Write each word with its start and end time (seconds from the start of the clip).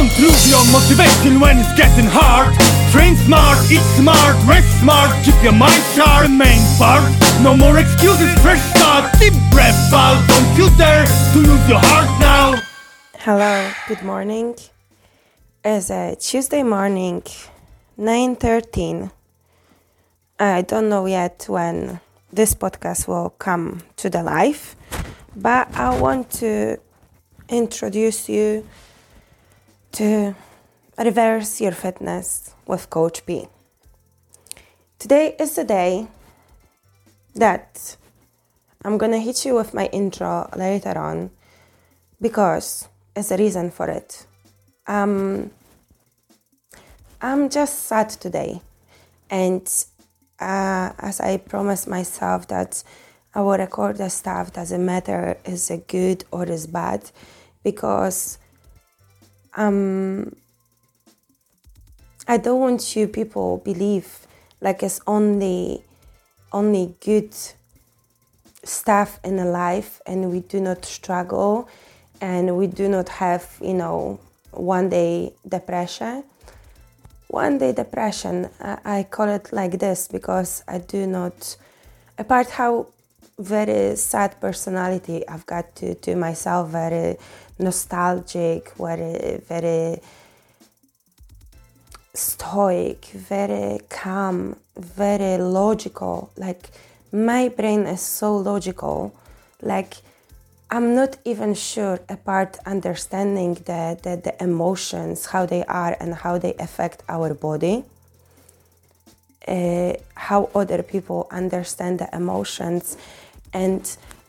Don't 0.00 0.18
lose 0.18 0.48
your 0.48 0.64
motivation 0.72 1.38
when 1.40 1.58
it's 1.58 1.74
getting 1.76 2.08
hard. 2.08 2.56
Train 2.90 3.16
smart, 3.16 3.58
eat 3.70 3.84
smart, 4.00 4.34
rest 4.48 4.80
smart, 4.80 5.10
keep 5.26 5.36
your 5.42 5.52
mind 5.52 5.84
sharp. 5.94 6.30
Main 6.30 6.62
part, 6.78 7.04
no 7.42 7.54
more 7.54 7.76
excuses, 7.76 8.32
fresh 8.40 8.62
start. 8.72 9.12
Deep 9.20 9.34
breath 9.52 9.92
out, 9.92 10.16
don't 10.26 10.56
you 10.56 10.74
dare 10.78 11.04
to 11.04 11.38
lose 11.40 11.68
your 11.68 11.80
heart 11.82 12.08
now. 12.18 12.62
Hello, 13.18 13.70
good 13.88 14.02
morning. 14.02 14.54
It's 15.62 15.90
a 15.90 16.16
Tuesday 16.18 16.62
morning, 16.62 17.22
9:13. 17.98 19.10
I 20.38 20.62
don't 20.62 20.88
know 20.88 21.04
yet 21.04 21.44
when 21.46 22.00
this 22.32 22.54
podcast 22.54 23.06
will 23.06 23.34
come 23.36 23.82
to 23.96 24.08
the 24.08 24.22
life, 24.22 24.76
but 25.36 25.68
I 25.76 26.00
want 26.00 26.30
to 26.40 26.78
introduce 27.50 28.30
you 28.30 28.64
to 29.92 30.34
reverse 30.98 31.60
your 31.60 31.72
fitness 31.72 32.54
with 32.66 32.90
Coach 32.90 33.24
P. 33.26 33.48
Today 34.98 35.34
is 35.38 35.56
the 35.56 35.64
day 35.64 36.06
that 37.34 37.96
I'm 38.84 38.98
gonna 38.98 39.18
hit 39.18 39.44
you 39.44 39.54
with 39.54 39.74
my 39.74 39.86
intro 39.86 40.48
later 40.56 40.96
on 40.98 41.30
because 42.20 42.88
there's 43.14 43.30
a 43.30 43.36
reason 43.36 43.70
for 43.70 43.88
it. 43.88 44.26
Um, 44.86 45.50
I'm 47.20 47.48
just 47.48 47.86
sad 47.86 48.10
today, 48.10 48.62
and 49.28 49.62
uh, 50.38 50.92
as 50.98 51.20
I 51.20 51.36
promised 51.36 51.86
myself 51.86 52.48
that 52.48 52.82
I 53.34 53.42
will 53.42 53.58
record 53.58 53.98
the 53.98 54.08
stuff 54.08 54.52
doesn't 54.52 54.84
matter 54.84 55.36
is 55.44 55.70
it 55.70 55.86
good 55.86 56.24
or 56.32 56.46
is 56.46 56.66
bad 56.66 57.10
because 57.62 58.38
um 59.54 60.34
I 62.28 62.36
don't 62.36 62.60
want 62.60 62.94
you 62.96 63.08
people 63.08 63.58
believe 63.58 64.26
like 64.60 64.82
it's 64.82 65.00
only 65.06 65.82
only 66.52 66.94
good 67.00 67.34
stuff 68.62 69.18
in 69.24 69.36
life 69.52 70.00
and 70.06 70.30
we 70.30 70.40
do 70.40 70.60
not 70.60 70.84
struggle 70.84 71.68
and 72.20 72.56
we 72.56 72.66
do 72.66 72.88
not 72.88 73.08
have 73.08 73.56
you 73.60 73.74
know 73.74 74.20
one 74.52 74.88
day 74.88 75.32
depression. 75.48 76.24
One 77.28 77.58
day 77.58 77.72
depression. 77.72 78.50
I, 78.60 78.78
I 78.84 79.02
call 79.04 79.28
it 79.28 79.52
like 79.52 79.78
this 79.78 80.08
because 80.08 80.64
i 80.66 80.78
do 80.78 81.06
not 81.06 81.56
apart 82.18 82.50
how 82.50 82.88
very 83.38 83.96
sad 83.96 84.38
personality 84.40 85.26
i've 85.28 85.46
got 85.46 85.74
to, 85.76 85.94
to 85.94 86.14
myself 86.14 86.68
very 86.68 87.16
nostalgic 87.60 88.72
very 88.76 89.40
very 89.48 90.00
stoic 92.14 93.04
very 93.06 93.80
calm 93.88 94.56
very 94.76 95.36
logical. 95.38 96.30
Like 96.36 96.70
my 97.12 97.48
brain 97.48 97.86
is 97.86 98.00
so 98.00 98.36
logical. 98.36 99.14
Like 99.62 99.94
i'm 100.72 100.94
not 100.94 101.16
even 101.24 101.52
sure 101.52 101.98
apart 102.08 102.56
understanding 102.64 103.54
the, 103.54 103.98
the, 104.04 104.14
the 104.22 104.34
emotions 104.40 105.26
how 105.26 105.44
they 105.44 105.64
are 105.64 105.96
and 105.98 106.14
how 106.14 106.38
they 106.38 106.54
affect 106.54 107.02
our 107.08 107.34
body. 107.34 107.84
Uh, 109.48 109.94
how 110.14 110.48
other 110.54 110.82
people 110.82 111.26
understand 111.30 111.98
the 111.98 112.08
emotions. 112.14 112.96
And 113.52 113.82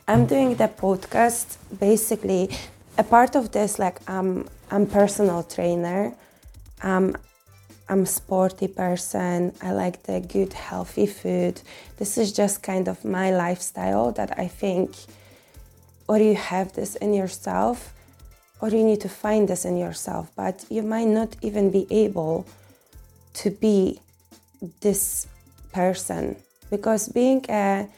i'm 0.07 0.25
doing 0.25 0.55
the 0.55 0.67
podcast 0.67 1.57
basically 1.79 2.49
a 2.97 3.03
part 3.03 3.35
of 3.35 3.51
this 3.51 3.79
like 3.79 3.99
i'm 4.07 4.47
i'm 4.69 4.85
personal 4.85 5.43
trainer 5.43 6.13
I'm 7.91 8.03
a 8.03 8.05
sporty 8.05 8.69
person. 8.69 9.53
I 9.61 9.73
like 9.73 10.03
the 10.03 10.21
good, 10.21 10.53
healthy 10.53 11.05
food. 11.05 11.61
This 11.97 12.17
is 12.17 12.31
just 12.31 12.63
kind 12.63 12.87
of 12.87 13.03
my 13.03 13.31
lifestyle 13.31 14.13
that 14.13 14.39
I 14.39 14.47
think, 14.47 14.95
or 16.07 16.17
you 16.17 16.35
have 16.35 16.71
this 16.71 16.95
in 16.95 17.13
yourself, 17.13 17.93
or 18.61 18.69
you 18.69 18.85
need 18.85 19.01
to 19.01 19.09
find 19.09 19.45
this 19.49 19.65
in 19.65 19.75
yourself, 19.75 20.31
but 20.37 20.63
you 20.69 20.83
might 20.83 21.09
not 21.09 21.35
even 21.41 21.69
be 21.69 21.85
able 21.91 22.47
to 23.33 23.49
be 23.49 23.99
this 24.79 25.27
person 25.73 26.37
because 26.69 27.09
being 27.09 27.43
a, 27.49 27.89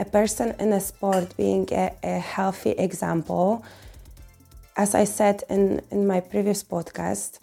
a 0.00 0.04
person 0.06 0.56
in 0.58 0.72
a 0.72 0.80
sport, 0.80 1.36
being 1.36 1.68
a, 1.70 1.92
a 2.02 2.18
healthy 2.18 2.70
example, 2.70 3.64
as 4.76 4.94
I 4.94 5.04
said 5.04 5.42
in, 5.48 5.80
in 5.90 6.06
my 6.06 6.20
previous 6.20 6.62
podcast, 6.62 7.38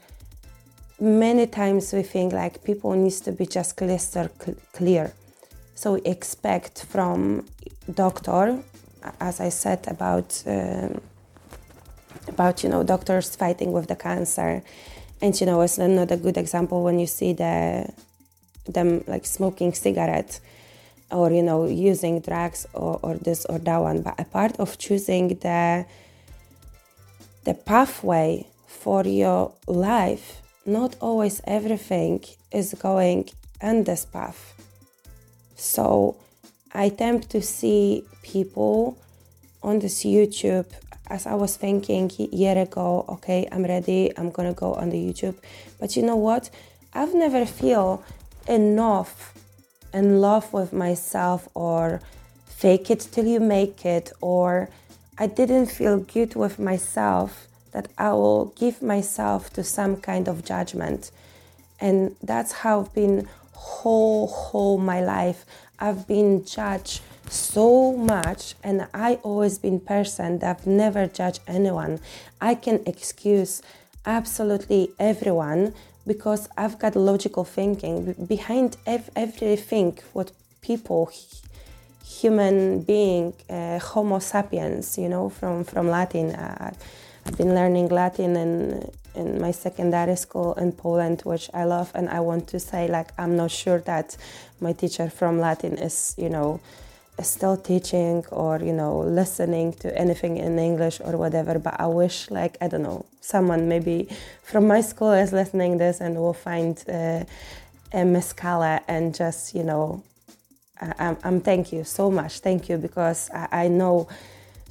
many 0.99 1.47
times 1.47 1.91
we 1.91 2.03
think 2.03 2.31
like 2.33 2.63
people 2.63 2.93
needs 2.93 3.19
to 3.21 3.31
be 3.31 3.45
just 3.45 3.75
crystal 3.75 4.29
clear. 4.73 5.13
So 5.75 5.93
we 5.93 6.01
expect 6.01 6.85
from 6.85 7.45
doctor 7.93 8.63
as 9.19 9.41
i 9.41 9.49
said 9.49 9.85
about 9.87 10.41
um, 10.45 11.01
about 12.29 12.63
you 12.63 12.69
know 12.69 12.83
doctors 12.83 13.35
fighting 13.35 13.73
with 13.73 13.87
the 13.87 13.95
cancer. 13.95 14.63
And 15.21 15.39
you 15.39 15.45
know 15.45 15.61
it's 15.61 15.77
not 15.77 16.11
a 16.11 16.17
good 16.17 16.37
example 16.37 16.83
when 16.83 16.99
you 16.99 17.07
see 17.07 17.33
the 17.33 17.91
them 18.65 19.03
like 19.07 19.25
smoking 19.25 19.73
cigarette 19.73 20.39
or 21.11 21.31
you 21.31 21.43
know 21.43 21.65
using 21.65 22.21
drugs 22.21 22.65
or, 22.73 22.99
or 23.03 23.15
this 23.15 23.45
or 23.45 23.59
that 23.59 23.77
one. 23.77 24.01
But 24.01 24.19
a 24.19 24.25
part 24.25 24.59
of 24.59 24.77
choosing 24.77 25.29
the 25.39 25.85
the 27.43 27.53
pathway 27.53 28.47
for 28.67 29.03
your 29.05 29.53
life 29.67 30.43
not 30.65 30.95
always 31.01 31.41
everything 31.45 32.23
is 32.51 32.73
going 32.75 33.29
on 33.61 33.83
this 33.83 34.05
path. 34.05 34.53
So 35.55 36.17
I 36.73 36.89
tend 36.89 37.29
to 37.29 37.41
see 37.41 38.05
people 38.21 38.97
on 39.61 39.79
this 39.79 40.03
YouTube 40.03 40.65
as 41.07 41.27
I 41.27 41.35
was 41.35 41.57
thinking 41.57 42.09
a 42.17 42.35
year 42.35 42.57
ago, 42.57 43.05
okay, 43.09 43.47
I'm 43.51 43.63
ready, 43.63 44.11
I'm 44.17 44.31
gonna 44.31 44.53
go 44.53 44.73
on 44.73 44.89
the 44.89 44.97
YouTube. 44.97 45.35
But 45.79 45.95
you 45.95 46.03
know 46.03 46.15
what? 46.15 46.49
I've 46.93 47.13
never 47.13 47.45
feel 47.45 48.03
enough 48.47 49.33
in 49.93 50.21
love 50.21 50.51
with 50.53 50.73
myself 50.73 51.47
or 51.53 52.01
fake 52.45 52.89
it 52.89 53.07
till 53.11 53.25
you 53.25 53.39
make 53.39 53.85
it 53.85 54.11
or 54.21 54.69
I 55.17 55.27
didn't 55.27 55.67
feel 55.67 55.99
good 55.99 56.35
with 56.35 56.57
myself 56.57 57.47
that 57.71 57.87
I 57.97 58.13
will 58.13 58.45
give 58.57 58.81
myself 58.81 59.51
to 59.53 59.63
some 59.63 59.97
kind 59.97 60.27
of 60.27 60.43
judgment. 60.43 61.11
And 61.79 62.15
that's 62.23 62.51
how 62.51 62.81
I've 62.81 62.93
been 62.93 63.27
whole, 63.51 64.27
whole 64.27 64.77
my 64.77 65.01
life. 65.01 65.45
I've 65.79 66.07
been 66.07 66.45
judged 66.45 67.01
so 67.29 67.93
much 67.93 68.55
and 68.63 68.87
I 68.93 69.15
always 69.23 69.59
been 69.59 69.79
person 69.79 70.39
that 70.39 70.57
I've 70.57 70.67
never 70.67 71.07
judged 71.07 71.41
anyone. 71.47 71.99
I 72.41 72.55
can 72.55 72.81
excuse 72.85 73.61
absolutely 74.05 74.91
everyone 74.99 75.73
because 76.05 76.49
I've 76.57 76.79
got 76.79 76.95
logical 76.95 77.43
thinking 77.43 78.13
behind 78.27 78.77
everything 78.85 79.99
what 80.13 80.31
people 80.61 81.11
human 82.21 82.81
being 82.83 83.33
uh, 83.49 83.79
homo 83.79 84.19
sapiens 84.19 84.97
you 84.97 85.09
know 85.09 85.29
from 85.29 85.63
from 85.63 85.85
latin 85.87 86.27
uh, 86.35 86.71
I've 87.25 87.37
been 87.37 87.55
learning 87.55 87.89
Latin 87.89 88.35
in 88.35 88.91
in 89.15 89.39
my 89.39 89.51
secondary 89.51 90.15
school 90.15 90.53
in 90.55 90.71
Poland, 90.71 91.21
which 91.23 91.49
I 91.53 91.65
love, 91.65 91.91
and 91.93 92.09
I 92.09 92.19
want 92.19 92.47
to 92.49 92.59
say 92.59 92.87
like 92.87 93.11
I'm 93.17 93.35
not 93.35 93.51
sure 93.51 93.79
that 93.79 94.17
my 94.59 94.73
teacher 94.73 95.09
from 95.09 95.39
Latin 95.39 95.77
is 95.77 96.15
you 96.17 96.29
know 96.29 96.59
still 97.21 97.55
teaching 97.55 98.25
or 98.31 98.59
you 98.59 98.73
know 98.73 98.99
listening 98.99 99.73
to 99.73 99.97
anything 99.97 100.37
in 100.37 100.59
English 100.59 100.99
or 100.99 101.15
whatever. 101.17 101.59
But 101.59 101.79
I 101.79 101.87
wish 101.87 102.29
like 102.29 102.57
I 102.59 102.67
don't 102.67 102.83
know 102.83 103.05
someone 103.21 103.69
maybe 103.69 104.09
from 104.43 104.67
my 104.67 104.81
school 104.81 105.11
is 105.11 105.31
listening 105.31 105.77
this 105.77 106.01
and 106.01 106.17
will 106.17 106.33
find 106.33 106.83
uh, 106.89 107.23
a 107.93 108.03
Mescala 108.03 108.81
and 108.87 109.15
just 109.15 109.55
you 109.55 109.63
know 109.63 110.03
I, 110.81 111.15
I'm 111.23 111.39
thank 111.39 111.71
you 111.71 111.83
so 111.83 112.09
much, 112.09 112.39
thank 112.39 112.67
you 112.69 112.77
because 112.77 113.29
I, 113.31 113.47
I 113.51 113.67
know 113.67 114.07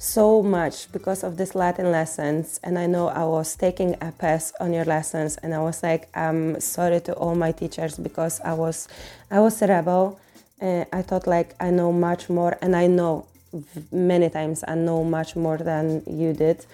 so 0.03 0.43
much 0.43 0.91
because 0.91 1.23
of 1.23 1.37
these 1.37 1.55
Latin 1.55 1.91
lessons. 1.91 2.59
And 2.63 2.77
I 2.77 2.87
know 2.87 3.07
I 3.07 3.23
was 3.23 3.55
taking 3.55 3.95
a 4.01 4.11
pass 4.11 4.53
on 4.59 4.73
your 4.73 4.85
lessons, 4.85 5.37
and 5.37 5.53
I 5.53 5.59
was 5.59 5.81
like, 5.81 6.09
I'm 6.15 6.59
sorry 6.59 6.99
to 7.01 7.13
all 7.13 7.35
my 7.35 7.51
teachers 7.51 7.97
because 7.97 8.41
I 8.41 8.53
was, 8.53 8.87
I 9.31 9.39
was 9.39 9.61
a 9.61 9.67
rebel. 9.67 10.19
Uh, 10.61 10.85
I 10.91 11.01
thought 11.01 11.25
like 11.25 11.55
I 11.59 11.69
know 11.71 11.91
much 11.91 12.29
more, 12.29 12.57
and 12.61 12.75
I 12.75 12.87
know 12.87 13.25
many 13.91 14.29
times 14.29 14.63
I 14.67 14.75
know 14.75 15.03
much 15.03 15.35
more 15.35 15.57
than 15.57 16.03
you 16.05 16.33
did. 16.33 16.65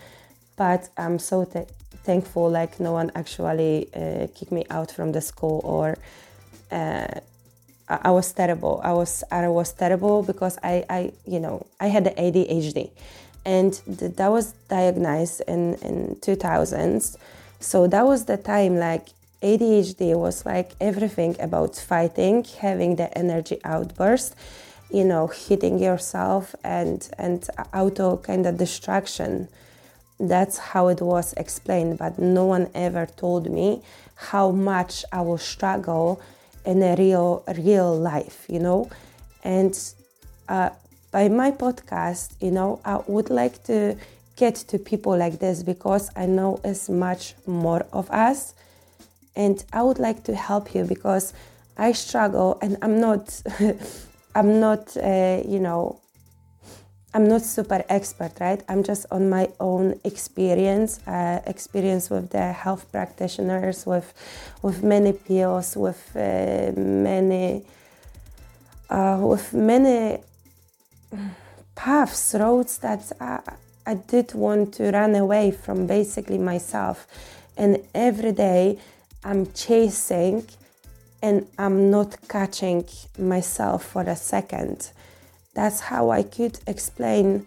But 0.56 0.90
I'm 0.98 1.20
so 1.20 1.46
th- 1.46 1.68
thankful 2.04 2.50
like 2.50 2.80
no 2.80 2.94
one 2.94 3.12
actually 3.16 3.90
uh, 3.94 4.28
kicked 4.36 4.52
me 4.52 4.66
out 4.70 4.92
from 4.92 5.12
the 5.12 5.22
school 5.22 5.62
or. 5.64 5.98
Uh, 6.72 7.22
I 7.90 8.12
was 8.12 8.32
terrible. 8.32 8.82
I 8.84 8.94
was 8.94 9.24
I 9.32 9.48
was 9.48 9.74
terrible 9.74 10.24
because 10.24 10.58
I, 10.64 10.86
I 10.90 11.12
you 11.26 11.40
know 11.40 11.66
I 11.80 11.88
had 11.88 12.04
the 12.04 12.12
ADHD, 12.12 12.92
and 13.46 13.74
th- 13.74 14.16
that 14.16 14.32
was 14.32 14.54
diagnosed 14.70 15.42
in 15.48 15.76
in 15.82 16.16
2000s 16.22 17.18
So 17.60 17.88
that 17.88 18.06
was 18.06 18.26
the 18.26 18.38
time 18.38 18.78
like 18.78 19.10
ADHD 19.42 20.16
was 20.16 20.46
like 20.46 20.72
everything 20.80 21.36
about 21.40 21.76
fighting, 21.76 22.46
having 22.62 22.96
the 22.96 23.10
energy 23.18 23.60
outburst, 23.66 24.36
you 24.92 25.04
know, 25.04 25.28
hitting 25.28 25.80
yourself 25.80 26.56
and 26.64 27.10
and 27.18 27.48
auto 27.74 28.18
kind 28.18 28.46
of 28.46 28.58
distraction. 28.58 29.48
That's 30.20 30.58
how 30.58 30.90
it 30.90 31.02
was 31.02 31.34
explained, 31.34 31.98
but 31.98 32.20
no 32.20 32.46
one 32.46 32.70
ever 32.76 33.06
told 33.06 33.50
me 33.50 33.82
how 34.16 34.52
much 34.52 35.06
I 35.12 35.22
will 35.22 35.38
struggle 35.38 36.22
in 36.66 36.82
a 36.84 36.96
real 36.96 37.44
real 37.58 37.98
life, 37.98 38.46
you 38.50 38.60
know. 38.60 38.90
And 39.44 39.78
uh, 40.48 40.70
by 41.12 41.30
my 41.30 41.52
podcast, 41.52 42.36
you 42.42 42.52
know, 42.52 42.82
I 42.86 43.02
would 43.08 43.30
like 43.30 43.64
to 43.66 43.96
get 44.36 44.56
to 44.56 44.80
people 44.80 45.18
like 45.18 45.40
this 45.40 45.64
because 45.64 46.10
I 46.16 46.26
know 46.26 46.62
it's 46.64 46.90
much 46.90 47.36
more 47.46 47.86
of 47.92 48.10
us 48.10 48.54
and 49.36 49.64
I 49.74 49.84
would 49.84 50.00
like 50.00 50.24
to 50.26 50.36
help 50.36 50.74
you 50.74 50.84
because 50.86 51.34
I 51.78 51.92
struggle 51.92 52.58
and 52.62 52.78
I'm 52.82 53.00
not 53.00 53.42
I'm 54.36 54.60
not 54.60 54.96
uh, 54.98 55.42
you 55.46 55.60
know 55.60 56.02
I'm 57.14 57.28
not 57.28 57.42
super 57.42 57.84
expert 57.90 58.34
right 58.40 58.62
I'm 58.70 58.84
just 58.84 59.06
on 59.12 59.30
my 59.30 59.50
own 59.60 60.00
experience 60.04 61.00
uh, 61.08 61.42
experience 61.48 62.10
with 62.10 62.30
the 62.30 62.52
health 62.52 62.92
practitioners 62.92 63.86
with 63.86 64.14
with 64.62 64.84
many 64.84 65.14
pills 65.14 65.76
with 65.76 66.02
uh, 66.16 66.72
many 66.80 67.66
uh, 68.90 69.20
with 69.22 69.54
many 69.54 70.20
paths 71.76 72.36
roads 72.38 72.78
that 72.80 73.12
I, 73.20 73.40
I 73.86 73.96
did 73.96 74.34
want 74.34 74.74
to 74.76 74.92
run 74.92 75.16
away 75.16 75.52
from 75.52 75.88
basically 75.88 76.38
myself 76.38 77.08
and 77.58 77.80
every 77.94 78.32
day 78.32 78.78
I'm 79.24 79.52
chasing 79.54 80.48
and 81.22 81.48
I'm 81.58 81.92
not 81.92 82.18
catching 82.28 82.86
myself 83.18 83.84
for 83.84 84.04
a 84.04 84.16
second. 84.16 84.92
That's 85.60 85.82
how 85.82 86.10
I 86.10 86.24
could 86.24 86.58
explain 86.68 87.46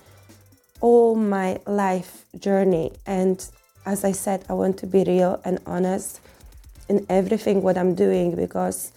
all 0.83 1.15
my 1.15 1.61
life 1.67 2.27
journey. 2.39 2.93
And 3.07 3.43
as 3.87 4.05
I 4.05 4.13
said, 4.13 4.45
I 4.51 4.53
want 4.53 4.77
to 4.81 4.87
be 4.87 5.03
real 5.03 5.41
and 5.47 5.59
honest 5.65 6.21
in 6.91 7.07
everything 7.09 7.63
what 7.63 7.79
I'm 7.79 7.95
doing 7.95 8.37
because 8.37 8.93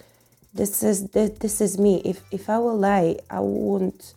this 0.54 0.84
is 0.84 1.08
this, 1.12 1.62
is 1.62 1.78
me. 1.80 2.02
If 2.04 2.18
if 2.30 2.50
I 2.50 2.58
will 2.60 2.78
lie, 2.78 3.16
I 3.30 3.40
won't. 3.40 4.14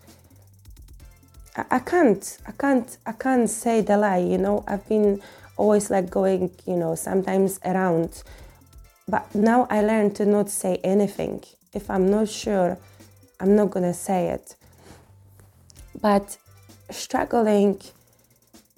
I, 1.57 1.65
I 1.71 1.79
can't. 1.79 2.25
I 2.49 2.53
can't. 2.63 2.99
I 3.07 3.13
can't 3.13 3.49
say 3.49 3.81
the 3.83 3.97
lie. 3.97 4.25
You 4.33 4.39
know, 4.39 4.65
I've 4.67 4.89
been 4.89 5.23
always 5.57 5.91
like 5.91 6.11
going. 6.11 6.51
You 6.67 6.77
know, 6.77 6.97
sometimes 6.97 7.61
around 7.65 8.25
but 9.07 9.33
now 9.33 9.69
I 9.71 9.81
learned 9.81 10.17
to 10.17 10.27
not 10.27 10.51
say 10.51 10.81
anything. 10.83 11.45
If 11.73 11.89
I'm 11.89 12.11
not 12.11 12.29
sure, 12.29 12.79
I'm 13.39 13.55
not 13.55 13.71
gonna 13.71 13.95
say 13.95 14.31
it. 14.31 14.57
But 16.01 16.39
struggling 16.91 17.81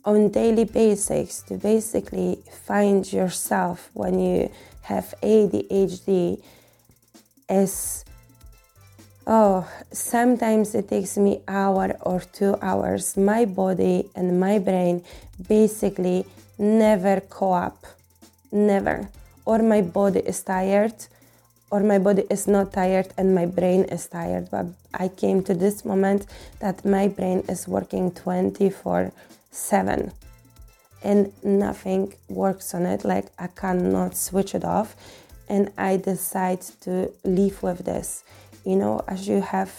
on 0.05 0.31
daily 0.31 0.65
basics 0.65 1.43
to 1.43 1.55
basically 1.55 2.43
find 2.67 3.11
yourself 3.13 3.91
when 3.93 4.19
you 4.19 4.51
have 4.83 5.15
ADHD 5.23 6.43
is 7.49 8.05
oh 9.27 9.69
sometimes 9.93 10.75
it 10.75 10.89
takes 10.89 11.17
me 11.19 11.43
hour 11.47 11.97
or 12.03 12.21
two 12.21 12.57
hours. 12.63 13.17
My 13.17 13.45
body 13.45 14.09
and 14.17 14.41
my 14.41 14.59
brain 14.59 15.05
basically 15.49 16.25
never 16.59 17.21
co-op 17.21 17.87
never. 18.53 19.09
Or 19.45 19.59
my 19.59 19.83
body 19.83 20.21
is 20.21 20.43
tired 20.43 20.95
or 21.71 21.81
my 21.81 21.99
body 21.99 22.25
is 22.31 22.47
not 22.47 22.73
tired 22.73 23.09
and 23.17 23.35
my 23.35 23.47
brain 23.47 23.85
is 23.85 24.07
tired 24.07 24.51
but 24.51 24.67
i 24.95 25.09
came 25.09 25.43
to 25.43 25.55
this 25.55 25.85
moment 25.85 26.27
that 26.59 26.85
my 26.85 27.09
brain 27.09 27.43
is 27.49 27.69
working 27.69 28.11
24 28.11 29.13
7 29.51 30.13
and 31.03 31.33
nothing 31.43 32.13
works 32.29 32.75
on 32.75 32.87
it 32.87 33.05
like 33.05 33.27
i 33.39 33.47
cannot 33.47 34.17
switch 34.17 34.55
it 34.55 34.65
off 34.65 34.97
and 35.49 35.71
i 35.77 35.97
decide 35.97 36.61
to 36.81 37.13
live 37.25 37.63
with 37.63 37.85
this. 37.85 38.23
You 38.65 38.77
know 38.77 39.03
as 39.09 39.27
you 39.27 39.41
have 39.41 39.73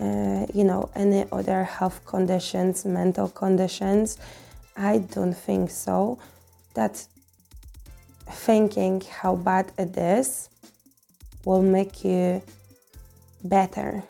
uh, 0.00 0.46
you 0.52 0.64
know 0.64 0.90
any 0.94 1.24
other 1.32 1.64
health 1.64 2.04
conditions 2.04 2.84
mental 2.84 3.28
conditions 3.28 4.18
i 4.76 4.98
don't 4.98 5.34
think 5.34 5.70
so. 5.70 6.18
That 6.74 7.04
thinking 8.30 9.02
how 9.20 9.36
bad 9.36 9.72
it 9.78 9.96
is 9.96 10.50
will 11.44 11.62
make 11.62 12.04
you 12.04 12.42
better. 13.44 14.02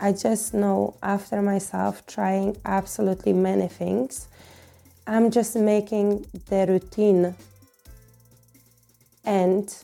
I 0.00 0.12
just 0.12 0.52
know 0.52 0.96
after 1.02 1.40
myself 1.40 2.04
trying 2.06 2.56
absolutely 2.64 3.32
many 3.32 3.68
things, 3.68 4.26
I'm 5.06 5.30
just 5.30 5.54
making 5.56 6.26
the 6.48 6.66
routine 6.68 7.34
and 9.24 9.74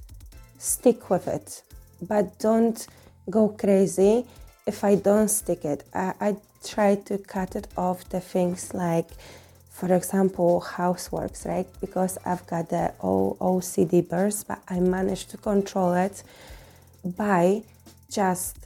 stick 0.59 1.11
with 1.11 1.29
it. 1.29 1.63
But 2.03 2.39
don't 2.39 2.85
go 3.31 3.49
crazy 3.49 4.27
if 4.67 4.85
I 4.85 4.97
don't 4.97 5.29
stick 5.29 5.65
it. 5.65 5.85
I, 5.95 6.15
I 6.21 6.37
try 6.65 6.97
to 6.97 7.19
cut 7.19 7.57
it 7.57 7.69
off 7.77 8.09
the 8.09 8.21
things 8.21 8.75
like 8.75 9.09
for 9.79 9.95
example, 9.95 10.61
houseworks, 10.67 11.47
right? 11.47 11.69
Because 11.81 12.19
I've 12.27 12.45
got 12.49 12.69
the 12.69 12.93
OCD 13.01 14.09
burst, 14.09 14.49
but 14.49 14.61
I 14.67 14.81
managed 14.81 15.31
to 15.31 15.37
control 15.37 15.95
it 15.95 16.25
by 17.05 17.63
just 18.11 18.57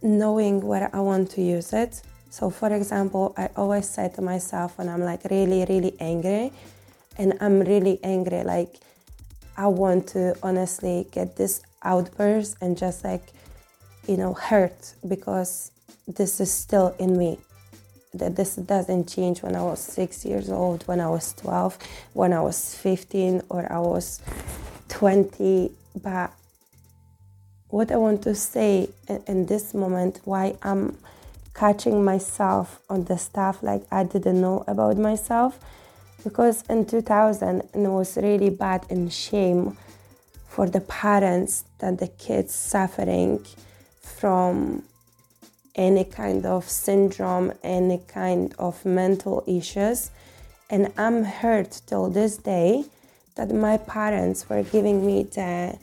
knowing 0.00 0.60
where 0.60 0.88
I 0.92 1.00
want 1.00 1.32
to 1.32 1.42
use 1.42 1.72
it. 1.72 2.00
So, 2.30 2.48
for 2.48 2.72
example, 2.72 3.34
I 3.36 3.48
always 3.56 3.88
say 3.88 4.08
to 4.14 4.22
myself 4.22 4.78
when 4.78 4.88
I'm 4.88 5.02
like 5.02 5.24
really, 5.24 5.66
really 5.68 5.96
angry, 5.98 6.52
and 7.18 7.36
I'm 7.40 7.58
really 7.58 7.98
angry, 8.04 8.44
like 8.44 8.76
I 9.56 9.66
want 9.66 10.06
to 10.14 10.36
honestly 10.44 11.08
get 11.10 11.34
this 11.34 11.60
outburst 11.82 12.58
and 12.60 12.78
just 12.78 13.02
like, 13.02 13.32
you 14.06 14.16
know, 14.16 14.34
hurt 14.34 14.94
because 15.08 15.72
this 16.06 16.38
is 16.38 16.52
still 16.52 16.94
in 17.00 17.18
me 17.18 17.38
this 18.14 18.56
doesn't 18.56 19.08
change 19.08 19.42
when 19.42 19.56
I 19.56 19.62
was 19.62 19.80
six 19.80 20.24
years 20.24 20.48
old, 20.50 20.86
when 20.86 21.00
I 21.00 21.08
was 21.08 21.32
12, 21.34 21.78
when 22.12 22.32
I 22.32 22.40
was 22.40 22.74
15, 22.76 23.42
or 23.48 23.70
I 23.70 23.78
was 23.78 24.20
20. 24.88 25.70
But 26.02 26.32
what 27.68 27.90
I 27.90 27.96
want 27.96 28.22
to 28.22 28.34
say 28.34 28.88
in, 29.26 29.46
this 29.46 29.74
moment, 29.74 30.20
why 30.24 30.56
I'm 30.62 30.96
catching 31.54 32.04
myself 32.04 32.80
on 32.88 33.04
the 33.04 33.18
stuff 33.18 33.62
like 33.62 33.82
I 33.90 34.04
didn't 34.04 34.40
know 34.40 34.64
about 34.66 34.96
myself, 34.96 35.58
because 36.22 36.62
in 36.68 36.86
2000 36.86 37.60
it 37.60 37.76
was 37.76 38.16
really 38.16 38.50
bad 38.50 38.86
and 38.90 39.12
shame 39.12 39.76
for 40.48 40.68
the 40.68 40.80
parents 40.80 41.64
that 41.78 41.98
the 41.98 42.08
kids 42.08 42.54
suffering 42.54 43.44
from 44.00 44.84
any 45.74 46.04
kind 46.04 46.46
of 46.46 46.68
syndrome, 46.68 47.52
any 47.62 48.00
kind 48.08 48.54
of 48.58 48.84
mental 48.84 49.42
issues. 49.46 50.10
And 50.70 50.92
I'm 50.96 51.24
hurt 51.24 51.80
till 51.86 52.08
this 52.10 52.36
day 52.36 52.84
that 53.34 53.52
my 53.52 53.76
parents 53.76 54.48
were 54.48 54.62
giving 54.62 55.04
me 55.04 55.24
the 55.24 55.78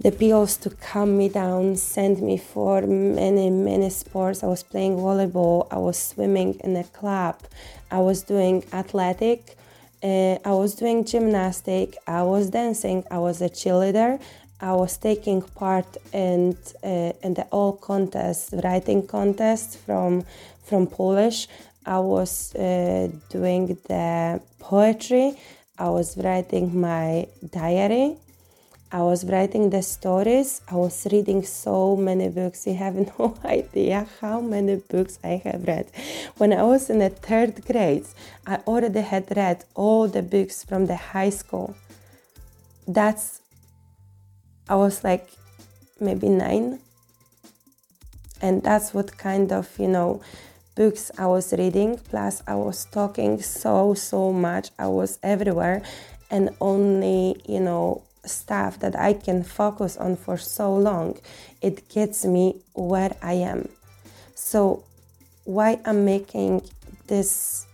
the 0.00 0.12
pills 0.12 0.56
to 0.56 0.70
calm 0.70 1.18
me 1.18 1.28
down, 1.28 1.76
send 1.76 2.22
me 2.22 2.36
for 2.36 2.82
many, 2.82 3.50
many 3.50 3.90
sports. 3.90 4.44
I 4.44 4.46
was 4.46 4.62
playing 4.62 4.96
volleyball, 4.96 5.66
I 5.72 5.78
was 5.78 5.98
swimming 5.98 6.54
in 6.62 6.76
a 6.76 6.84
club, 6.84 7.40
I 7.90 7.98
was 7.98 8.22
doing 8.22 8.62
athletic, 8.72 9.56
uh, 10.02 10.38
I 10.44 10.52
was 10.52 10.76
doing 10.76 11.04
gymnastic, 11.04 11.96
I 12.06 12.22
was 12.22 12.50
dancing, 12.50 13.02
I 13.10 13.18
was 13.18 13.42
a 13.42 13.48
cheerleader, 13.48 14.20
I 14.60 14.72
was 14.72 14.96
taking 14.96 15.42
part 15.42 15.96
in 16.12 16.56
uh, 16.82 17.12
in 17.22 17.34
the 17.34 17.46
all 17.50 17.72
contest, 17.72 18.54
writing 18.64 19.06
contest 19.06 19.78
from 19.78 20.24
from 20.64 20.86
Polish. 20.86 21.48
I 21.86 22.00
was 22.00 22.54
uh, 22.54 23.08
doing 23.30 23.78
the 23.88 24.40
poetry. 24.58 25.38
I 25.78 25.88
was 25.90 26.18
writing 26.18 26.80
my 26.80 27.28
diary. 27.50 28.16
I 28.90 29.02
was 29.02 29.24
writing 29.24 29.70
the 29.70 29.82
stories. 29.82 30.60
I 30.68 30.74
was 30.74 31.06
reading 31.12 31.44
so 31.44 31.94
many 31.94 32.28
books. 32.28 32.66
You 32.66 32.74
have 32.74 32.94
no 33.18 33.36
idea 33.44 34.06
how 34.20 34.40
many 34.40 34.76
books 34.76 35.18
I 35.22 35.40
have 35.44 35.68
read. 35.68 35.86
When 36.38 36.52
I 36.52 36.62
was 36.64 36.90
in 36.90 36.98
the 36.98 37.10
third 37.10 37.64
grade, 37.64 38.06
I 38.46 38.56
already 38.66 39.02
had 39.02 39.36
read 39.36 39.64
all 39.74 40.08
the 40.08 40.22
books 40.22 40.64
from 40.64 40.86
the 40.86 40.96
high 40.96 41.30
school. 41.30 41.76
That's 42.86 43.40
I 44.68 44.76
was 44.76 45.04
like 45.04 45.28
maybe 46.00 46.28
nine. 46.28 46.80
And 48.40 48.62
that's 48.62 48.94
what 48.94 49.18
kind 49.18 49.52
of, 49.52 49.68
you 49.78 49.88
know, 49.88 50.20
books 50.76 51.10
I 51.18 51.26
was 51.26 51.52
reading, 51.52 51.98
plus 51.98 52.42
I 52.46 52.54
was 52.54 52.84
talking 52.84 53.42
so, 53.42 53.94
so 53.94 54.32
much. 54.32 54.70
I 54.78 54.86
was 54.86 55.18
everywhere, 55.24 55.82
and 56.30 56.50
only, 56.60 57.42
you 57.48 57.58
know, 57.58 58.02
stuff 58.24 58.78
that 58.78 58.94
I 58.94 59.14
can 59.14 59.42
focus 59.42 59.96
on 59.96 60.14
for 60.16 60.36
so 60.36 60.74
long, 60.74 61.18
it 61.60 61.88
gets 61.88 62.24
me 62.24 62.60
where 62.74 63.16
I 63.22 63.32
am. 63.32 63.68
So, 64.36 64.84
why 65.44 65.80
I'm 65.84 66.04
making 66.04 66.62
this 67.08 67.66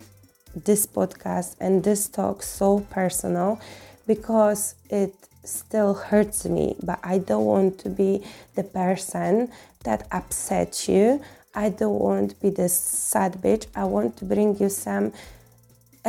this 0.55 0.87
podcast 0.87 1.57
and 1.61 1.83
this 1.83 2.09
talk 2.09 2.43
so 2.43 2.81
personal 2.89 3.61
because 4.07 4.77
it 4.89 5.13
still 5.45 5.95
hurts 5.95 6.45
me, 6.45 6.77
but 6.83 6.99
I 7.03 7.19
don't 7.19 7.45
want 7.45 7.79
to 7.81 7.91
be 7.91 8.25
the 8.55 8.65
person 8.65 9.51
that 9.85 10.07
upsets 10.11 10.89
you. 10.89 11.23
I 11.55 11.69
don't 11.69 11.99
want 11.99 12.31
to 12.31 12.37
be 12.37 12.51
this 12.51 12.75
sad 12.75 13.35
bitch. 13.43 13.67
I 13.75 13.85
want 13.85 14.17
to 14.19 14.25
bring 14.25 14.59
you 14.59 14.69
some 14.69 15.13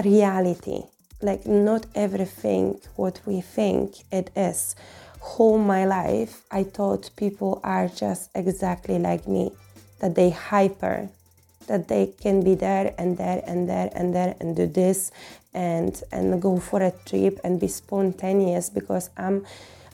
reality. 0.03 0.83
Like, 1.21 1.45
not 1.45 1.85
everything 1.95 2.79
what 2.95 3.21
we 3.25 3.41
think 3.41 3.95
it 4.11 4.31
is. 4.35 4.75
Whole 5.19 5.57
my 5.57 5.85
life, 5.85 6.43
I 6.51 6.63
thought 6.63 7.09
people 7.15 7.59
are 7.63 7.87
just 7.87 8.29
exactly 8.35 8.99
like 8.99 9.27
me, 9.27 9.51
that 9.99 10.15
they 10.15 10.29
hyper, 10.29 11.09
that 11.67 11.87
they 11.87 12.13
can 12.21 12.43
be 12.43 12.55
there 12.55 12.93
and 12.97 13.17
there 13.17 13.43
and 13.47 13.69
there 13.69 13.89
and 13.93 14.13
there 14.13 14.35
and 14.39 14.55
do 14.55 14.67
this 14.67 15.11
and 15.53 16.03
and 16.11 16.41
go 16.41 16.57
for 16.57 16.81
a 16.81 16.91
trip 17.05 17.39
and 17.43 17.59
be 17.59 17.67
spontaneous 17.67 18.69
because 18.69 19.09
I'm 19.17 19.45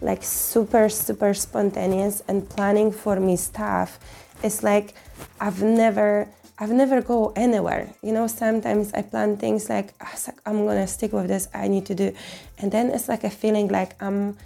like 0.02 0.24
super 0.24 0.90
super 0.90 1.34
spontaneous 1.34 2.24
and 2.28 2.50
planning 2.50 2.92
for 2.92 3.20
me 3.20 3.36
stuff 3.36 4.00
it's 4.44 4.64
like 4.64 4.94
I've 5.40 5.62
never 5.62 6.28
I've 6.62 6.72
never 6.72 7.02
go 7.02 7.34
anywhere. 7.36 7.92
You 8.04 8.12
know, 8.12 8.28
sometimes 8.28 8.94
I 8.94 9.02
plan 9.02 9.38
things 9.38 9.68
like, 9.68 9.96
ah, 10.00 10.14
like 10.28 10.38
I'm 10.46 10.66
gonna 10.68 10.86
stick 10.86 11.12
with 11.12 11.28
this. 11.28 11.48
I 11.56 11.68
need 11.68 11.88
to 11.88 11.96
do, 11.96 12.14
and 12.60 12.72
then 12.72 12.92
it's 12.92 13.08
like 13.08 13.24
a 13.24 13.32
feeling 13.32 13.68
like 13.70 14.02
I'm 14.02 14.38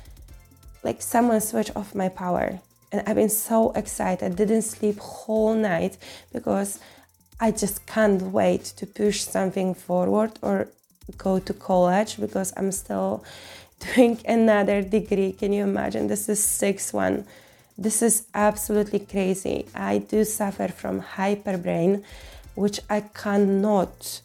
like 0.82 1.02
someone 1.02 1.42
switch 1.42 1.72
off 1.76 1.94
my 1.94 2.08
power. 2.08 2.62
And 2.94 3.04
I've 3.06 3.18
been 3.18 3.30
so 3.30 3.72
excited. 3.72 4.38
Didn't 4.38 4.62
sleep 4.62 4.98
whole 5.00 5.56
night 5.56 5.98
because 6.32 6.80
I 7.40 7.52
just 7.52 7.86
can't 7.86 8.22
wait 8.22 8.64
to 8.78 8.86
push 8.86 9.22
something 9.22 9.74
forward 9.74 10.40
or 10.42 10.70
go 11.18 11.40
to 11.40 11.54
college 11.54 12.18
because 12.18 12.54
I'm 12.56 12.72
still 12.72 13.24
doing 13.96 14.20
another 14.26 14.82
degree. 14.82 15.34
Can 15.34 15.52
you 15.52 15.64
imagine? 15.64 16.08
This 16.08 16.30
is 16.30 16.42
sixth 16.42 16.94
one. 16.94 17.26
This 17.78 18.02
is 18.02 18.28
absolutely 18.34 19.00
crazy. 19.00 19.66
I 19.76 19.98
do 19.98 20.24
suffer 20.24 20.70
from 20.70 21.02
hyperbrain, 21.02 22.04
which 22.56 22.80
I 22.90 23.02
cannot 23.02 24.22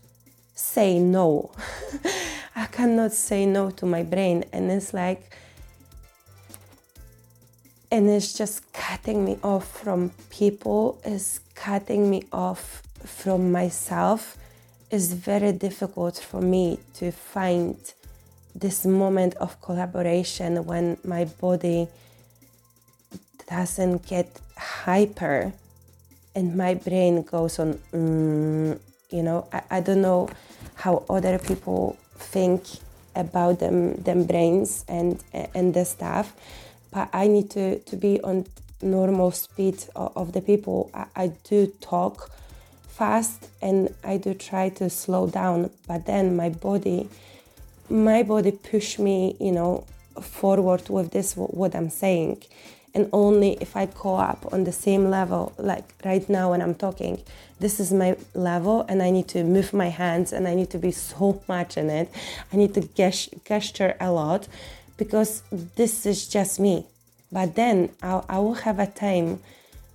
say 0.55 1.01
no. 1.01 1.51
I 2.55 2.67
cannot 2.67 3.13
say 3.13 3.47
no 3.47 3.71
to 3.71 3.87
my 3.87 4.05
brain, 4.05 4.45
and 4.53 4.71
it's 4.71 4.95
like, 4.95 5.37
and 7.91 8.09
it's 8.09 8.35
just 8.35 8.73
cutting 8.73 9.25
me 9.25 9.39
off 9.43 9.81
from 9.83 10.13
people, 10.31 11.01
is 11.05 11.41
cutting 11.57 12.09
me 12.09 12.23
off 12.33 12.85
from 13.05 13.53
myself 13.53 14.37
is 14.91 15.13
very 15.13 15.53
difficult 15.53 16.17
for 16.19 16.41
me 16.41 16.79
to 16.95 17.11
find 17.13 17.77
this 18.55 18.85
moment 18.85 19.35
of 19.37 19.61
collaboration 19.61 20.65
when 20.67 20.99
my 21.05 21.25
body 21.25 21.89
doesn't 23.49 24.07
get 24.07 24.41
hyper 24.57 25.53
and 26.35 26.57
my 26.57 26.75
brain 26.75 27.23
goes 27.23 27.59
on 27.59 27.75
mm, 27.93 28.79
you 29.11 29.23
know 29.23 29.47
I, 29.53 29.63
I 29.71 29.81
don't 29.81 30.03
know 30.03 30.29
how 30.75 31.05
other 31.09 31.39
people 31.39 31.97
think 32.17 32.63
about 33.15 33.59
them 33.61 33.95
them 34.03 34.25
brains 34.25 34.85
and 34.89 35.23
and 35.33 35.75
the 35.75 35.85
stuff 35.85 36.33
but 36.93 37.09
i 37.13 37.27
need 37.27 37.51
to 37.51 37.79
to 37.81 37.97
be 37.97 38.21
on 38.23 38.47
normal 38.83 39.31
speed 39.31 39.85
of, 39.97 40.17
of 40.17 40.33
the 40.33 40.41
people. 40.41 40.91
I, 40.95 41.07
I 41.17 41.27
do 41.45 41.73
talk 41.81 42.31
fast 42.91 43.49
and 43.63 43.95
I 44.05 44.17
do 44.17 44.35
try 44.35 44.69
to 44.71 44.91
slow 44.91 45.27
down, 45.27 45.71
but 45.89 46.07
then 46.07 46.37
my 46.37 46.51
body, 46.51 47.09
my 47.89 48.23
body 48.23 48.53
push 48.53 48.99
me, 48.99 49.37
you 49.41 49.53
know, 49.53 49.85
forward 50.21 50.89
with 50.89 51.11
this 51.13 51.35
what 51.35 51.75
I'm 51.75 51.91
saying. 51.91 52.43
And 52.93 53.09
only 53.13 53.53
if 53.61 53.77
I 53.77 53.87
go 53.87 54.17
up 54.17 54.53
on 54.53 54.65
the 54.65 54.73
same 54.73 55.11
level, 55.11 55.53
like 55.59 55.95
right 56.05 56.29
now 56.29 56.51
when 56.51 56.61
I'm 56.61 56.75
talking, 56.75 57.23
this 57.61 57.79
is 57.79 57.93
my 57.93 58.17
level, 58.35 58.85
and 58.89 59.03
I 59.03 59.11
need 59.11 59.29
to 59.29 59.45
move 59.45 59.73
my 59.73 59.89
hands, 59.89 60.33
and 60.33 60.49
I 60.49 60.55
need 60.55 60.71
to 60.71 60.79
be 60.79 60.91
so 60.91 61.43
much 61.47 61.77
in 61.77 61.91
it. 61.91 62.11
I 62.53 62.57
need 62.57 62.75
to 62.75 62.83
gesture 63.45 63.97
a 64.01 64.11
lot 64.11 64.49
because 64.97 65.43
this 65.77 66.07
is 66.07 66.27
just 66.27 66.59
me. 66.59 66.87
But 67.31 67.55
then 67.55 67.91
I, 68.03 68.23
I 68.29 68.39
will 68.39 68.55
have 68.55 68.79
a 68.79 68.87
time 68.87 69.41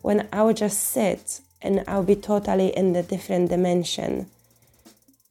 when 0.02 0.28
I 0.32 0.44
will 0.44 0.54
just 0.54 0.80
sit 0.80 1.42
and 1.62 1.84
I'll 1.88 2.04
be 2.04 2.16
totally 2.16 2.76
in 2.76 2.94
the 2.94 3.04
different 3.04 3.50
dimension. 3.50 4.28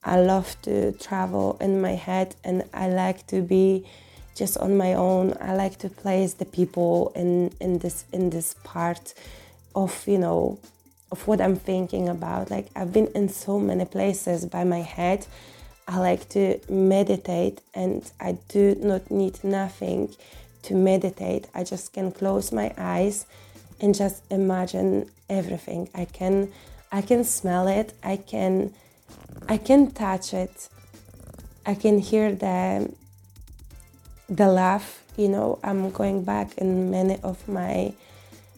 I 0.03 0.19
love 0.19 0.55
to 0.63 0.91
travel 0.93 1.57
in 1.59 1.81
my 1.81 1.95
head 1.95 2.35
and 2.43 2.63
I 2.73 2.89
like 2.89 3.25
to 3.27 3.41
be 3.41 3.85
just 4.35 4.57
on 4.57 4.77
my 4.77 4.93
own. 4.93 5.33
I 5.41 5.55
like 5.55 5.79
to 5.79 5.89
place 5.89 6.33
the 6.33 6.45
people 6.45 7.11
in, 7.15 7.51
in 7.59 7.79
this 7.79 8.05
in 8.11 8.29
this 8.29 8.55
part 8.63 9.13
of 9.73 10.07
you 10.07 10.19
know 10.19 10.59
of 11.11 11.27
what 11.27 11.41
I'm 11.41 11.55
thinking 11.55 12.07
about. 12.09 12.51
Like 12.51 12.67
I've 12.75 12.93
been 12.93 13.07
in 13.15 13.29
so 13.29 13.59
many 13.59 13.85
places 13.85 14.45
by 14.45 14.63
my 14.63 14.81
head. 14.81 15.25
I 15.87 15.99
like 15.99 16.29
to 16.29 16.59
meditate 16.69 17.61
and 17.73 18.09
I 18.19 18.37
do 18.49 18.75
not 18.79 19.09
need 19.09 19.43
nothing 19.43 20.15
to 20.63 20.75
meditate. 20.75 21.47
I 21.53 21.63
just 21.63 21.93
can 21.93 22.11
close 22.11 22.51
my 22.51 22.73
eyes 22.77 23.25
and 23.79 23.93
just 23.93 24.23
imagine 24.31 25.09
everything. 25.29 25.89
I 25.93 26.05
can 26.05 26.51
I 26.91 27.01
can 27.01 27.23
smell 27.23 27.67
it. 27.67 27.93
I 28.03 28.17
can 28.17 28.73
I 29.47 29.57
can 29.57 29.91
touch 29.91 30.33
it. 30.33 30.69
I 31.65 31.75
can 31.75 31.99
hear 31.99 32.33
the 32.33 32.91
the 34.29 34.47
laugh. 34.47 35.03
You 35.17 35.29
know, 35.29 35.59
I'm 35.63 35.91
going 35.91 36.23
back 36.23 36.57
in 36.57 36.91
many 36.91 37.19
of 37.23 37.47
my 37.47 37.93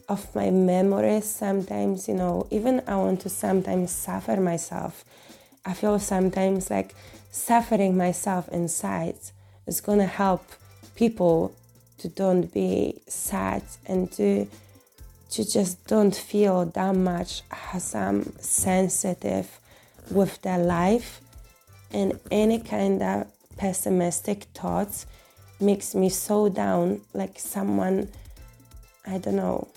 of 0.08 0.34
my 0.34 0.50
memories. 0.50 1.26
Sometimes, 1.26 2.08
you 2.08 2.14
know, 2.14 2.46
even 2.50 2.82
I 2.86 2.96
want 2.96 3.20
to 3.22 3.28
sometimes 3.28 3.90
suffer 3.90 4.36
myself. 4.36 5.04
I 5.64 5.74
feel 5.74 5.98
sometimes 5.98 6.70
like 6.70 6.94
suffering 7.30 7.96
myself 7.96 8.48
inside 8.48 9.18
is 9.66 9.80
gonna 9.80 10.06
help 10.06 10.44
people 10.94 11.52
to 11.98 12.08
don't 12.08 12.52
be 12.52 13.02
sad 13.06 13.62
and 13.86 14.10
to 14.12 14.46
to 15.30 15.44
just 15.48 15.86
don't 15.86 16.14
feel 16.14 16.64
that 16.66 16.94
much 16.94 17.42
as 17.72 17.94
I'm 17.94 18.38
sensitive 18.38 19.60
with 20.10 20.40
their 20.42 20.58
life. 20.58 21.20
And 21.90 22.18
any 22.30 22.58
kind 22.58 23.02
of 23.02 23.26
pessimistic 23.56 24.44
thoughts 24.54 25.06
makes 25.60 25.94
me 25.94 26.08
so 26.08 26.48
down 26.48 27.00
like 27.12 27.38
someone 27.38 28.08
I 29.06 29.18
don't 29.18 29.36
know 29.36 29.68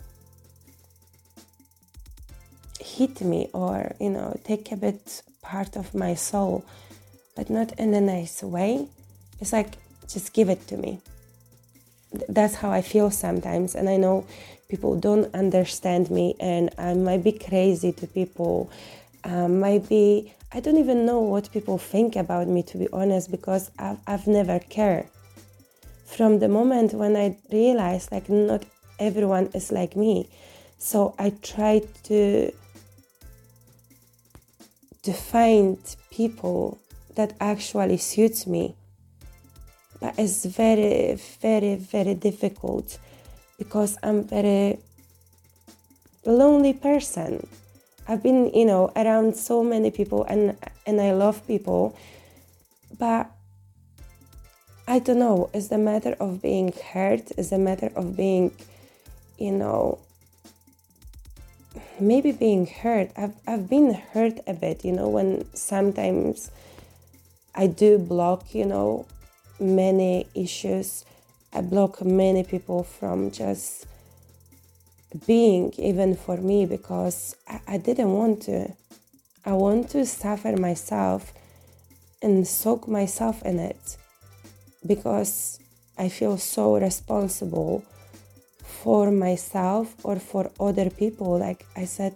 hit 2.79 3.21
me 3.21 3.49
or 3.53 3.95
you 3.99 4.09
know 4.09 4.39
take 4.43 4.71
a 4.71 4.75
bit 4.75 5.23
part 5.41 5.75
of 5.75 5.95
my 5.95 6.13
soul 6.13 6.63
but 7.35 7.49
not 7.49 7.71
in 7.79 7.93
a 7.93 8.01
nice 8.01 8.43
way. 8.43 8.87
It's 9.39 9.53
like 9.53 9.73
just 10.07 10.33
give 10.33 10.49
it 10.49 10.67
to 10.67 10.77
me 10.77 10.99
that's 12.27 12.55
how 12.55 12.71
I 12.71 12.81
feel 12.81 13.09
sometimes 13.11 13.75
and 13.75 13.89
I 13.89 13.97
know 13.97 14.25
people 14.71 14.95
don't 14.95 15.33
understand 15.35 16.09
me 16.09 16.35
and 16.39 16.69
I 16.77 16.93
might 16.93 17.23
be 17.23 17.33
crazy 17.33 17.91
to 17.91 18.07
people. 18.07 18.71
Um, 19.23 19.59
might 19.59 19.87
be, 19.87 20.33
I 20.53 20.61
don't 20.61 20.77
even 20.77 21.05
know 21.05 21.19
what 21.19 21.51
people 21.51 21.77
think 21.77 22.15
about 22.15 22.47
me 22.47 22.63
to 22.63 22.77
be 22.77 22.87
honest 22.93 23.29
because 23.29 23.69
I've, 23.77 23.99
I've 24.07 24.27
never 24.27 24.59
cared. 24.59 25.07
From 26.05 26.39
the 26.39 26.47
moment 26.47 26.93
when 26.93 27.15
I 27.15 27.37
realized 27.51 28.11
like 28.11 28.29
not 28.29 28.63
everyone 28.97 29.49
is 29.53 29.71
like 29.71 29.95
me. 29.95 30.29
So 30.77 31.15
I 31.19 31.31
tried 31.41 31.87
to 32.05 32.51
to 35.03 35.13
find 35.13 35.77
people 36.11 36.79
that 37.15 37.33
actually 37.39 37.97
suits 37.97 38.45
me. 38.45 38.75
But 40.01 40.17
it's 40.17 40.43
very, 40.45 41.15
very, 41.41 41.75
very 41.75 42.15
difficult 42.15 42.97
because 43.57 43.97
I'm 44.03 44.23
very 44.23 44.79
lonely 46.25 46.73
person. 46.73 47.47
I've 48.07 48.23
been, 48.23 48.51
you 48.53 48.65
know, 48.65 48.91
around 48.95 49.37
so 49.37 49.63
many 49.63 49.91
people 49.91 50.23
and 50.25 50.57
and 50.87 50.99
I 50.99 51.13
love 51.13 51.45
people, 51.47 51.95
but 52.97 53.29
I 54.87 54.99
don't 54.99 55.19
know, 55.19 55.49
it's 55.53 55.71
a 55.71 55.77
matter 55.77 56.17
of 56.19 56.41
being 56.41 56.73
hurt, 56.73 57.31
it's 57.37 57.51
a 57.51 57.57
matter 57.57 57.91
of 57.95 58.17
being, 58.17 58.51
you 59.37 59.51
know, 59.51 59.99
maybe 61.99 62.31
being 62.31 62.65
hurt. 62.65 63.11
I've, 63.15 63.35
I've 63.47 63.69
been 63.69 63.93
hurt 63.93 64.39
a 64.47 64.53
bit, 64.53 64.83
you 64.83 64.91
know, 64.91 65.07
when 65.07 65.45
sometimes 65.53 66.51
I 67.55 67.67
do 67.67 67.99
block, 67.99 68.53
you 68.53 68.65
know, 68.65 69.05
many 69.61 70.27
issues. 70.33 71.05
I 71.53 71.61
block 71.61 72.03
many 72.03 72.43
people 72.43 72.83
from 72.83 73.31
just 73.31 73.85
being, 75.27 75.73
even 75.77 76.15
for 76.15 76.37
me, 76.37 76.65
because 76.65 77.35
I, 77.47 77.59
I 77.67 77.77
didn't 77.77 78.11
want 78.11 78.41
to. 78.43 78.73
I 79.45 79.53
want 79.53 79.89
to 79.91 80.05
suffer 80.05 80.55
myself 80.55 81.33
and 82.21 82.47
soak 82.47 82.87
myself 82.87 83.41
in 83.43 83.57
it 83.59 83.97
because 84.85 85.59
I 85.97 86.09
feel 86.09 86.37
so 86.37 86.77
responsible 86.77 87.83
for 88.63 89.11
myself 89.11 89.95
or 90.03 90.19
for 90.19 90.51
other 90.59 90.89
people. 90.89 91.39
Like 91.39 91.65
I 91.75 91.85
said, 91.85 92.15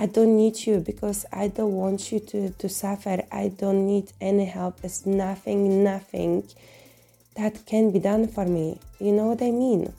I 0.00 0.06
don't 0.06 0.34
need 0.34 0.66
you 0.66 0.80
because 0.80 1.26
I 1.30 1.48
don't 1.48 1.74
want 1.74 2.10
you 2.10 2.20
to, 2.20 2.48
to 2.48 2.68
suffer. 2.70 3.22
I 3.30 3.48
don't 3.48 3.86
need 3.86 4.12
any 4.18 4.46
help. 4.46 4.80
There's 4.80 5.04
nothing, 5.04 5.84
nothing 5.84 6.48
that 7.36 7.66
can 7.66 7.90
be 7.90 7.98
done 7.98 8.26
for 8.26 8.46
me. 8.46 8.78
You 8.98 9.12
know 9.12 9.26
what 9.26 9.42
I 9.42 9.50
mean? 9.50 9.92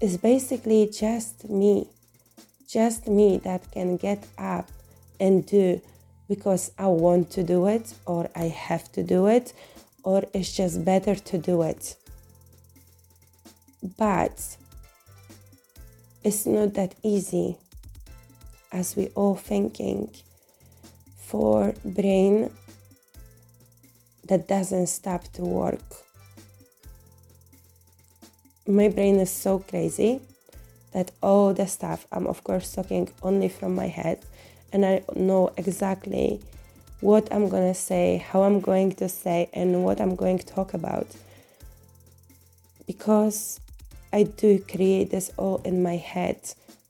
It's 0.00 0.16
basically 0.16 0.88
just 0.90 1.46
me, 1.50 1.86
just 2.66 3.08
me 3.08 3.36
that 3.44 3.70
can 3.70 3.98
get 3.98 4.26
up 4.38 4.70
and 5.20 5.44
do 5.44 5.82
because 6.30 6.72
I 6.78 6.86
want 6.86 7.30
to 7.32 7.42
do 7.42 7.66
it 7.66 7.92
or 8.06 8.30
I 8.34 8.44
have 8.44 8.90
to 8.92 9.02
do 9.02 9.26
it 9.26 9.52
or 10.02 10.24
it's 10.32 10.56
just 10.56 10.82
better 10.82 11.14
to 11.14 11.36
do 11.36 11.60
it. 11.60 11.94
But 13.98 14.56
it's 16.24 16.46
not 16.46 16.74
that 16.74 16.94
easy 17.02 17.56
as 18.72 18.96
we 18.96 19.08
all 19.14 19.36
thinking 19.36 20.10
for 21.16 21.74
brain 21.84 22.50
that 24.26 24.48
doesn't 24.48 24.86
stop 24.86 25.24
to 25.34 25.42
work. 25.42 25.82
My 28.66 28.88
brain 28.88 29.20
is 29.20 29.30
so 29.30 29.58
crazy 29.58 30.22
that 30.92 31.10
all 31.22 31.52
the 31.52 31.66
stuff 31.66 32.06
I'm 32.10 32.26
of 32.26 32.42
course 32.42 32.72
talking 32.72 33.10
only 33.22 33.50
from 33.50 33.74
my 33.74 33.88
head 33.88 34.24
and 34.72 34.86
I 34.86 35.02
know 35.14 35.52
exactly 35.58 36.40
what 37.00 37.30
I'm 37.30 37.50
gonna 37.50 37.74
say, 37.74 38.16
how 38.16 38.44
I'm 38.44 38.60
going 38.60 38.92
to 38.92 39.10
say, 39.10 39.50
and 39.52 39.84
what 39.84 40.00
I'm 40.00 40.16
going 40.16 40.38
to 40.38 40.46
talk 40.46 40.72
about. 40.72 41.06
Because 42.86 43.60
I 44.14 44.22
do 44.22 44.60
create 44.60 45.10
this 45.10 45.32
all 45.36 45.60
in 45.64 45.82
my 45.82 45.96
head, 45.96 46.38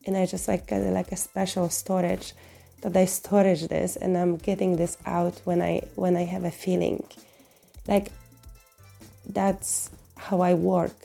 and 0.06 0.14
I 0.14 0.26
just 0.26 0.46
like 0.46 0.66
got 0.66 0.82
like 0.82 1.10
a 1.10 1.16
special 1.16 1.70
storage 1.70 2.34
that 2.82 2.94
I 2.94 3.06
storage 3.06 3.66
this, 3.68 3.96
and 3.96 4.14
I'm 4.18 4.36
getting 4.36 4.76
this 4.76 4.98
out 5.06 5.40
when 5.44 5.62
I 5.62 5.74
when 5.94 6.16
I 6.16 6.24
have 6.24 6.44
a 6.44 6.50
feeling, 6.50 7.02
like 7.88 8.12
that's 9.26 9.88
how 10.18 10.42
I 10.42 10.52
work, 10.52 10.96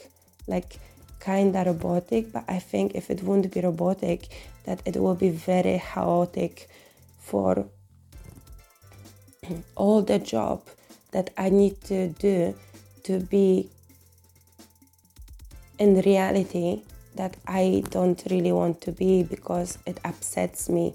like 0.46 0.78
kinda 1.20 1.64
robotic. 1.66 2.32
But 2.34 2.44
I 2.48 2.58
think 2.58 2.94
if 2.94 3.10
it 3.10 3.22
wouldn't 3.22 3.54
be 3.54 3.62
robotic, 3.62 4.28
that 4.64 4.82
it 4.84 4.96
will 4.96 5.14
be 5.14 5.30
very 5.30 5.82
chaotic 5.94 6.68
for 7.18 7.64
all 9.74 10.02
the 10.02 10.18
job 10.18 10.68
that 11.12 11.30
I 11.38 11.48
need 11.48 11.80
to 11.84 12.08
do 12.08 12.54
to 13.04 13.20
be 13.20 13.70
in 15.80 16.00
reality 16.02 16.82
that 17.16 17.36
I 17.48 17.82
don't 17.90 18.22
really 18.30 18.52
want 18.52 18.82
to 18.82 18.92
be 18.92 19.24
because 19.24 19.78
it 19.86 19.98
upsets 20.04 20.68
me. 20.68 20.94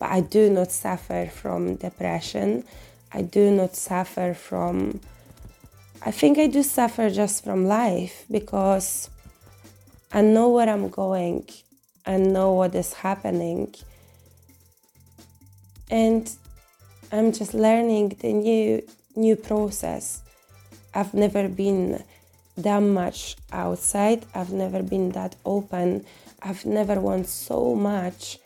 But 0.00 0.10
I 0.10 0.20
do 0.22 0.50
not 0.50 0.72
suffer 0.72 1.30
from 1.32 1.76
depression. 1.76 2.64
I 3.12 3.22
do 3.22 3.52
not 3.52 3.76
suffer 3.76 4.34
from. 4.34 5.00
I 6.02 6.10
think 6.10 6.38
I 6.38 6.48
do 6.48 6.62
suffer 6.62 7.08
just 7.10 7.44
from 7.44 7.66
life 7.66 8.24
because 8.30 9.08
I 10.12 10.22
know 10.22 10.48
where 10.48 10.68
I'm 10.68 10.88
going, 10.88 11.48
I 12.04 12.16
know 12.16 12.52
what 12.52 12.74
is 12.74 12.92
happening, 12.92 13.74
and 15.90 16.30
I'm 17.12 17.32
just 17.32 17.54
learning 17.54 18.16
the 18.20 18.32
new 18.32 18.82
new 19.16 19.36
process. 19.36 20.22
I've 20.94 21.14
never 21.14 21.48
been 21.48 22.04
that 22.56 22.80
much 22.80 23.36
outside. 23.52 24.24
I've 24.34 24.52
never 24.52 24.82
been 24.82 25.10
that 25.12 25.36
open. 25.44 26.04
I've 26.42 26.64
never 26.64 27.00
wanted 27.00 27.28
so 27.28 27.74
much 27.74 28.38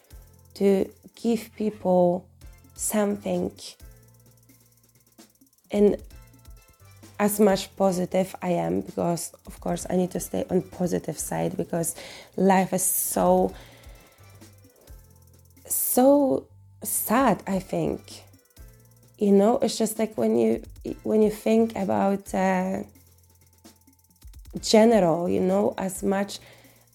to 0.54 0.90
give 1.14 1.50
people 1.56 2.26
something 2.74 3.50
and 5.70 5.96
as 7.18 7.40
much 7.40 7.74
positive 7.76 8.34
I 8.40 8.50
am 8.50 8.80
because 8.82 9.32
of 9.46 9.60
course 9.60 9.86
I 9.90 9.96
need 9.96 10.12
to 10.12 10.20
stay 10.20 10.44
on 10.50 10.62
positive 10.62 11.18
side 11.18 11.56
because 11.56 11.96
life 12.36 12.72
is 12.72 12.84
so 12.84 13.52
so 15.66 16.46
sad 16.82 17.42
I 17.46 17.58
think 17.58 18.22
you 19.18 19.32
know 19.32 19.58
it's 19.58 19.76
just 19.76 19.98
like 19.98 20.16
when 20.16 20.38
you 20.38 20.62
when 21.02 21.22
you 21.22 21.30
think 21.30 21.76
about 21.76 22.32
uh, 22.32 22.82
general, 24.60 25.28
you 25.28 25.40
know, 25.40 25.74
as 25.78 26.02
much 26.02 26.38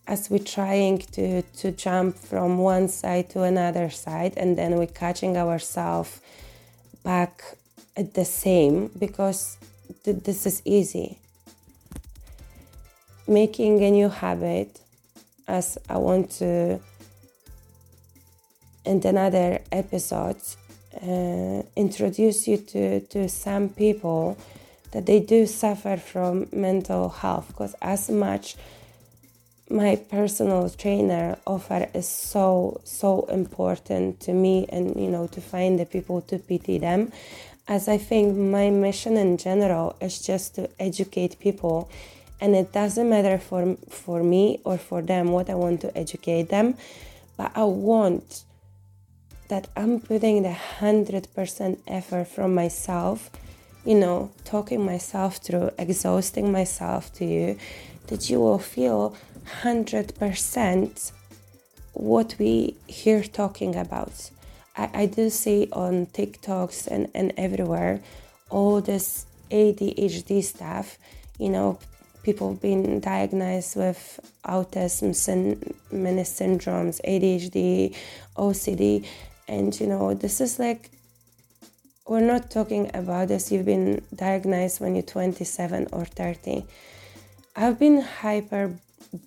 as 0.07 0.29
we're 0.29 0.39
trying 0.39 0.99
to, 0.99 1.41
to 1.41 1.71
jump 1.71 2.17
from 2.17 2.57
one 2.57 2.87
side 2.87 3.29
to 3.29 3.43
another 3.43 3.89
side 3.89 4.33
and 4.35 4.57
then 4.57 4.75
we're 4.75 4.87
catching 4.87 5.37
ourselves 5.37 6.19
back 7.03 7.43
at 7.95 8.13
the 8.13 8.25
same 8.25 8.89
because 8.99 9.57
th- 10.03 10.23
this 10.23 10.45
is 10.45 10.61
easy. 10.65 11.19
Making 13.27 13.81
a 13.83 13.91
new 13.91 14.09
habit, 14.09 14.81
as 15.47 15.77
I 15.89 15.97
want 15.97 16.31
to, 16.31 16.79
in 18.85 19.01
another 19.05 19.61
episode, 19.71 20.41
uh, 21.01 21.63
introduce 21.75 22.47
you 22.47 22.57
to, 22.57 22.99
to 22.99 23.29
some 23.29 23.69
people 23.69 24.37
that 24.93 25.05
they 25.05 25.19
do 25.19 25.45
suffer 25.45 25.97
from 25.97 26.47
mental 26.51 27.09
health 27.09 27.47
because 27.47 27.75
as 27.81 28.09
much 28.09 28.55
my 29.69 29.95
personal 29.95 30.69
trainer 30.69 31.37
offer 31.47 31.89
is 31.93 32.07
so 32.07 32.79
so 32.83 33.23
important 33.25 34.19
to 34.19 34.31
me 34.33 34.65
and 34.69 34.95
you 34.95 35.09
know 35.09 35.25
to 35.27 35.41
find 35.41 35.79
the 35.79 35.85
people 35.85 36.21
to 36.21 36.37
pity 36.37 36.77
them 36.77 37.11
as 37.67 37.87
i 37.87 37.97
think 37.97 38.35
my 38.37 38.69
mission 38.69 39.17
in 39.17 39.37
general 39.37 39.95
is 39.99 40.21
just 40.21 40.55
to 40.55 40.69
educate 40.79 41.39
people 41.39 41.89
and 42.39 42.55
it 42.55 42.71
doesn't 42.71 43.09
matter 43.09 43.37
for 43.37 43.75
for 43.89 44.21
me 44.21 44.59
or 44.63 44.77
for 44.77 45.01
them 45.01 45.31
what 45.31 45.49
i 45.49 45.55
want 45.55 45.81
to 45.81 45.97
educate 45.97 46.49
them 46.49 46.75
but 47.37 47.51
i 47.55 47.63
want 47.63 48.43
that 49.47 49.67
i'm 49.75 49.99
putting 49.99 50.43
the 50.43 50.55
100% 50.79 51.79
effort 51.87 52.27
from 52.27 52.53
myself 52.53 53.31
you 53.85 53.95
know, 53.95 54.31
talking 54.45 54.85
myself 54.85 55.37
through, 55.37 55.71
exhausting 55.77 56.51
myself 56.51 57.11
to 57.13 57.25
you, 57.25 57.57
that 58.07 58.29
you 58.29 58.39
will 58.39 58.59
feel 58.59 59.15
100% 59.61 61.11
what 61.93 62.35
we 62.39 62.75
hear 62.87 63.23
talking 63.23 63.75
about. 63.75 64.29
I, 64.75 64.89
I 64.93 65.05
do 65.05 65.29
see 65.29 65.69
on 65.71 66.07
TikToks 66.07 66.87
and, 66.87 67.09
and 67.13 67.33
everywhere 67.37 68.01
all 68.49 68.81
this 68.81 69.25
ADHD 69.51 70.43
stuff, 70.43 70.97
you 71.37 71.49
know, 71.49 71.79
people 72.23 72.53
being 72.55 72.99
diagnosed 72.99 73.75
with 73.75 74.19
autism, 74.45 75.13
syn- 75.13 75.73
many 75.91 76.21
syndromes, 76.21 77.01
ADHD, 77.05 77.95
OCD, 78.37 79.05
and 79.47 79.77
you 79.79 79.87
know, 79.87 80.13
this 80.13 80.39
is 80.39 80.57
like 80.57 80.89
we're 82.05 82.21
not 82.21 82.51
talking 82.51 82.91
about 82.93 83.29
this. 83.29 83.51
You've 83.51 83.65
been 83.65 84.03
diagnosed 84.13 84.81
when 84.81 84.95
you're 84.95 85.03
27 85.03 85.87
or 85.91 86.05
30 86.05 86.65
i've 87.55 87.77
been 87.77 88.01
hyper 88.01 88.75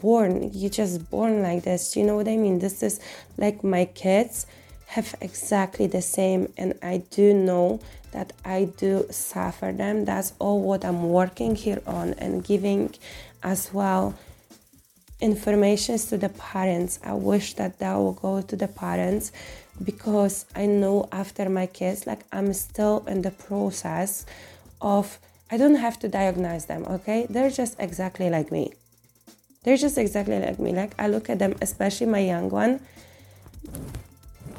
born 0.00 0.50
you 0.52 0.68
just 0.68 1.10
born 1.10 1.42
like 1.42 1.62
this. 1.62 1.96
You 1.96 2.04
know 2.04 2.16
what 2.16 2.28
i 2.28 2.36
mean? 2.36 2.58
This 2.58 2.82
is 2.82 3.00
like 3.38 3.62
my 3.62 3.84
kids 3.84 4.46
have 4.88 5.14
exactly 5.20 5.86
the 5.86 6.02
same 6.02 6.52
and 6.56 6.74
i 6.82 6.98
do 7.10 7.34
know 7.34 7.80
that 8.12 8.32
i 8.44 8.64
do 8.64 9.06
suffer 9.10 9.72
them. 9.72 10.04
That's 10.04 10.32
all 10.38 10.60
what 10.60 10.84
i'm 10.84 11.10
working 11.10 11.54
here 11.54 11.80
on 11.86 12.14
and 12.14 12.44
giving 12.44 12.94
as 13.42 13.72
well 13.72 14.14
informations 15.20 16.06
to 16.06 16.18
the 16.18 16.28
parents. 16.28 16.98
I 17.02 17.14
wish 17.14 17.54
that 17.54 17.78
that 17.78 17.94
will 17.94 18.12
go 18.12 18.42
to 18.42 18.56
the 18.56 18.68
parents 18.68 19.32
because 19.82 20.46
I 20.54 20.66
know 20.66 21.08
after 21.12 21.48
my 21.48 21.66
kids, 21.66 22.06
like 22.06 22.20
I'm 22.32 22.52
still 22.52 23.04
in 23.06 23.22
the 23.22 23.30
process 23.30 24.26
of, 24.80 25.18
I 25.50 25.56
don't 25.56 25.76
have 25.76 25.98
to 26.00 26.08
diagnose 26.08 26.64
them, 26.66 26.84
okay? 26.86 27.26
They're 27.28 27.50
just 27.50 27.76
exactly 27.78 28.30
like 28.30 28.50
me. 28.50 28.72
they're 29.66 29.76
just 29.76 29.98
exactly 29.98 30.38
like 30.38 30.58
me. 30.60 30.72
Like 30.72 30.94
I 30.98 31.08
look 31.08 31.28
at 31.28 31.38
them, 31.40 31.54
especially 31.60 32.06
my 32.06 32.20
young 32.20 32.50
one. 32.50 32.80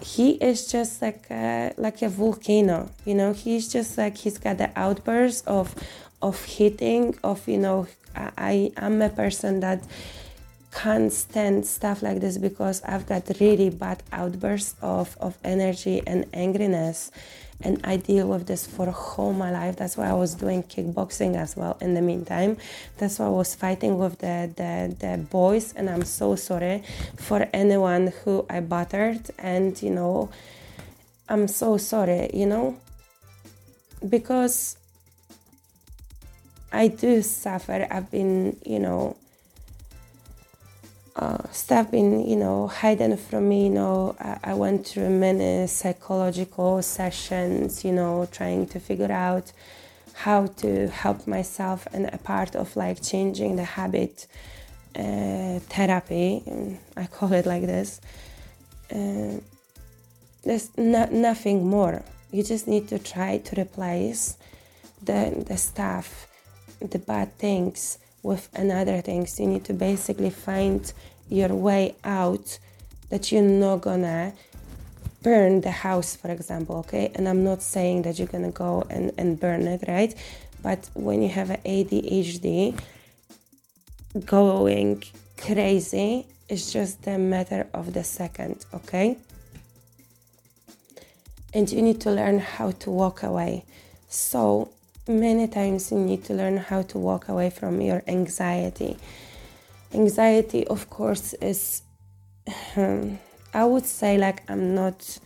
He 0.01 0.31
is 0.31 0.67
just 0.71 1.01
like 1.01 1.25
a, 1.31 1.73
like 1.77 2.01
a 2.01 2.09
volcano, 2.09 2.89
you 3.05 3.15
know. 3.15 3.33
He's 3.33 3.71
just 3.71 3.97
like 3.97 4.17
he's 4.17 4.37
got 4.37 4.57
the 4.57 4.69
outbursts 4.75 5.41
of 5.47 5.73
of 6.21 6.43
hitting, 6.43 7.15
of 7.23 7.47
you 7.47 7.57
know. 7.57 7.87
I 8.15 8.71
am 8.77 9.01
a 9.01 9.09
person 9.09 9.59
that 9.61 9.83
can't 10.71 11.11
stand 11.11 11.65
stuff 11.65 12.01
like 12.01 12.19
this 12.19 12.37
because 12.37 12.81
I've 12.83 13.07
got 13.07 13.29
really 13.39 13.69
bad 13.69 14.03
outbursts 14.11 14.75
of 14.81 15.17
of 15.19 15.37
energy 15.43 16.01
and 16.05 16.31
angriness 16.31 17.11
and 17.61 17.81
I 17.83 17.97
deal 17.97 18.27
with 18.27 18.45
this 18.45 18.67
for 18.67 18.89
whole 18.91 19.33
my 19.33 19.51
life. 19.51 19.77
That's 19.77 19.97
why 19.97 20.07
I 20.07 20.13
was 20.13 20.35
doing 20.35 20.63
kickboxing 20.63 21.35
as 21.35 21.55
well 21.55 21.77
in 21.81 21.95
the 21.95 22.01
meantime. 22.01 22.57
That's 22.97 23.17
why 23.17 23.25
I 23.25 23.29
was 23.29 23.55
fighting 23.55 23.97
with 23.97 24.19
the, 24.19 24.51
the, 24.55 24.95
the 24.99 25.17
boys, 25.17 25.73
and 25.73 25.89
I'm 25.89 26.03
so 26.03 26.35
sorry 26.35 26.83
for 27.15 27.47
anyone 27.53 28.13
who 28.23 28.45
I 28.49 28.59
battered. 28.59 29.31
And 29.39 29.81
you 29.81 29.89
know, 29.89 30.29
I'm 31.27 31.47
so 31.47 31.77
sorry, 31.77 32.29
you 32.33 32.45
know, 32.45 32.77
because 34.07 34.77
I 36.71 36.89
do 36.89 37.23
suffer. 37.23 37.87
I've 37.89 38.11
been, 38.11 38.57
you 38.65 38.79
know, 38.79 39.17
uh, 41.17 41.37
stuff 41.51 41.91
been 41.91 42.27
you 42.27 42.35
know 42.35 42.67
hidden 42.67 43.17
from 43.17 43.49
me 43.49 43.63
you 43.65 43.69
know 43.71 44.15
I, 44.19 44.51
I, 44.51 44.53
went 44.53 44.85
through 44.87 45.09
many 45.09 45.65
psychological 45.67 46.81
sessions 46.83 47.83
you 47.83 47.91
know 47.91 48.27
trying 48.31 48.67
to 48.67 48.79
figure 48.79 49.11
out 49.11 49.51
how 50.13 50.47
to 50.61 50.87
help 50.89 51.27
myself 51.27 51.87
and 51.93 52.05
a 52.13 52.19
part 52.19 52.55
of 52.55 52.75
like 52.75 53.01
changing 53.01 53.55
the 53.55 53.63
habit 53.63 54.27
uh, 54.95 55.59
therapy 55.75 56.43
i 56.95 57.05
call 57.07 57.33
it 57.33 57.45
like 57.45 57.65
this. 57.65 58.01
Uh, 58.91 59.39
there's 60.43 60.69
no, 60.77 61.05
nothing 61.11 61.67
more. 61.67 62.03
You 62.31 62.41
just 62.41 62.67
need 62.67 62.87
to 62.87 62.99
try 62.99 63.39
to 63.39 63.61
replace 63.61 64.37
the, 65.03 65.43
the 65.45 65.57
stuff 65.57 66.27
the 66.79 66.99
bad 66.99 67.35
things 67.37 67.97
with 68.27 68.49
another 68.53 68.99
things. 69.01 69.39
You 69.39 69.47
need 69.47 69.63
to 69.65 69.73
basically 69.73 70.29
find 70.29 70.81
your 71.29 71.53
way 71.67 71.95
out 72.03 72.59
that 73.09 73.31
you're 73.31 73.51
not 73.65 73.77
gonna 73.81 74.33
burn 75.23 75.61
the 75.61 75.71
house, 75.71 76.15
for 76.15 76.29
example, 76.29 76.75
okay? 76.83 77.09
And 77.15 77.27
I'm 77.29 77.43
not 77.43 77.61
saying 77.61 78.01
that 78.03 78.19
you're 78.19 78.33
gonna 78.35 78.51
go 78.51 78.85
and, 78.89 79.13
and 79.17 79.39
burn 79.39 79.63
it, 79.75 79.85
right? 79.87 80.13
But 80.61 80.89
when 80.93 81.21
you 81.21 81.29
have 81.29 81.49
an 81.49 81.61
ADHD, 81.65 82.77
going 84.25 85.03
crazy 85.37 86.27
is 86.49 86.73
just 86.73 87.07
a 87.07 87.17
matter 87.17 87.67
of 87.73 87.93
the 87.93 88.03
second, 88.03 88.65
okay? 88.73 89.17
And 91.53 91.71
you 91.71 91.81
need 91.81 92.01
to 92.01 92.11
learn 92.11 92.39
how 92.39 92.71
to 92.71 92.91
walk 92.91 93.23
away. 93.23 93.63
So 94.09 94.69
many 95.07 95.47
times 95.47 95.91
you 95.91 95.99
need 95.99 96.23
to 96.25 96.33
learn 96.33 96.57
how 96.57 96.81
to 96.83 96.97
walk 96.97 97.29
away 97.29 97.49
from 97.49 97.81
your 97.81 98.03
anxiety. 98.07 98.97
Anxiety, 99.93 100.67
of 100.67 100.89
course, 100.89 101.33
is, 101.35 101.81
um, 102.75 103.19
I 103.53 103.65
would 103.65 103.85
say, 103.85 104.17
like, 104.17 104.43
I'm 104.49 104.75
not 104.75 105.19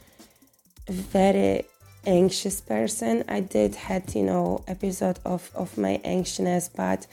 very 0.88 1.66
anxious 2.06 2.62
person. 2.62 3.24
I 3.28 3.42
did 3.42 3.76
had, 3.76 4.14
you 4.16 4.24
know, 4.24 4.64
episode 4.68 5.20
of, 5.26 5.52
of 5.56 5.78
my 5.78 6.00
anxiousness, 6.04 6.70
but 6.70 7.08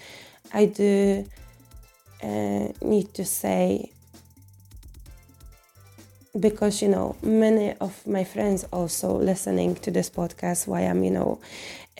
I 0.52 0.66
do 0.66 1.26
uh, 2.22 2.68
need 2.82 3.14
to 3.14 3.24
say 3.24 3.92
because 6.40 6.82
you 6.82 6.88
know 6.88 7.16
many 7.22 7.74
of 7.80 8.06
my 8.06 8.24
friends 8.24 8.64
also 8.72 9.12
listening 9.12 9.74
to 9.76 9.90
this 9.90 10.10
podcast 10.10 10.66
why 10.66 10.80
i'm 10.82 11.02
you 11.02 11.10
know 11.10 11.40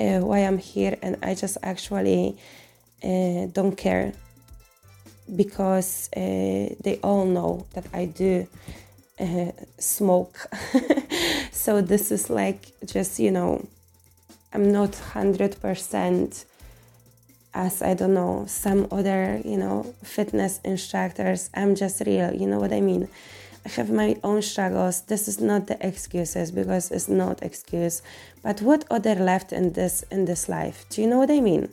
uh, 0.00 0.20
why 0.20 0.38
i'm 0.38 0.58
here 0.58 0.96
and 1.02 1.16
i 1.22 1.34
just 1.34 1.58
actually 1.62 2.36
uh, 3.04 3.46
don't 3.52 3.76
care 3.76 4.12
because 5.36 6.08
uh, 6.16 6.20
they 6.82 6.98
all 7.02 7.24
know 7.24 7.66
that 7.74 7.84
i 7.92 8.04
do 8.04 8.46
uh, 9.20 9.50
smoke. 9.78 10.46
So 11.50 11.80
this 11.82 12.12
is 12.12 12.30
like 12.30 12.72
just 12.86 13.18
you 13.18 13.30
know 13.30 13.66
i'm 14.52 14.70
not 14.72 14.92
100% 14.92 16.44
as 17.52 17.82
i 17.82 17.94
don't 17.94 18.14
know 18.14 18.44
some 18.46 18.86
other 18.90 19.42
you 19.44 19.56
know 19.56 19.94
fitness 20.02 20.60
instructors. 20.64 21.50
I'm 21.52 21.74
just 21.74 22.00
real 22.06 22.32
you 22.32 22.46
know 22.46 22.58
what 22.58 22.72
i 22.72 22.80
mean 22.80 23.08
I 23.66 23.68
have 23.70 23.90
my 23.90 24.16
own 24.22 24.42
struggles. 24.42 25.02
This 25.02 25.28
is 25.28 25.40
not 25.40 25.66
the 25.66 25.76
excuses 25.86 26.50
because 26.50 26.90
it's 26.90 27.08
not 27.08 27.42
excuse. 27.42 28.02
But 28.42 28.62
what 28.62 28.84
other 28.90 29.14
left 29.14 29.52
in 29.52 29.72
this 29.72 30.04
in 30.10 30.24
this 30.24 30.48
life? 30.48 30.86
Do 30.90 31.02
you 31.02 31.08
know 31.08 31.18
what 31.18 31.30
I 31.30 31.40
mean? 31.40 31.68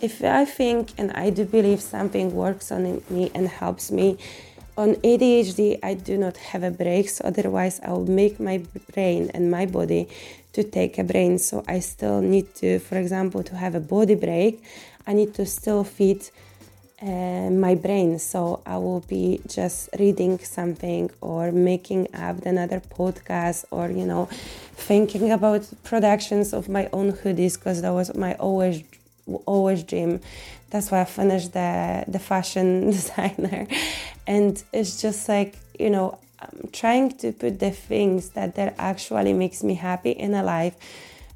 If 0.00 0.22
I 0.22 0.44
think 0.44 0.90
and 0.98 1.12
I 1.12 1.30
do 1.30 1.44
believe 1.44 1.80
something 1.80 2.34
works 2.34 2.72
on 2.72 3.02
me 3.08 3.30
and 3.34 3.46
helps 3.48 3.90
me, 3.92 4.18
on 4.76 4.94
ADHD 4.96 5.78
I 5.82 5.94
do 5.94 6.16
not 6.18 6.36
have 6.36 6.62
a 6.62 6.70
break. 6.70 7.08
So 7.08 7.24
otherwise 7.24 7.80
I 7.80 7.90
will 7.92 8.10
make 8.10 8.40
my 8.40 8.62
brain 8.92 9.30
and 9.34 9.50
my 9.50 9.66
body 9.66 10.08
to 10.54 10.62
take 10.64 10.98
a 10.98 11.04
brain. 11.04 11.38
So 11.38 11.64
I 11.68 11.80
still 11.80 12.20
need 12.20 12.54
to, 12.56 12.78
for 12.78 12.96
example, 12.98 13.42
to 13.44 13.56
have 13.56 13.74
a 13.74 13.80
body 13.80 14.14
break. 14.14 14.62
I 15.06 15.12
need 15.12 15.34
to 15.34 15.46
still 15.46 15.84
feed 15.84 16.28
uh, 17.02 17.50
my 17.50 17.74
brain. 17.74 18.18
So 18.18 18.62
I 18.64 18.76
will 18.76 19.00
be 19.00 19.40
just 19.48 19.88
reading 19.98 20.38
something 20.38 21.10
or 21.20 21.50
making 21.50 22.14
up 22.14 22.46
another 22.46 22.80
podcast 22.80 23.64
or, 23.70 23.90
you 23.90 24.06
know, 24.06 24.26
thinking 24.74 25.32
about 25.32 25.68
productions 25.82 26.52
of 26.52 26.68
my 26.68 26.88
own 26.92 27.12
hoodies 27.12 27.54
because 27.58 27.82
that 27.82 27.92
was 27.92 28.14
my 28.14 28.34
always 28.34 28.82
always 29.46 29.82
dream. 29.82 30.20
That's 30.70 30.90
why 30.90 31.02
I 31.02 31.04
finished 31.04 31.52
the 31.52 32.04
the 32.08 32.18
fashion 32.18 32.90
designer, 32.96 33.66
and 34.26 34.62
it's 34.72 35.00
just 35.00 35.28
like 35.28 35.58
you 35.78 35.90
know 35.90 36.18
I'm 36.40 36.68
trying 36.72 37.12
to 37.18 37.32
put 37.32 37.60
the 37.60 37.70
things 37.70 38.30
that 38.30 38.54
that 38.56 38.74
actually 38.78 39.32
makes 39.32 39.62
me 39.62 39.74
happy 39.74 40.10
in 40.10 40.34
a 40.34 40.42
life, 40.42 40.74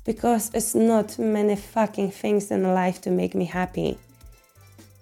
because 0.05 0.51
it's 0.55 0.75
not 0.75 1.19
many 1.19 1.57
fucking 1.57 2.11
things 2.11 2.51
in 2.51 2.63
life 2.63 3.01
to 3.03 3.11
make 3.11 3.35
me 3.35 3.45
happy 3.45 3.99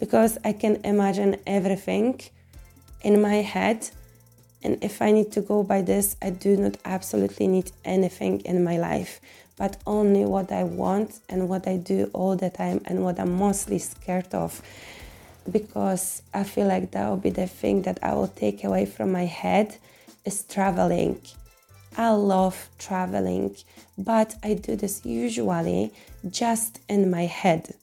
because 0.04 0.36
I 0.44 0.52
can 0.52 0.74
imagine 0.84 1.32
everything 1.46 2.20
in 3.00 3.22
my 3.22 3.36
head. 3.36 3.88
And 4.62 4.72
if 4.84 5.00
I 5.00 5.12
need 5.12 5.32
to 5.32 5.40
go 5.40 5.62
by 5.62 5.80
this, 5.80 6.14
I 6.20 6.28
do 6.28 6.58
not 6.58 6.76
absolutely 6.84 7.46
need 7.46 7.72
anything 7.86 8.40
in 8.40 8.62
my 8.62 8.76
life, 8.76 9.18
but 9.56 9.78
only 9.86 10.26
what 10.26 10.52
I 10.52 10.64
want 10.64 11.20
and 11.30 11.48
what 11.48 11.66
I 11.66 11.78
do 11.78 12.10
all 12.12 12.36
the 12.36 12.50
time 12.50 12.82
and 12.84 13.02
what 13.02 13.18
I'm 13.18 13.34
mostly 13.34 13.78
scared 13.78 14.34
of. 14.34 14.60
Because 15.50 16.20
I 16.34 16.44
feel 16.44 16.66
like 16.66 16.90
that 16.90 17.08
will 17.08 17.24
be 17.28 17.30
the 17.30 17.46
thing 17.46 17.80
that 17.86 17.98
I 18.02 18.12
will 18.12 18.28
take 18.28 18.62
away 18.62 18.84
from 18.84 19.10
my 19.10 19.24
head 19.24 19.78
is 20.26 20.44
traveling. 20.44 21.18
I 21.96 22.10
love 22.10 22.68
traveling, 22.78 23.56
but 23.96 24.34
I 24.42 24.52
do 24.52 24.76
this 24.76 25.06
usually 25.06 25.94
just 26.28 26.80
in 26.90 27.10
my 27.10 27.24
head 27.24 27.74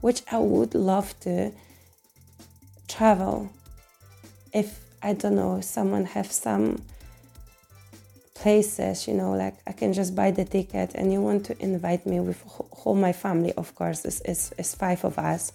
which 0.00 0.22
I 0.30 0.38
would 0.38 0.74
love 0.74 1.18
to 1.20 1.52
travel 2.86 3.50
if 4.52 4.80
I 5.02 5.12
don't 5.12 5.36
know 5.36 5.60
someone 5.60 6.04
have 6.06 6.30
some 6.32 6.82
places 8.34 9.08
you 9.08 9.14
know 9.14 9.32
like 9.32 9.54
I 9.66 9.72
can 9.72 9.92
just 9.92 10.14
buy 10.14 10.30
the 10.30 10.44
ticket 10.44 10.94
and 10.94 11.12
you 11.12 11.20
want 11.20 11.44
to 11.46 11.60
invite 11.60 12.06
me 12.06 12.20
with 12.20 12.40
whole 12.42 12.94
my 12.94 13.12
family 13.12 13.52
of 13.54 13.74
course 13.74 14.04
it's, 14.04 14.20
it's, 14.20 14.52
it's 14.56 14.74
five 14.74 15.04
of 15.04 15.18
us 15.18 15.52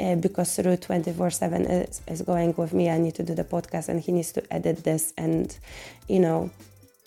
uh, 0.00 0.14
because 0.14 0.58
Rudy 0.58 0.76
24 0.76 1.30
7 1.30 1.64
is, 1.64 2.00
is 2.06 2.22
going 2.22 2.54
with 2.56 2.72
me. 2.72 2.88
I 2.88 2.98
need 2.98 3.16
to 3.16 3.22
do 3.22 3.34
the 3.34 3.44
podcast 3.44 3.88
and 3.88 4.00
he 4.00 4.12
needs 4.12 4.32
to 4.32 4.52
edit 4.52 4.84
this 4.84 5.12
and 5.16 5.56
you 6.08 6.20
know 6.20 6.50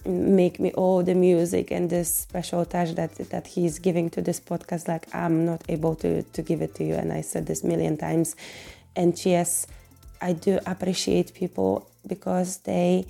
make 0.05 0.59
me 0.59 0.71
all 0.71 1.03
the 1.03 1.13
music 1.13 1.71
and 1.71 1.89
this 1.89 2.13
special 2.13 2.65
touch 2.65 2.95
that 2.95 3.13
that 3.29 3.47
he's 3.47 3.77
giving 3.79 4.09
to 4.09 4.21
this 4.21 4.39
podcast 4.39 4.87
like 4.87 5.13
i'm 5.13 5.45
not 5.45 5.63
able 5.69 5.95
to 5.95 6.23
to 6.23 6.41
give 6.41 6.61
it 6.61 6.73
to 6.75 6.83
you. 6.83 6.95
And 6.95 7.13
i 7.13 7.21
said 7.21 7.45
this 7.45 7.63
million 7.63 7.97
times. 7.97 8.35
And 8.95 9.13
yes 9.25 9.67
i 10.21 10.33
do 10.33 10.59
appreciate 10.65 11.33
people 11.33 11.87
because 12.07 12.57
they 12.59 13.05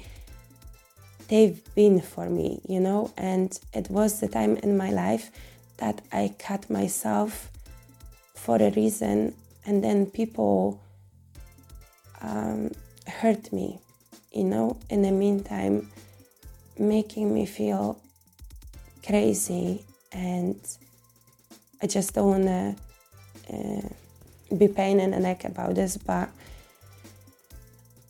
they've 1.29 1.61
been 1.75 2.01
for 2.01 2.29
me 2.29 2.61
you 2.67 2.79
know? 2.79 3.11
And 3.17 3.57
it 3.73 3.89
was 3.89 4.19
the 4.19 4.27
time 4.27 4.57
in 4.57 4.77
my 4.77 4.91
life 4.91 5.31
that 5.77 6.01
i 6.11 6.33
cut 6.39 6.69
myself 6.69 7.49
for 8.35 8.57
a 8.57 8.71
reason. 8.71 9.35
And 9.65 9.83
then 9.83 10.07
people 10.07 10.81
um, 12.21 12.71
hurt 13.07 13.53
me 13.53 13.79
you 14.33 14.43
know? 14.43 14.77
In 14.89 15.01
the 15.01 15.11
meantime 15.11 15.89
making 16.81 17.33
me 17.33 17.45
feel 17.45 17.99
crazy 19.05 19.85
and 20.11 20.59
I 21.81 21.87
just 21.87 22.13
don't 22.13 22.27
want 22.27 22.43
to 22.45 22.75
uh, 23.53 24.55
be 24.55 24.67
pain 24.67 24.99
in 24.99 25.11
the 25.11 25.19
neck 25.19 25.45
about 25.45 25.75
this, 25.75 25.97
but 25.97 26.29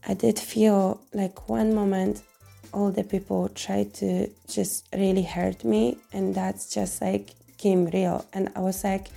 I 0.07 0.13
did 0.13 0.39
feel 0.39 0.99
like 1.13 1.47
one 1.47 1.73
moment 1.73 2.23
all 2.73 2.91
the 2.91 3.03
people 3.03 3.49
tried 3.49 3.93
to 3.93 4.29
just 4.47 4.87
really 4.93 5.23
hurt 5.23 5.63
me, 5.63 5.97
and 6.13 6.33
that's 6.33 6.73
just 6.73 7.01
like 7.01 7.31
came 7.57 7.85
real. 7.85 8.25
And 8.33 8.49
I 8.55 8.59
was 8.59 8.83
like, 8.83 9.07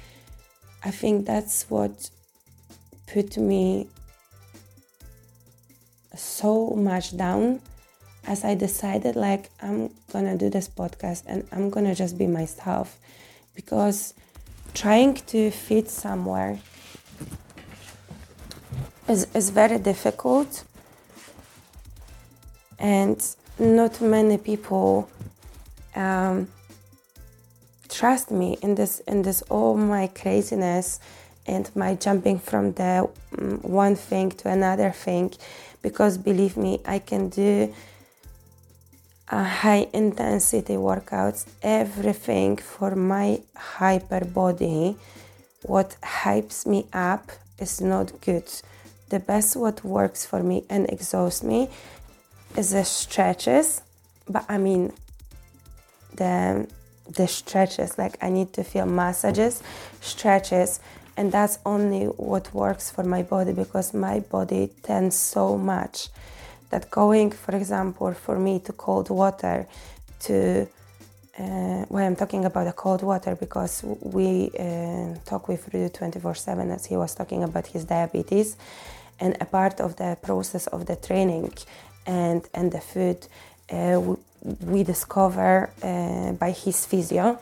I 0.84 0.90
think 0.90 1.26
that's 1.26 1.68
what 1.70 2.10
put 3.06 3.36
me 3.36 3.88
so 6.14 6.70
much 6.70 7.16
down 7.16 7.60
as 8.26 8.44
I 8.44 8.54
decided 8.54 9.16
like 9.16 9.50
I'm 9.62 9.90
gonna 10.12 10.36
do 10.36 10.50
this 10.50 10.68
podcast 10.68 11.24
and 11.26 11.46
I'm 11.52 11.70
gonna 11.70 11.94
just 11.94 12.16
be 12.18 12.26
myself 12.26 12.98
because 13.54 14.14
trying 14.72 15.14
to 15.14 15.50
fit 15.50 15.88
somewhere 15.88 16.58
is, 19.08 19.26
is 19.34 19.50
very 19.50 19.78
difficult 19.78 20.64
and 22.78 23.24
not 23.58 24.00
many 24.00 24.38
people 24.38 25.08
um, 25.94 26.48
trust 27.88 28.30
me 28.30 28.58
in 28.62 28.74
this 28.74 29.00
in 29.00 29.22
this 29.22 29.42
all 29.42 29.76
my 29.76 30.06
craziness 30.08 30.98
and 31.46 31.70
my 31.76 31.94
jumping 31.94 32.38
from 32.38 32.72
the 32.72 33.08
um, 33.38 33.58
one 33.62 33.94
thing 33.94 34.30
to 34.30 34.48
another 34.48 34.90
thing 34.90 35.32
because 35.82 36.18
believe 36.18 36.56
me 36.56 36.80
i 36.86 36.98
can 36.98 37.28
do 37.28 37.72
high 39.28 39.88
intensity 39.92 40.74
workouts 40.74 41.46
everything 41.62 42.56
for 42.56 42.94
my 42.94 43.40
hyper 43.56 44.24
body. 44.24 44.96
What 45.62 45.96
hypes 46.02 46.66
me 46.66 46.86
up 46.92 47.30
is 47.58 47.80
not 47.80 48.20
good. 48.20 48.50
The 49.08 49.20
best 49.20 49.56
what 49.56 49.84
works 49.84 50.26
for 50.26 50.42
me 50.42 50.64
and 50.68 50.88
exhausts 50.90 51.42
me 51.42 51.68
is 52.56 52.70
the 52.70 52.84
stretches 52.84 53.82
but 54.28 54.44
i 54.48 54.58
mean 54.58 54.92
the 56.14 56.66
the 57.08 57.26
stretches 57.26 57.98
like 57.98 58.16
i 58.22 58.28
need 58.28 58.52
to 58.52 58.62
feel 58.62 58.86
massages 58.86 59.62
stretches 60.00 60.80
and 61.16 61.30
that's 61.30 61.58
only 61.64 62.06
what 62.06 62.52
works 62.54 62.90
for 62.90 63.04
my 63.04 63.22
body 63.22 63.52
because 63.52 63.92
my 63.94 64.20
body 64.20 64.70
tends 64.82 65.16
so 65.16 65.56
much 65.56 66.08
that 66.74 66.90
going 66.90 67.30
for 67.30 67.54
example 67.62 68.12
for 68.26 68.36
me 68.46 68.54
to 68.66 68.72
cold 68.72 69.08
water 69.22 69.58
to 70.26 70.66
uh, 71.38 71.84
I'm 72.06 72.16
talking 72.22 72.44
about 72.44 72.64
the 72.70 72.76
cold 72.84 73.02
water 73.02 73.32
because 73.44 73.74
we 74.16 74.28
uh, 74.58 75.14
talk 75.24 75.48
with 75.48 75.62
Rudy 75.72 75.88
24 75.88 76.34
7 76.34 76.70
as 76.70 76.86
he 76.86 76.96
was 76.96 77.12
talking 77.14 77.42
about 77.42 77.66
his 77.66 77.84
diabetes. 77.84 78.56
And 79.18 79.36
a 79.40 79.44
part 79.44 79.80
of 79.80 79.96
the 79.96 80.16
process 80.22 80.68
of 80.68 80.86
the 80.86 80.94
training 80.94 81.52
and, 82.06 82.42
and 82.54 82.70
the 82.70 82.80
food, 82.80 83.26
uh, 83.72 84.00
we, 84.00 84.16
we, 84.72 84.82
discover 84.84 85.70
uh, 85.82 86.32
by 86.32 86.52
his 86.52 86.86
physio 86.86 87.40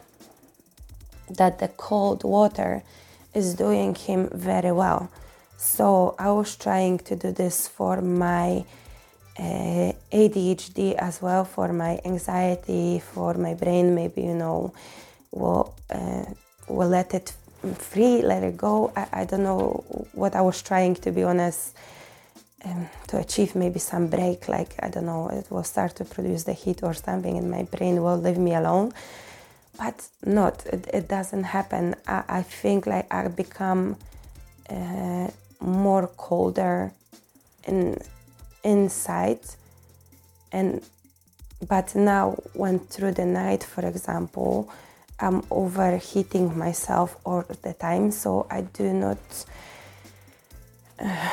that 1.29 1.59
the 1.59 1.68
cold 1.68 2.25
water 2.25 2.83
is 3.35 3.55
doing 3.55 3.95
him 3.95 4.31
very 4.33 4.73
well. 4.73 5.11
So 5.59 6.14
I 6.18 6.31
was 6.33 6.57
trying 6.57 6.99
to 7.09 7.14
do 7.14 7.31
this 7.31 7.68
for 7.68 8.01
my 8.01 8.64
uh, 9.38 9.92
ADHD 10.12 10.95
as 10.95 11.23
well, 11.23 11.45
for 11.45 11.73
my 11.73 12.01
anxiety, 12.05 13.01
for 13.01 13.35
my 13.35 13.55
brain. 13.55 13.95
Maybe 13.95 14.23
you 14.23 14.35
know, 14.35 14.73
will 15.31 15.75
uh, 15.90 16.25
will 16.68 16.88
let 16.88 17.14
it 17.14 17.33
free, 17.79 18.23
let 18.23 18.42
it 18.42 18.57
go. 18.57 18.92
I, 18.97 19.07
I 19.12 19.25
don't 19.25 19.45
know 19.45 19.85
what 20.12 20.35
I 20.35 20.40
was 20.40 20.62
trying 20.62 20.95
to 20.97 21.11
be 21.12 21.23
honest. 21.23 21.75
Um, 22.64 22.88
to 23.09 23.18
achieve 23.18 23.57
maybe 23.57 23.81
some 23.81 24.07
break, 24.07 24.49
like 24.49 24.77
I 24.81 24.88
don't 24.88 25.07
know, 25.07 25.29
it 25.31 25.51
will 25.51 25.64
start 25.64 25.97
to 25.97 26.05
produce 26.05 26.45
the 26.45 26.53
heat 26.53 26.85
or 26.85 26.95
something, 26.95 27.37
and 27.37 27.51
my 27.51 27.64
brain 27.64 28.01
will 28.01 28.16
leave 28.16 28.38
me 28.38 28.55
alone 28.55 28.92
but 29.79 30.07
not 30.25 30.64
it, 30.66 30.87
it 30.92 31.09
doesn't 31.09 31.45
happen 31.45 31.95
I, 32.07 32.23
I, 32.29 32.42
think 32.42 32.87
like 32.87 33.07
i 33.12 33.27
become 33.29 33.97
uh, 34.71 35.29
more 35.61 36.07
colder 36.16 36.92
in 37.66 37.99
inside 38.64 39.40
and 40.53 40.83
but 41.68 41.94
now 41.94 42.37
when 42.55 42.79
through 42.79 43.12
the 43.12 43.25
night 43.25 43.62
for 43.62 43.85
example 43.87 44.70
i'm 45.20 45.42
overheating 45.51 46.57
myself 46.57 47.16
all 47.25 47.44
the 47.62 47.75
time 47.75 48.11
so 48.11 48.46
i 48.51 48.61
do 48.61 48.92
not 48.92 49.18
uh, 51.01 51.29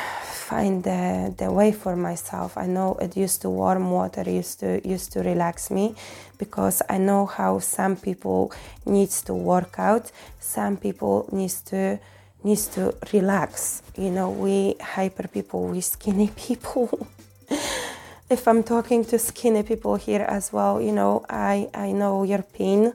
find 0.50 0.82
the, 0.82 1.32
the 1.38 1.50
way 1.52 1.70
for 1.70 1.94
myself. 1.94 2.58
I 2.58 2.66
know 2.66 2.96
it 3.00 3.16
used 3.16 3.40
to 3.42 3.48
warm 3.48 3.92
water 3.92 4.24
used 4.28 4.58
to 4.60 4.70
used 4.94 5.12
to 5.12 5.20
relax 5.20 5.70
me 5.70 5.94
because 6.38 6.82
I 6.88 6.98
know 6.98 7.26
how 7.26 7.60
some 7.60 7.94
people 8.08 8.52
needs 8.84 9.22
to 9.22 9.34
work 9.34 9.74
out, 9.78 10.10
some 10.40 10.76
people 10.76 11.28
needs 11.30 11.62
to 11.70 12.00
needs 12.42 12.66
to 12.68 12.94
relax. 13.12 13.82
You 13.96 14.10
know, 14.10 14.30
we 14.30 14.76
hyper 14.80 15.28
people, 15.28 15.68
we 15.68 15.80
skinny 15.80 16.28
people. 16.36 17.08
if 18.30 18.46
I'm 18.46 18.62
talking 18.62 19.04
to 19.06 19.18
skinny 19.18 19.62
people 19.62 19.96
here 19.96 20.22
as 20.22 20.52
well, 20.52 20.80
you 20.80 20.92
know, 20.92 21.24
I, 21.28 21.68
I 21.74 21.92
know 21.92 22.22
your 22.22 22.42
pain. 22.42 22.92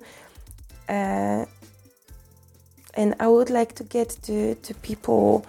Uh, 0.88 1.46
and 2.94 3.16
I 3.20 3.28
would 3.28 3.50
like 3.50 3.76
to 3.76 3.84
get 3.84 4.10
to, 4.24 4.56
to 4.56 4.74
people 4.76 5.46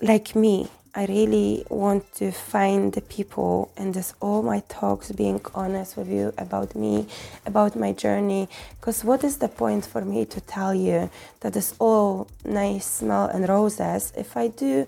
like 0.00 0.34
me 0.34 0.68
I 0.94 1.06
really 1.06 1.64
want 1.70 2.12
to 2.16 2.30
find 2.30 2.92
the 2.92 3.00
people 3.00 3.72
and 3.78 3.94
this 3.94 4.12
all 4.20 4.42
my 4.42 4.62
talks 4.68 5.10
being 5.10 5.40
honest 5.54 5.96
with 5.96 6.10
you 6.10 6.34
about 6.36 6.74
me, 6.74 7.06
about 7.46 7.74
my 7.74 7.92
journey. 7.92 8.50
Because 8.78 9.02
what 9.02 9.24
is 9.24 9.38
the 9.38 9.48
point 9.48 9.86
for 9.86 10.02
me 10.02 10.26
to 10.26 10.40
tell 10.42 10.74
you 10.74 11.08
that 11.40 11.56
it's 11.56 11.74
all 11.78 12.28
nice 12.44 12.84
smell 12.84 13.24
and 13.24 13.48
roses 13.48 14.12
if 14.18 14.36
I 14.36 14.48
do 14.48 14.86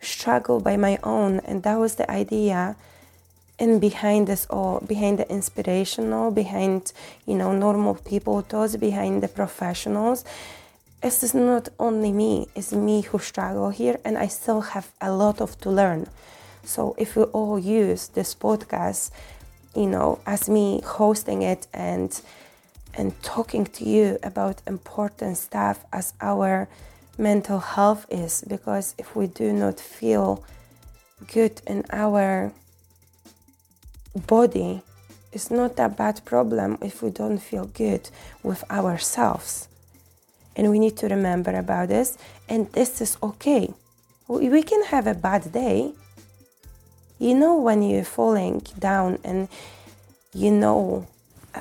struggle 0.00 0.58
by 0.58 0.76
my 0.76 0.98
own? 1.04 1.38
And 1.44 1.62
that 1.62 1.78
was 1.78 1.94
the 1.94 2.10
idea. 2.10 2.74
And 3.56 3.80
behind 3.80 4.26
this 4.26 4.46
all, 4.50 4.80
behind 4.80 5.20
the 5.20 5.30
inspirational, 5.30 6.32
behind 6.32 6.92
you 7.26 7.36
know 7.36 7.52
normal 7.52 7.94
people, 7.94 8.42
those 8.42 8.76
behind 8.76 9.22
the 9.22 9.28
professionals 9.28 10.24
this 11.04 11.22
is 11.22 11.34
not 11.34 11.68
only 11.78 12.12
me, 12.12 12.48
it's 12.54 12.72
me 12.72 13.02
who 13.02 13.18
struggle 13.18 13.68
here, 13.68 14.00
and 14.06 14.16
I 14.16 14.26
still 14.26 14.62
have 14.62 14.90
a 15.02 15.12
lot 15.12 15.42
of 15.42 15.60
to 15.60 15.68
learn. 15.68 16.06
So 16.62 16.94
if 16.96 17.14
we 17.14 17.24
all 17.24 17.58
use 17.58 18.08
this 18.08 18.34
podcast, 18.34 19.10
you 19.76 19.84
know, 19.84 20.20
as 20.26 20.48
me 20.48 20.80
hosting 20.82 21.42
it 21.42 21.66
and 21.74 22.18
and 22.94 23.12
talking 23.22 23.66
to 23.66 23.84
you 23.84 24.18
about 24.22 24.62
important 24.66 25.36
stuff 25.36 25.84
as 25.92 26.14
our 26.22 26.68
mental 27.18 27.58
health 27.58 28.06
is, 28.08 28.42
because 28.48 28.94
if 28.96 29.14
we 29.14 29.26
do 29.26 29.52
not 29.52 29.78
feel 29.78 30.42
good 31.34 31.60
in 31.66 31.84
our 31.90 32.50
body, 34.26 34.80
it's 35.32 35.50
not 35.50 35.78
a 35.78 35.90
bad 35.90 36.24
problem 36.24 36.78
if 36.80 37.02
we 37.02 37.10
don't 37.10 37.40
feel 37.40 37.66
good 37.66 38.08
with 38.42 38.64
ourselves 38.70 39.68
and 40.56 40.70
we 40.70 40.78
need 40.78 40.96
to 40.98 41.08
remember 41.08 41.52
about 41.56 41.88
this 41.88 42.16
and 42.48 42.70
this 42.72 43.00
is 43.00 43.16
okay. 43.22 43.72
We 44.28 44.62
can 44.62 44.84
have 44.84 45.06
a 45.06 45.14
bad 45.14 45.52
day. 45.52 45.92
You 47.18 47.34
know 47.34 47.56
when 47.56 47.82
you're 47.82 48.04
falling 48.04 48.62
down 48.78 49.18
and 49.24 49.48
you 50.32 50.50
know 50.50 51.06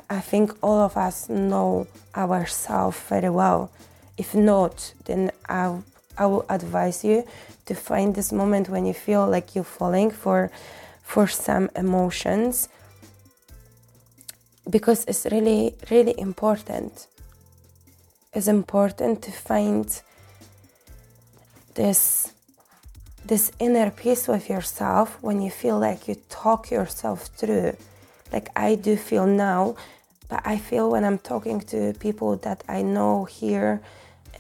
i 0.09 0.19
think 0.19 0.51
all 0.63 0.79
of 0.79 0.97
us 0.97 1.29
know 1.29 1.87
ourselves 2.15 2.99
very 3.07 3.29
well. 3.29 3.71
If 4.17 4.35
not 4.35 4.93
then 5.05 5.31
i, 5.47 5.77
I 6.17 6.25
will 6.25 6.45
advise 6.49 7.03
you 7.03 7.25
to 7.65 7.75
find 7.75 8.15
this 8.15 8.31
moment 8.31 8.69
when 8.69 8.85
you 8.85 8.93
feel 8.93 9.27
like 9.27 9.55
you're 9.55 9.63
falling 9.63 10.11
for 10.11 10.51
for 11.03 11.27
some 11.27 11.69
emotions 11.75 12.69
because 14.69 15.05
it's 15.05 15.25
really 15.31 15.75
really 15.91 16.15
important 16.17 17.07
it's 18.33 18.47
important 18.47 19.21
to 19.23 19.31
find 19.31 20.01
this 21.75 22.31
this 23.25 23.51
inner 23.57 23.89
peace 23.89 24.27
with 24.27 24.49
yourself 24.49 25.17
when 25.21 25.41
you 25.41 25.49
feel 25.49 25.79
like 25.79 26.09
you 26.09 26.15
talk 26.29 26.69
yourself 26.69 27.27
through. 27.37 27.75
Like 28.31 28.49
i 28.55 28.75
do 28.75 28.97
feel 28.97 29.27
now 29.27 29.75
but 30.27 30.41
i 30.45 30.57
feel 30.57 30.89
when 30.89 31.03
i'm 31.03 31.19
talking 31.19 31.59
to 31.59 31.93
people 31.99 32.35
that 32.37 32.63
i 32.67 32.81
know 32.81 33.25
here 33.25 33.81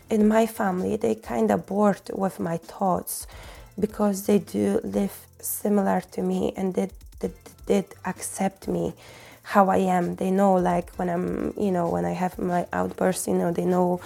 in 0.09 0.27
my 0.27 0.45
family 0.47 0.95
they 0.95 1.13
kind 1.13 1.51
of 1.51 1.67
bored 1.67 2.01
with 2.13 2.39
my 2.39 2.57
thoughts 2.57 3.27
because 3.79 4.25
they 4.25 4.39
do 4.39 4.79
live 4.83 5.15
similar 5.39 6.01
to 6.01 6.21
me 6.21 6.53
and 6.57 6.73
they, 6.73 6.89
they 7.19 7.31
did 7.67 7.85
accept 8.05 8.67
me 8.67 8.93
how 9.43 9.69
I 9.69 9.77
am. 9.77 10.15
They 10.15 10.31
know, 10.31 10.55
like 10.55 10.91
when 10.95 11.09
I'm, 11.09 11.53
you 11.57 11.71
know, 11.71 11.89
when 11.89 12.05
I 12.05 12.11
have 12.11 12.39
my 12.39 12.65
outbursts, 12.73 13.27
you 13.27 13.35
know, 13.35 13.51
they 13.51 13.65
know 13.65 14.01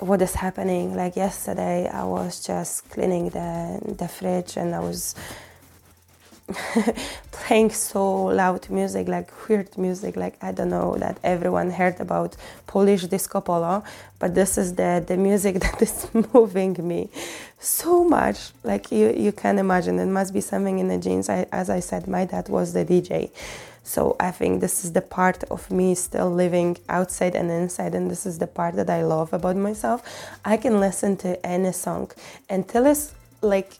what 0.00 0.20
is 0.20 0.34
happening. 0.34 0.94
Like 0.94 1.16
yesterday, 1.16 1.88
I 1.88 2.04
was 2.04 2.44
just 2.44 2.90
cleaning 2.90 3.30
the 3.30 3.80
the 3.98 4.08
fridge 4.08 4.56
and 4.56 4.74
I 4.74 4.80
was 4.80 5.14
playing 7.32 7.70
so 7.70 8.24
loud 8.24 8.68
music, 8.70 9.08
like 9.08 9.30
weird 9.48 9.76
music, 9.78 10.16
like 10.16 10.36
I 10.42 10.52
don't 10.52 10.70
know 10.70 10.96
that 10.98 11.18
everyone 11.24 11.70
heard 11.70 12.00
about 12.00 12.36
Polish 12.66 13.04
disco 13.04 13.40
polo, 13.40 13.82
but 14.18 14.34
this 14.34 14.58
is 14.58 14.74
the 14.74 15.02
the 15.06 15.16
music 15.16 15.60
that 15.60 15.80
is 15.82 16.08
moving 16.32 16.76
me 16.86 17.08
so 17.58 18.04
much. 18.04 18.50
Like 18.62 18.92
you 18.92 19.12
you 19.12 19.32
can 19.32 19.58
imagine, 19.58 19.98
it 19.98 20.06
must 20.06 20.32
be 20.34 20.40
something 20.40 20.78
in 20.78 20.88
the 20.88 20.98
genes. 20.98 21.28
I, 21.28 21.46
as 21.50 21.70
I 21.70 21.80
said, 21.80 22.06
my 22.06 22.24
dad 22.24 22.48
was 22.48 22.72
the 22.72 22.84
DJ. 22.84 23.30
So 23.86 24.16
I 24.18 24.32
think 24.32 24.60
this 24.60 24.84
is 24.84 24.92
the 24.94 25.00
part 25.00 25.44
of 25.44 25.70
me 25.70 25.94
still 25.94 26.28
living 26.28 26.76
outside 26.88 27.36
and 27.36 27.52
inside, 27.52 27.94
and 27.94 28.10
this 28.10 28.26
is 28.26 28.40
the 28.40 28.48
part 28.48 28.74
that 28.74 28.90
I 28.90 29.04
love 29.04 29.32
about 29.32 29.54
myself. 29.54 30.02
I 30.44 30.56
can 30.56 30.80
listen 30.80 31.16
to 31.18 31.46
any 31.46 31.70
song 31.70 32.10
until 32.50 32.84
it's 32.86 33.14
like 33.42 33.78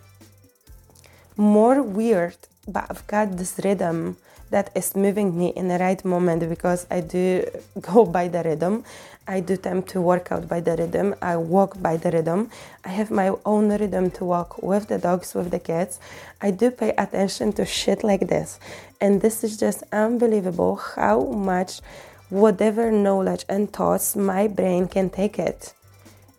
more 1.37 1.83
weird, 1.83 2.37
but 2.69 2.87
I've 2.89 3.05
got 3.09 3.37
this 3.37 3.61
rhythm 3.65 4.17
that 4.51 4.71
is 4.75 4.95
moving 4.95 5.37
me 5.37 5.49
in 5.49 5.69
the 5.69 5.79
right 5.79 6.05
moment 6.05 6.49
because 6.49 6.87
I 6.91 7.01
do 7.01 7.45
go 7.81 8.05
by 8.07 8.29
the 8.29 8.43
rhythm. 8.43 8.85
I 9.29 9.41
do 9.41 9.57
tend 9.57 9.89
to 9.89 10.01
work 10.01 10.31
out 10.31 10.49
by 10.49 10.61
the 10.61 10.77
rhythm. 10.77 11.15
I 11.21 11.37
walk 11.37 11.83
by 11.83 11.97
the 11.97 12.11
rhythm. 12.13 12.51
I 12.85 12.91
have 12.91 13.11
my 13.11 13.35
own 13.45 13.71
rhythm 13.71 14.11
to 14.13 14.25
walk 14.25 14.63
with 14.63 14.87
the 14.87 14.99
dogs, 14.99 15.35
with 15.35 15.51
the 15.51 15.59
kids. 15.59 15.99
I 16.41 16.53
do 16.53 16.71
pay 16.71 16.91
attention 16.97 17.53
to 17.55 17.67
shit 17.67 18.05
like 18.05 18.29
this. 18.29 18.61
And 19.01 19.21
this 19.21 19.43
is 19.43 19.57
just 19.57 19.83
unbelievable 19.93 20.77
how 20.77 21.23
much 21.23 21.81
whatever 22.29 22.93
knowledge 22.93 23.45
and 23.49 23.73
thoughts 23.73 24.15
my 24.15 24.47
brain 24.47 24.87
can 24.87 25.11
take 25.11 25.39
it. 25.39 25.75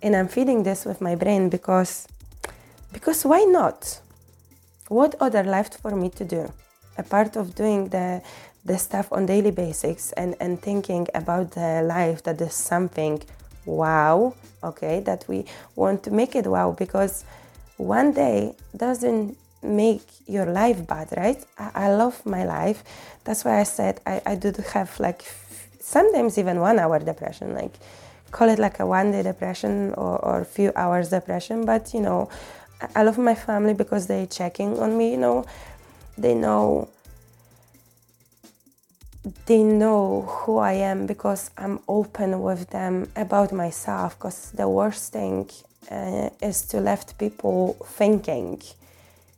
And 0.01 0.15
I'm 0.15 0.27
feeding 0.27 0.63
this 0.63 0.85
with 0.85 1.01
my 1.01 1.15
brain 1.15 1.49
because 1.49 2.07
because 2.93 3.25
why 3.25 3.43
not? 3.43 3.99
What 4.87 5.15
other 5.19 5.43
left 5.43 5.77
for 5.77 5.93
me 5.95 6.09
to 6.11 6.23
do? 6.23 6.53
A 6.97 7.03
part 7.03 7.35
of 7.35 7.55
doing 7.55 7.89
the 7.89 8.21
the 8.65 8.77
stuff 8.77 9.11
on 9.13 9.25
daily 9.25 9.51
basics 9.51 10.11
and, 10.13 10.35
and 10.41 10.61
thinking 10.61 11.07
about 11.15 11.51
the 11.51 11.81
life 11.83 12.21
that 12.23 12.41
is 12.41 12.53
something 12.53 13.21
wow, 13.65 14.33
okay, 14.63 14.99
that 15.01 15.25
we 15.27 15.45
want 15.75 16.03
to 16.03 16.11
make 16.11 16.35
it 16.35 16.45
wow 16.47 16.71
because 16.71 17.23
one 17.77 18.11
day 18.11 18.55
doesn't 18.75 19.37
make 19.63 20.01
your 20.25 20.45
life 20.45 20.85
bad, 20.85 21.07
right? 21.15 21.43
I, 21.57 21.71
I 21.85 21.93
love 21.93 22.25
my 22.25 22.43
life. 22.43 22.83
That's 23.23 23.45
why 23.45 23.59
I 23.59 23.63
said 23.63 24.01
I, 24.05 24.21
I 24.25 24.35
do 24.35 24.53
have 24.73 24.99
like 24.99 25.23
sometimes 25.79 26.37
even 26.37 26.59
one 26.59 26.79
hour 26.79 26.99
depression, 26.99 27.53
like 27.53 27.73
call 28.31 28.49
it 28.49 28.59
like 28.59 28.79
a 28.79 28.85
one 28.85 29.11
day 29.11 29.23
depression 29.23 29.93
or, 29.93 30.17
or 30.19 30.45
few 30.45 30.71
hours 30.75 31.09
depression. 31.09 31.65
But 31.65 31.93
you 31.93 32.01
know, 32.01 32.29
I, 32.81 32.87
I 32.97 33.03
love 33.03 33.17
my 33.17 33.35
family 33.35 33.73
because 33.73 34.07
they 34.07 34.25
checking 34.25 34.79
on 34.79 34.97
me, 34.97 35.11
you 35.11 35.17
know, 35.17 35.45
they 36.17 36.33
know 36.33 36.89
they 39.45 39.63
know 39.63 40.21
who 40.21 40.57
I 40.57 40.73
am 40.73 41.05
because 41.05 41.51
I'm 41.57 41.79
open 41.87 42.41
with 42.41 42.69
them 42.69 43.11
about 43.15 43.51
myself. 43.51 44.17
Because 44.17 44.51
the 44.51 44.69
worst 44.69 45.11
thing 45.11 45.49
uh, 45.91 46.29
is 46.41 46.61
to 46.67 46.79
left 46.79 47.17
people 47.17 47.73
thinking, 47.83 48.61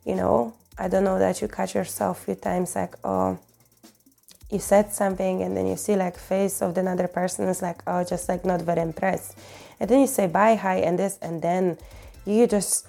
you 0.04 0.14
know, 0.14 0.54
I 0.78 0.88
don't 0.88 1.04
know 1.04 1.18
that 1.18 1.40
you 1.42 1.48
catch 1.48 1.74
yourself 1.74 2.22
a 2.22 2.24
few 2.26 2.34
times 2.34 2.76
like, 2.76 2.94
oh, 3.04 3.38
you 4.50 4.58
said 4.58 4.92
something 4.92 5.42
and 5.42 5.56
then 5.56 5.66
you 5.66 5.76
see 5.76 5.94
like 5.94 6.16
face 6.16 6.60
of 6.62 6.76
another 6.76 7.06
person 7.06 7.48
is 7.48 7.62
like, 7.62 7.82
oh, 7.86 8.04
just 8.04 8.28
like 8.28 8.44
not 8.44 8.62
very 8.62 8.80
impressed. 8.80 9.36
And 9.78 9.88
then 9.88 10.00
you 10.00 10.06
say 10.06 10.26
bye, 10.26 10.56
hi, 10.56 10.76
and 10.76 10.98
this, 10.98 11.18
and 11.22 11.40
then 11.40 11.78
you 12.26 12.46
just 12.46 12.86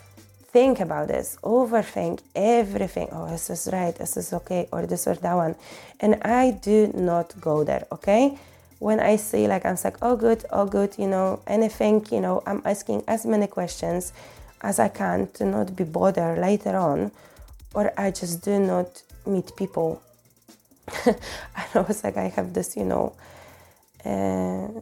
think 0.51 0.79
about 0.79 1.07
this, 1.07 1.37
overthink 1.43 2.19
everything. 2.35 3.07
Oh, 3.11 3.29
this 3.29 3.49
is 3.49 3.69
right, 3.71 3.95
this 3.95 4.17
is 4.17 4.33
okay, 4.33 4.67
or 4.71 4.85
this 4.85 5.07
or 5.07 5.15
that 5.15 5.33
one. 5.33 5.55
And 5.99 6.15
I 6.23 6.51
do 6.51 6.91
not 6.93 7.39
go 7.39 7.63
there, 7.63 7.87
okay? 7.91 8.37
When 8.79 8.99
I 8.99 9.15
see 9.15 9.47
like 9.47 9.65
I'm 9.65 9.77
like, 9.83 9.97
oh 10.01 10.15
good, 10.15 10.43
oh 10.51 10.65
good, 10.65 10.95
you 10.97 11.07
know, 11.07 11.41
anything, 11.47 12.05
you 12.11 12.19
know, 12.19 12.43
I'm 12.45 12.61
asking 12.65 13.03
as 13.07 13.25
many 13.25 13.47
questions 13.47 14.11
as 14.61 14.79
I 14.79 14.89
can 14.89 15.27
to 15.33 15.45
not 15.45 15.75
be 15.75 15.83
bothered 15.83 16.37
later 16.39 16.75
on, 16.75 17.11
or 17.73 17.93
I 17.97 18.11
just 18.11 18.43
do 18.43 18.59
not 18.59 19.01
meet 19.25 19.55
people. 19.55 20.01
I 21.05 21.79
was 21.79 22.03
like 22.03 22.17
I 22.17 22.27
have 22.29 22.53
this, 22.53 22.75
you 22.75 22.83
know, 22.83 23.13
uh, 24.03 24.81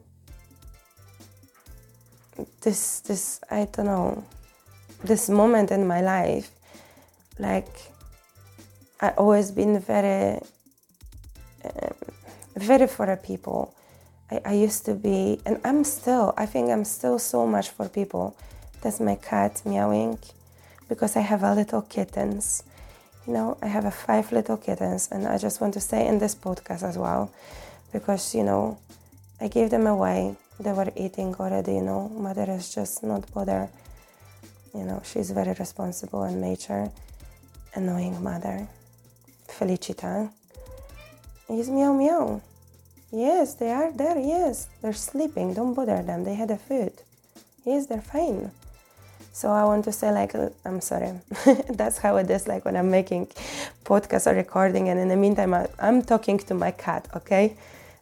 this 2.62 3.02
this 3.02 3.42
I 3.52 3.68
don't 3.72 3.86
know 3.86 4.24
this 5.04 5.30
moment 5.30 5.72
in 5.72 5.88
my 5.88 6.02
life, 6.02 6.52
like 7.38 7.70
I 9.02 9.10
always 9.12 9.52
been 9.52 9.80
very, 9.80 10.42
um, 11.64 11.94
very 12.56 12.88
for 12.88 13.16
people. 13.16 13.74
I, 14.30 14.42
I 14.46 14.54
used 14.54 14.86
to 14.86 14.94
be, 14.94 15.40
and 15.46 15.60
I'm 15.64 15.84
still. 15.84 16.34
I 16.38 16.46
think 16.46 16.70
I'm 16.70 16.84
still 16.84 17.18
so 17.20 17.48
much 17.48 17.70
for 17.70 17.88
people. 17.88 18.36
That's 18.82 19.00
my 19.00 19.16
cat 19.16 19.62
meowing, 19.66 20.20
because 20.88 21.16
I 21.16 21.22
have 21.22 21.44
a 21.44 21.54
little 21.54 21.82
kittens. 21.82 22.64
You 23.26 23.34
know, 23.34 23.58
I 23.62 23.68
have 23.68 23.86
a 23.86 23.92
five 23.92 24.32
little 24.32 24.58
kittens, 24.58 25.10
and 25.12 25.28
I 25.28 25.38
just 25.38 25.62
want 25.62 25.74
to 25.76 25.80
say 25.80 26.08
in 26.08 26.20
this 26.20 26.36
podcast 26.36 26.84
as 26.84 26.98
well, 26.98 27.32
because 27.94 28.36
you 28.36 28.44
know, 28.44 28.78
I 29.40 29.48
gave 29.48 29.70
them 29.70 29.88
away. 29.88 30.36
They 30.60 30.74
were 30.74 30.92
eating 30.98 31.34
already. 31.36 31.76
You 31.76 31.84
know, 31.84 32.10
mother 32.10 32.46
is 32.50 32.74
just 32.74 33.02
not 33.02 33.32
bothered 33.34 33.70
you 34.74 34.84
know, 34.84 35.02
she's 35.04 35.32
very 35.32 35.54
responsible 35.54 36.24
and 36.24 36.42
mature, 36.42 36.92
annoying 37.76 38.22
mother. 38.24 38.68
Felicita 39.48 40.32
is 41.50 41.70
meow 41.70 41.94
meow. 41.94 42.42
Yes, 43.12 43.56
they 43.56 43.72
are 43.72 43.92
there. 43.92 44.20
Yes, 44.20 44.68
they're 44.82 44.94
sleeping. 44.94 45.54
Don't 45.54 45.74
bother 45.74 46.04
them. 46.04 46.24
They 46.24 46.36
had 46.36 46.52
a 46.52 46.58
food. 46.58 46.94
Yes, 47.66 47.88
they're 47.88 48.02
fine. 48.02 48.52
So 49.34 49.50
I 49.50 49.64
want 49.64 49.86
to 49.86 49.92
say, 49.92 50.12
like, 50.12 50.36
uh, 50.36 50.50
I'm 50.66 50.82
sorry. 50.82 51.20
That's 51.70 51.98
how 51.98 52.18
it 52.18 52.30
is. 52.30 52.48
Like 52.48 52.66
when 52.66 52.76
I'm 52.76 52.92
making 52.92 53.28
podcast 53.86 54.32
or 54.32 54.36
recording, 54.36 54.90
and 54.90 55.00
in 55.00 55.08
the 55.08 55.16
meantime, 55.16 55.54
I, 55.54 55.68
I'm 55.80 56.02
talking 56.04 56.38
to 56.40 56.54
my 56.54 56.72
cat. 56.72 57.08
Okay, 57.16 57.56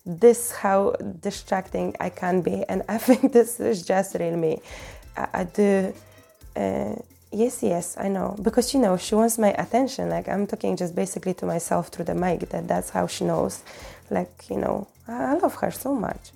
this 0.06 0.52
how 0.52 0.92
distracting 1.22 1.96
I 2.00 2.10
can 2.10 2.42
be, 2.42 2.66
and 2.68 2.84
I 2.90 2.98
think 2.98 3.32
this 3.32 3.60
is 3.60 3.84
just 3.84 4.16
real 4.16 4.36
me. 4.36 4.62
I, 5.16 5.28
I 5.34 5.44
do 5.46 5.94
uh, 6.58 6.96
yes, 7.32 7.62
yes, 7.62 7.96
I 7.98 8.08
know. 8.08 8.36
Because 8.42 8.74
you 8.74 8.80
know, 8.80 8.98
she 8.98 9.16
wants 9.16 9.38
my 9.38 9.52
attention. 9.54 10.10
Like 10.10 10.28
I'm 10.28 10.48
talking 10.48 10.76
just 10.76 10.96
basically 10.96 11.34
to 11.36 11.46
myself 11.46 11.90
through 11.90 12.06
the 12.06 12.16
mic. 12.16 12.50
That 12.50 12.68
that's 12.68 12.90
how 12.90 13.08
she 13.08 13.26
knows. 13.26 13.64
Like 14.10 14.46
you 14.50 14.58
know, 14.58 14.88
I, 15.08 15.32
I 15.32 15.34
love 15.36 15.56
her 15.56 15.72
so 15.72 15.94
much. 15.94 16.32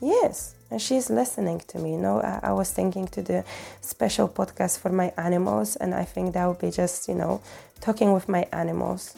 Yes, 0.00 0.54
and 0.70 0.82
she's 0.82 1.08
listening 1.08 1.60
to 1.68 1.78
me. 1.78 1.92
You 1.92 1.98
know, 1.98 2.20
I, 2.20 2.40
I, 2.42 2.52
was 2.52 2.70
thinking 2.70 3.06
to 3.08 3.22
do 3.22 3.42
special 3.80 4.28
podcast 4.28 4.78
for 4.78 4.90
my 4.90 5.12
animals, 5.16 5.76
and 5.76 5.94
I 5.94 6.04
think 6.04 6.34
that 6.34 6.46
would 6.46 6.58
be 6.58 6.70
just 6.70 7.08
you 7.08 7.14
know, 7.14 7.40
talking 7.80 8.12
with 8.12 8.28
my 8.28 8.46
animals. 8.52 9.16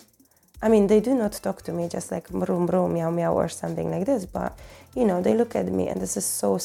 I 0.60 0.68
mean, 0.68 0.88
they 0.88 1.00
do 1.00 1.14
not 1.14 1.32
talk 1.32 1.62
to 1.62 1.72
me 1.72 1.88
just 1.88 2.10
like 2.10 2.28
broom 2.28 2.66
broom 2.66 2.94
meow 2.94 3.10
meow 3.10 3.32
or 3.34 3.48
something 3.48 3.90
like 3.90 4.06
this, 4.06 4.26
but 4.26 4.58
you 4.94 5.04
know, 5.04 5.22
they 5.22 5.34
look 5.34 5.56
at 5.56 5.66
me, 5.66 5.88
and 5.88 6.00
this 6.00 6.16
is 6.16 6.26
so 6.26 6.58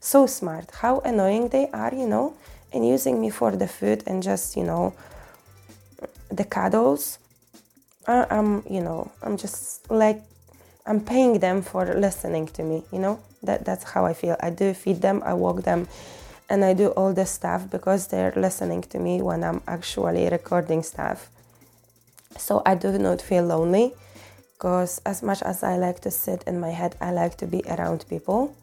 so 0.00 0.26
smart. 0.26 0.70
How 0.82 1.00
annoying 1.00 1.48
they 1.48 1.68
are, 1.70 1.92
you 1.94 2.06
know 2.06 2.34
and 2.72 2.86
using 2.86 3.20
me 3.20 3.30
for 3.30 3.52
the 3.56 3.68
food 3.68 4.02
and 4.06 4.22
just 4.22 4.56
you 4.56 4.64
know 4.64 4.94
the 6.30 6.44
cuddles. 6.44 7.18
I, 8.06 8.26
i'm 8.30 8.62
you 8.68 8.80
know 8.80 9.10
i'm 9.22 9.36
just 9.36 9.90
like 9.90 10.22
i'm 10.86 11.00
paying 11.00 11.40
them 11.40 11.62
for 11.62 11.84
listening 11.94 12.46
to 12.48 12.62
me 12.62 12.84
you 12.92 12.98
know? 12.98 13.20
That 13.42 13.64
that's 13.64 13.84
how 13.84 14.04
i 14.04 14.14
feel. 14.14 14.36
I 14.40 14.50
do 14.50 14.74
feed 14.74 15.00
them 15.00 15.22
i 15.24 15.34
walk 15.34 15.62
them 15.62 15.88
and 16.50 16.64
i 16.64 16.74
do 16.74 16.88
all 16.88 17.12
the 17.12 17.26
stuff 17.26 17.70
because 17.70 18.08
they're 18.08 18.32
listening 18.36 18.82
to 18.82 18.98
me 18.98 19.22
when 19.22 19.44
i'm 19.44 19.62
actually 19.66 20.28
recording 20.28 20.82
stuff. 20.82 21.30
So 22.36 22.62
i 22.66 22.74
do 22.74 22.98
not 22.98 23.22
feel 23.22 23.44
lonely 23.44 23.94
because 24.54 25.00
as 25.06 25.22
much 25.22 25.40
as 25.42 25.62
i 25.62 25.76
like 25.76 26.00
to 26.00 26.10
sit 26.10 26.42
in 26.44 26.58
my 26.58 26.70
head 26.70 26.96
i 27.00 27.12
like 27.12 27.36
to 27.36 27.46
be 27.46 27.62
around 27.68 28.04
people 28.08 28.56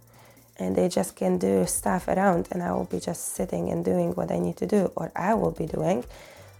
and 0.57 0.75
they 0.75 0.87
just 0.87 1.15
can 1.15 1.37
do 1.37 1.65
stuff 1.65 2.07
around 2.07 2.47
and 2.51 2.63
I 2.63 2.71
will 2.71 2.85
be 2.85 2.99
just 2.99 3.33
sitting 3.35 3.69
and 3.69 3.83
doing 3.83 4.11
what 4.11 4.31
I 4.31 4.39
need 4.39 4.57
to 4.57 4.65
do 4.65 4.91
or 4.95 5.11
I 5.15 5.33
will 5.33 5.51
be 5.51 5.65
doing. 5.65 6.05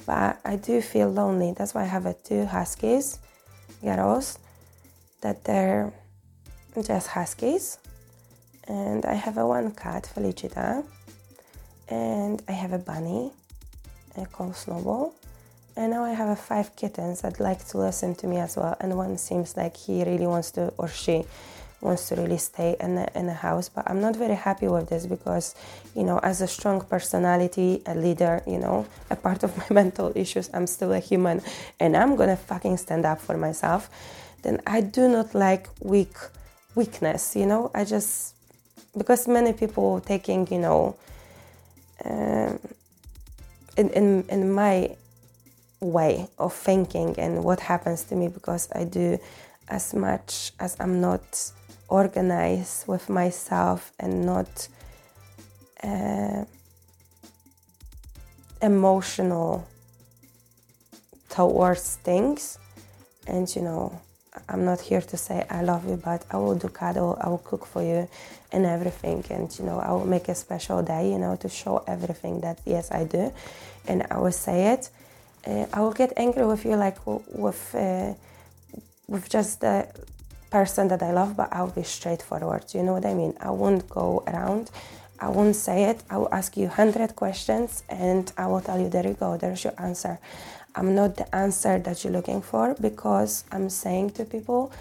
But 0.06 0.40
I 0.46 0.58
do 0.58 0.82
feel 0.82 1.10
lonely. 1.10 1.54
That's 1.58 1.74
why 1.74 1.84
I 1.84 1.86
have 1.86 2.06
two 2.24 2.46
huskies, 2.46 3.20
girls, 3.82 4.40
that 5.22 5.44
they're 5.44 5.94
just 6.84 7.08
huskies. 7.08 7.80
And 8.68 9.06
I 9.06 9.14
have 9.14 9.38
a 9.38 9.48
one 9.48 9.72
cat, 9.72 10.10
Felicita. 10.14 10.86
And 11.88 12.42
I 12.48 12.52
have 12.52 12.74
a 12.74 12.80
bunny, 12.80 13.32
a 14.18 14.26
called 14.26 14.56
Snowball. 14.56 15.14
And 15.78 15.92
now 15.92 16.04
I 16.04 16.14
have 16.14 16.40
five 16.40 16.76
kittens 16.76 17.22
that 17.22 17.40
like 17.40 17.66
to 17.68 17.78
listen 17.78 18.16
to 18.16 18.28
me 18.28 18.38
as 18.38 18.58
well. 18.58 18.76
And 18.80 18.96
one 18.96 19.18
seems 19.18 19.58
like 19.58 19.76
he 19.76 20.04
really 20.04 20.28
wants 20.28 20.52
to, 20.52 20.74
or 20.78 20.88
she 20.88 21.26
wants 21.86 22.10
to 22.10 22.16
really 22.16 22.38
stay 22.38 22.76
in 22.80 22.98
a, 22.98 23.08
in 23.16 23.30
a 23.30 23.34
house. 23.34 23.70
But 23.70 23.90
I'm 23.90 24.02
not 24.02 24.16
very 24.16 24.36
happy 24.36 24.68
with 24.68 24.90
this 24.90 25.06
because, 25.06 25.56
you 25.96 26.04
know, 26.04 26.20
as 26.20 26.42
a 26.42 26.48
strong 26.48 26.82
personality, 26.82 27.82
a 27.86 27.96
leader, 27.96 28.42
you 28.46 28.60
know, 28.60 28.86
a 29.10 29.16
part 29.16 29.44
of 29.44 29.58
my 29.62 29.68
mental 29.70 30.12
issues, 30.16 30.50
I'm 30.54 30.68
still 30.68 30.92
a 30.92 31.00
human 31.00 31.42
and 31.80 31.96
I'm 31.96 32.16
gonna 32.16 32.38
fucking 32.38 32.78
stand 32.78 33.06
up 33.06 33.22
for 33.22 33.38
myself. 33.38 33.90
Then 34.42 34.62
I 34.68 34.82
do 34.82 35.08
not 35.08 35.34
like 35.34 35.70
weak 35.80 36.18
weakness, 36.76 37.36
you 37.36 37.46
know. 37.46 37.72
I 37.74 37.86
just 37.86 38.36
because 38.98 39.28
many 39.28 39.54
people 39.54 40.02
taking, 40.02 40.48
you 40.52 40.60
know, 40.60 40.96
um, 42.04 42.60
in, 43.78 43.90
in 43.90 44.26
in 44.30 44.52
my 44.52 44.96
way 45.80 46.28
of 46.38 46.54
thinking 46.54 47.16
and 47.18 47.44
what 47.44 47.60
happens 47.60 48.04
to 48.06 48.16
me 48.16 48.28
because 48.28 48.70
I 48.74 48.84
do 48.86 49.18
as 49.68 49.94
much 49.94 50.52
as 50.60 50.76
I'm 50.80 51.02
not 51.02 51.52
organized 51.88 52.88
with 52.88 53.10
myself 53.10 53.92
and 54.00 54.26
not 54.26 54.68
uh, 55.84 56.46
emotional 58.62 59.68
towards 61.30 61.98
things. 61.98 62.58
And 63.28 63.54
you 63.56 63.62
know, 63.62 64.00
I'm 64.50 64.66
not 64.66 64.82
here 64.82 65.02
to 65.02 65.18
say 65.18 65.46
I 65.50 65.62
love 65.62 65.88
you, 65.88 65.98
but 65.98 66.26
I 66.32 66.38
will 66.38 66.56
do 66.56 66.68
cuddle, 66.70 67.18
I 67.22 67.30
will 67.30 67.40
cook 67.40 67.66
for 67.66 67.82
you 67.82 68.08
and 68.52 68.66
everything. 68.66 69.24
And 69.30 69.58
you 69.58 69.66
know, 69.66 69.80
I 69.80 69.92
will 69.92 70.06
make 70.06 70.28
a 70.30 70.36
special 70.36 70.82
day, 70.84 71.10
you 71.12 71.18
know, 71.18 71.36
to 71.38 71.50
show 71.50 71.84
everything 71.88 72.42
that 72.42 72.60
yes, 72.66 72.92
I 72.92 73.04
do. 73.04 73.34
And 73.88 74.06
I 74.10 74.18
will 74.18 74.32
say 74.32 74.74
it. 74.74 74.90
Uh, 75.48 75.66
I 75.72 75.82
will 75.82 75.94
get 75.94 76.14
angry 76.18 76.46
with 76.46 76.66
you, 76.66 76.76
like 76.76 76.98
with. 77.06 77.76
Uh, 77.76 78.14
with 79.08 79.30
just 79.30 79.62
the 79.62 79.88
person 80.60 80.88
that 80.88 81.04
I 81.04 81.12
love, 81.12 81.36
but 81.36 81.50
I'll 81.52 81.76
be 81.82 81.84
straightforward. 81.84 82.64
You 82.74 82.82
know 82.86 82.94
what 82.98 83.06
I 83.06 83.14
mean? 83.14 83.34
I 83.50 83.52
won't 83.62 83.84
go 83.90 84.24
around. 84.26 84.72
I 85.20 85.28
won't 85.28 85.58
say 85.68 85.78
it. 85.92 85.98
I 86.10 86.16
will 86.20 86.34
ask 86.40 86.56
you 86.56 86.68
100 86.68 87.14
questions 87.24 87.84
and 87.90 88.32
I 88.38 88.46
will 88.48 88.62
tell 88.62 88.80
you, 88.80 88.88
there 88.88 89.06
you 89.06 89.16
go, 89.26 89.36
there's 89.36 89.66
your 89.66 89.74
answer. 89.78 90.18
I'm 90.78 90.96
not 90.96 91.18
the 91.18 91.28
answer 91.36 91.78
that 91.80 91.96
you're 92.02 92.14
looking 92.14 92.42
for 92.42 92.74
because 92.80 93.44
I'm 93.52 93.70
saying 93.70 94.12
to 94.12 94.24
people, 94.24 94.72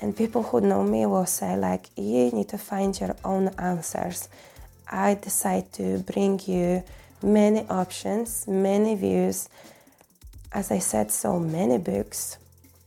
and 0.00 0.16
people 0.16 0.42
who 0.48 0.60
know 0.62 0.82
me 0.82 1.04
will 1.04 1.26
say, 1.26 1.56
like, 1.56 1.84
you 1.96 2.30
need 2.30 2.48
to 2.54 2.58
find 2.58 2.98
your 2.98 3.14
own 3.22 3.48
answers. 3.58 4.30
I 4.90 5.08
decide 5.28 5.72
to 5.74 5.98
bring 6.10 6.40
you 6.46 6.82
many 7.22 7.62
options, 7.68 8.46
many 8.48 8.94
views. 8.94 9.48
As 10.52 10.70
I 10.70 10.80
said, 10.80 11.10
so 11.10 11.38
many 11.38 11.78
books 11.78 12.38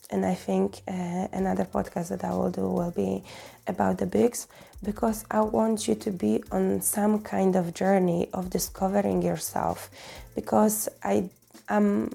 and 0.10 0.26
I 0.26 0.34
think 0.34 0.82
uh, 0.88 1.28
another 1.32 1.66
podcast 1.66 2.10
that 2.10 2.24
I 2.24 2.34
will 2.34 2.50
do 2.50 2.68
will 2.68 2.92
be 2.92 3.24
about 3.68 4.00
the 4.00 4.06
books 4.06 4.48
because 4.84 5.26
I 5.30 5.42
want 5.42 5.88
you 5.88 5.96
to 5.96 6.12
be 6.12 6.44
on 6.52 6.82
some 6.82 7.22
kind 7.22 7.56
of 7.56 7.74
journey 7.74 8.30
of 8.34 8.50
discovering 8.50 9.22
yourself 9.22 9.90
because 10.36 10.90
I 11.04 11.30
am 11.68 12.12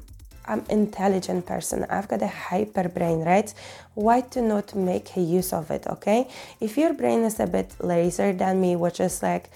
I'm 0.47 0.63
intelligent 0.69 1.47
person. 1.47 1.87
I've 1.89 2.07
got 2.07 2.21
a 2.21 2.27
hyper 2.27 2.89
brain, 2.89 3.21
right? 3.21 3.53
Why 3.95 4.21
to 4.33 4.43
not 4.43 4.75
make 4.75 5.17
a 5.17 5.21
use 5.21 5.55
of 5.55 5.71
it, 5.71 5.87
okay? 5.87 6.29
If 6.61 6.77
your 6.77 6.93
brain 6.93 7.25
is 7.25 7.41
a 7.41 7.47
bit 7.47 7.73
lazier 7.81 8.35
than 8.35 8.61
me, 8.61 8.77
which 8.77 9.01
is 9.01 9.23
like 9.23 9.49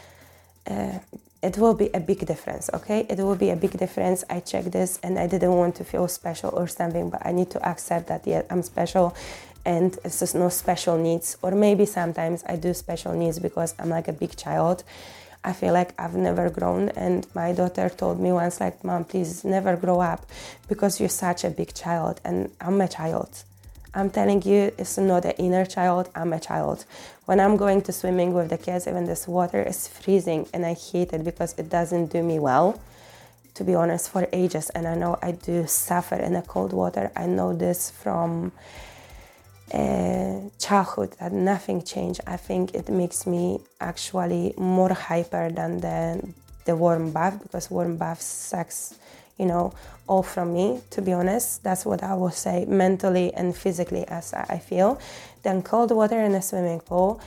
uh, 0.66 0.98
it 1.42 1.56
will 1.56 1.74
be 1.74 1.88
a 1.94 2.00
big 2.00 2.26
difference 2.26 2.68
okay? 2.74 3.06
It 3.08 3.18
will 3.18 3.36
be 3.36 3.50
a 3.50 3.56
big 3.56 3.78
difference. 3.78 4.24
I 4.28 4.40
checked 4.40 4.72
this 4.72 4.98
and 5.02 5.18
i 5.18 5.26
didn't 5.26 5.52
want 5.52 5.74
to 5.76 5.84
feel 5.84 6.08
special 6.08 6.50
or 6.50 6.66
something 6.66 7.10
but 7.10 7.24
i 7.24 7.32
need 7.32 7.50
to 7.50 7.68
accept 7.68 8.08
that 8.08 8.26
yeah 8.26 8.42
i'm 8.50 8.62
special 8.62 9.14
and 9.64 9.98
it's 10.04 10.20
just 10.20 10.34
no 10.34 10.48
special 10.48 10.96
needs. 10.96 11.36
Or 11.42 11.50
maybe 11.52 11.84
sometimes 11.86 12.42
i 12.46 12.56
do 12.56 12.74
special 12.74 13.12
needs 13.12 13.38
because 13.38 13.74
i'm 13.78 13.90
like 13.90 14.08
a 14.08 14.12
big 14.12 14.36
child. 14.36 14.84
I 15.44 15.52
feel 15.52 15.72
like 15.72 15.94
i've 16.00 16.16
never 16.16 16.50
grown 16.50 16.88
and 16.90 17.26
my 17.34 17.52
daughter 17.52 17.88
told 17.88 18.18
me 18.20 18.32
once 18.32 18.60
like 18.60 18.82
mom 18.82 19.04
please 19.04 19.44
never 19.44 19.76
grow 19.76 20.00
up 20.00 20.26
because 20.68 20.98
you're 20.98 21.08
such 21.08 21.44
a 21.44 21.50
big 21.50 21.72
child 21.74 22.20
and 22.24 22.50
i'm 22.60 22.80
a 22.80 22.88
child 22.88 23.44
I'm 23.94 24.10
telling 24.10 24.42
you, 24.42 24.72
it's 24.78 24.98
not 24.98 25.24
an 25.24 25.32
inner 25.32 25.64
child, 25.64 26.10
I'm 26.14 26.32
a 26.32 26.40
child. 26.40 26.84
When 27.24 27.40
I'm 27.40 27.56
going 27.56 27.82
to 27.82 27.92
swimming 27.92 28.34
with 28.34 28.50
the 28.50 28.58
kids, 28.58 28.86
even 28.86 29.06
this 29.06 29.26
water 29.26 29.62
is 29.62 29.88
freezing 29.88 30.46
and 30.52 30.66
I 30.66 30.74
hate 30.74 31.12
it 31.12 31.24
because 31.24 31.54
it 31.58 31.68
doesn't 31.68 32.06
do 32.06 32.22
me 32.22 32.38
well, 32.38 32.80
to 33.54 33.64
be 33.64 33.74
honest, 33.74 34.10
for 34.10 34.28
ages. 34.32 34.70
And 34.70 34.86
I 34.86 34.94
know 34.94 35.18
I 35.22 35.32
do 35.32 35.66
suffer 35.66 36.16
in 36.16 36.34
the 36.34 36.42
cold 36.42 36.72
water. 36.72 37.10
I 37.16 37.26
know 37.26 37.54
this 37.54 37.90
from 37.90 38.52
uh, 39.72 40.40
childhood 40.58 41.16
that 41.20 41.32
nothing 41.32 41.82
changed. 41.82 42.20
I 42.26 42.36
think 42.36 42.74
it 42.74 42.88
makes 42.88 43.26
me 43.26 43.60
actually 43.80 44.54
more 44.58 44.92
hyper 44.92 45.50
than 45.50 45.80
the, 45.80 46.28
the 46.66 46.76
warm 46.76 47.10
bath 47.10 47.42
because 47.42 47.70
warm 47.70 47.96
bath 47.96 48.20
sucks 48.20 48.98
you 49.38 49.46
know, 49.46 49.72
all 50.08 50.22
from 50.22 50.52
me, 50.52 50.80
to 50.90 51.02
be 51.02 51.12
honest. 51.12 51.62
That's 51.62 51.84
what 51.86 52.02
I 52.02 52.14
will 52.14 52.30
say 52.30 52.64
mentally 52.66 53.32
and 53.34 53.56
physically 53.56 54.06
as 54.08 54.32
I 54.34 54.58
feel. 54.58 55.00
Then 55.42 55.62
cold 55.62 55.90
water 55.92 56.20
in 56.20 56.34
a 56.34 56.42
swimming 56.42 56.80
pool. 56.80 57.20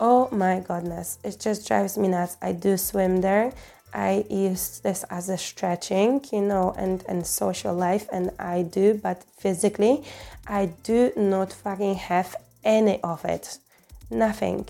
Oh 0.00 0.28
my 0.32 0.60
goodness, 0.60 1.18
it 1.24 1.38
just 1.40 1.66
drives 1.66 1.96
me 1.96 2.08
nuts. 2.08 2.36
I 2.42 2.52
do 2.52 2.76
swim 2.76 3.20
there. 3.20 3.52
I 3.94 4.24
use 4.28 4.80
this 4.80 5.04
as 5.04 5.28
a 5.28 5.38
stretching, 5.38 6.24
you 6.32 6.40
know, 6.40 6.74
and, 6.76 7.04
and 7.08 7.24
social 7.24 7.72
life, 7.72 8.08
and 8.12 8.32
I 8.40 8.62
do, 8.62 8.94
but 9.00 9.24
physically, 9.38 10.02
I 10.48 10.72
do 10.82 11.12
not 11.16 11.52
fucking 11.52 11.94
have 11.94 12.34
any 12.64 13.00
of 13.02 13.24
it. 13.24 13.58
Nothing 14.10 14.66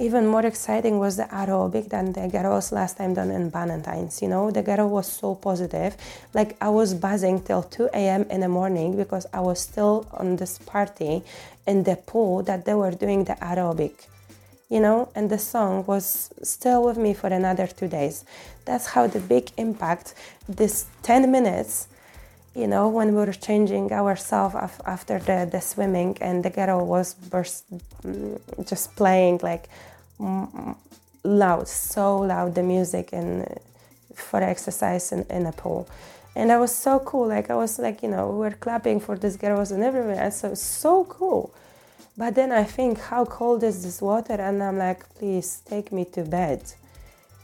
even 0.00 0.26
more 0.26 0.46
exciting 0.46 0.98
was 0.98 1.18
the 1.18 1.24
aerobic 1.24 1.90
than 1.90 2.12
the 2.14 2.26
girls 2.26 2.72
last 2.72 2.96
time 2.96 3.12
done 3.12 3.30
in 3.30 3.50
Valentine's. 3.50 4.22
You 4.22 4.28
know, 4.28 4.50
the 4.50 4.62
girl 4.62 4.88
was 4.88 5.06
so 5.06 5.34
positive. 5.34 5.94
Like 6.32 6.56
I 6.60 6.70
was 6.70 6.94
buzzing 6.94 7.42
till 7.42 7.62
2 7.62 7.90
a.m. 7.92 8.22
in 8.30 8.40
the 8.40 8.48
morning 8.48 8.96
because 8.96 9.26
I 9.32 9.40
was 9.40 9.60
still 9.60 10.06
on 10.12 10.36
this 10.36 10.58
party 10.58 11.22
in 11.66 11.84
the 11.84 11.96
pool 11.96 12.42
that 12.44 12.64
they 12.64 12.74
were 12.74 12.92
doing 12.92 13.24
the 13.24 13.34
aerobic. 13.34 14.06
You 14.70 14.80
know, 14.80 15.10
and 15.14 15.28
the 15.28 15.38
song 15.38 15.84
was 15.86 16.30
still 16.42 16.84
with 16.84 16.96
me 16.96 17.12
for 17.12 17.26
another 17.26 17.66
two 17.66 17.88
days. 17.88 18.24
That's 18.64 18.86
how 18.86 19.06
the 19.06 19.20
big 19.20 19.50
impact, 19.56 20.14
this 20.48 20.86
10 21.02 21.30
minutes, 21.30 21.88
you 22.54 22.66
know, 22.66 22.88
when 22.88 23.08
we 23.08 23.14
were 23.14 23.32
changing 23.32 23.92
ourselves 23.92 24.54
af- 24.54 24.80
after 24.86 25.18
the, 25.18 25.48
the 25.50 25.60
swimming 25.60 26.16
and 26.20 26.44
the 26.44 26.50
girl 26.50 26.86
was 26.86 27.14
burst, 27.14 27.64
mm, 28.02 28.40
just 28.66 28.94
playing 28.96 29.40
like 29.42 29.68
loud, 31.24 31.68
so 31.68 32.18
loud 32.18 32.54
the 32.54 32.62
music 32.62 33.10
and 33.12 33.46
for 34.14 34.42
exercise 34.42 35.12
in, 35.12 35.24
in 35.30 35.46
a 35.46 35.52
pool. 35.52 35.88
And 36.36 36.50
that 36.50 36.58
was 36.58 36.74
so 36.74 37.00
cool. 37.00 37.28
Like 37.28 37.50
I 37.50 37.56
was 37.56 37.78
like, 37.78 38.02
you 38.02 38.08
know, 38.08 38.30
we 38.30 38.38
were 38.38 38.50
clapping 38.52 39.00
for 39.00 39.16
these 39.16 39.36
girls 39.36 39.70
and 39.72 39.82
everything. 39.82 40.18
And 40.18 40.32
so 40.32 40.54
so 40.54 41.04
cool. 41.04 41.52
But 42.16 42.34
then 42.34 42.52
I 42.52 42.64
think, 42.64 43.00
how 43.00 43.24
cold 43.24 43.62
is 43.62 43.82
this 43.82 44.02
water? 44.02 44.34
And 44.34 44.62
I'm 44.62 44.78
like, 44.78 45.08
please 45.14 45.62
take 45.66 45.90
me 45.90 46.04
to 46.06 46.22
bed. 46.22 46.62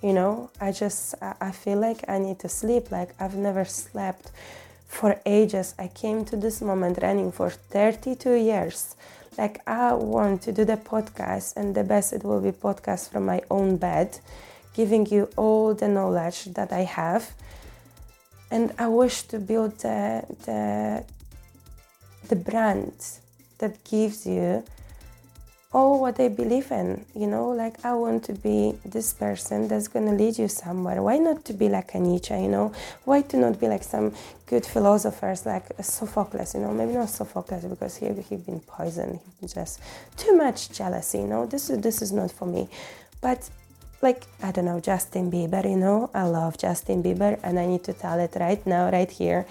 You 0.03 0.13
know, 0.13 0.51
I 0.61 0.73
just 0.73 1.15
I 1.23 1.51
feel 1.51 1.79
like 1.79 2.05
I 2.09 2.19
need 2.19 2.39
to 2.41 2.49
sleep. 2.49 2.91
Like 2.91 3.11
I've 3.19 3.37
never 3.37 3.65
slept 3.65 4.31
for 4.87 5.21
ages. 5.27 5.75
I 5.79 5.89
came 5.89 6.25
to 6.27 6.37
this 6.37 6.61
moment 6.61 6.99
running 7.03 7.33
for 7.33 7.51
32 7.51 8.35
years 8.35 8.95
like 9.39 9.61
I 9.67 9.93
want 9.95 10.43
to 10.43 10.53
do 10.53 10.65
the 10.65 10.77
podcast, 10.77 11.57
and 11.57 11.75
the 11.75 11.85
best 11.85 12.13
it 12.13 12.25
will 12.25 12.41
be 12.41 12.53
podcast 12.53 13.11
from 13.11 13.27
my 13.27 13.43
own 13.51 13.77
bed, 13.77 14.19
giving 14.75 15.07
you 15.07 15.29
all 15.37 15.75
the 15.75 15.89
knowledge 15.89 16.45
that 16.55 16.73
I 16.73 16.83
have. 16.83 17.35
And 18.51 18.73
I 18.79 18.89
wish 18.89 19.23
to 19.23 19.39
build 19.39 19.79
the 19.79 20.25
the, 20.45 21.05
the 22.29 22.37
brand 22.37 22.95
that 23.59 23.83
gives 23.85 24.27
you 24.27 24.65
all 25.73 26.01
what 26.01 26.19
I 26.21 26.29
believe 26.29 26.71
in. 26.71 27.05
You 27.15 27.27
know, 27.27 27.51
like 27.51 27.85
I 27.85 27.95
want 27.95 28.25
to 28.25 28.33
be 28.33 28.79
this 28.85 29.13
person 29.13 29.69
that's 29.69 29.89
gonna 29.89 30.13
lead 30.13 30.39
you 30.39 30.49
somewhere. 30.49 31.03
Why 31.03 31.19
not 31.19 31.45
to 31.47 31.53
be 31.53 31.69
like 31.69 31.95
a 31.95 31.99
Nietzsche? 32.01 32.35
You 32.35 32.49
know, 32.49 32.73
why 33.05 33.23
to 33.23 33.37
not 33.37 33.61
be 33.61 33.69
like 33.69 33.83
some 33.83 34.15
good 34.47 34.65
philosophers 34.65 35.45
like 35.45 35.65
Sophocles? 35.83 36.55
You 36.55 36.61
know, 36.61 36.73
maybe 36.73 36.93
not 36.93 37.11
Sophocles 37.11 37.65
because 37.65 37.97
he 37.97 38.07
he 38.29 38.37
been 38.37 38.61
poisoned. 38.61 39.21
He 39.41 39.47
just 39.47 39.81
too 40.17 40.37
much 40.37 40.71
jealousy. 40.71 41.19
You 41.19 41.27
know, 41.27 41.47
this 41.47 41.71
is 41.71 41.81
this 41.81 42.03
is 42.03 42.13
not 42.13 42.31
for 42.31 42.47
me. 42.47 42.69
But 43.21 43.49
like 44.03 44.25
I 44.43 44.53
don't 44.53 44.67
know 44.67 44.81
Justin 44.81 45.31
Bieber, 45.31 45.65
you 45.69 45.77
know, 45.77 46.11
I 46.15 46.25
love 46.25 46.59
Justin 46.59 47.03
Bieber 47.03 47.39
and 47.43 47.59
I 47.59 47.67
need 47.67 47.85
to 47.85 47.93
tell 47.93 48.19
it 48.21 48.37
right 48.39 48.65
now, 48.67 48.91
right 48.91 49.11
here, 49.11 49.47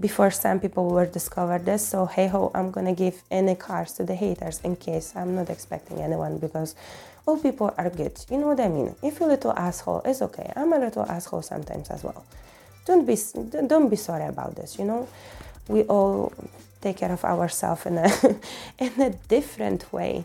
before 0.00 0.30
some 0.30 0.58
people 0.58 0.88
were 0.88 1.06
discovered 1.06 1.64
this. 1.64 1.86
So 1.86 2.06
hey 2.06 2.28
ho, 2.28 2.50
I'm 2.54 2.70
gonna 2.70 2.94
give 2.94 3.22
any 3.30 3.54
cards 3.54 3.92
to 3.94 4.04
the 4.04 4.14
haters 4.14 4.60
in 4.64 4.76
case 4.76 5.12
I'm 5.14 5.34
not 5.34 5.50
expecting 5.50 6.00
anyone 6.00 6.38
because 6.38 6.74
all 7.26 7.36
people 7.38 7.74
are 7.76 7.90
good. 7.90 8.18
You 8.30 8.38
know 8.38 8.48
what 8.48 8.60
I 8.60 8.68
mean? 8.68 8.94
If 9.02 9.20
you're 9.20 9.28
a 9.28 9.32
little 9.32 9.52
asshole, 9.52 10.02
it's 10.04 10.22
okay. 10.22 10.52
I'm 10.56 10.72
a 10.72 10.78
little 10.78 11.04
asshole 11.04 11.42
sometimes 11.42 11.90
as 11.90 12.02
well. 12.02 12.24
Don't 12.86 13.06
be 13.06 13.16
don't 13.66 13.88
be 13.88 13.96
sorry 13.96 14.24
about 14.24 14.56
this. 14.56 14.78
You 14.78 14.86
know, 14.86 15.08
we 15.68 15.82
all 15.82 16.32
take 16.80 16.96
care 16.96 17.12
of 17.12 17.24
ourselves 17.24 17.86
in 17.86 17.98
a 17.98 18.10
in 18.78 19.00
a 19.00 19.10
different 19.28 19.92
way 19.92 20.24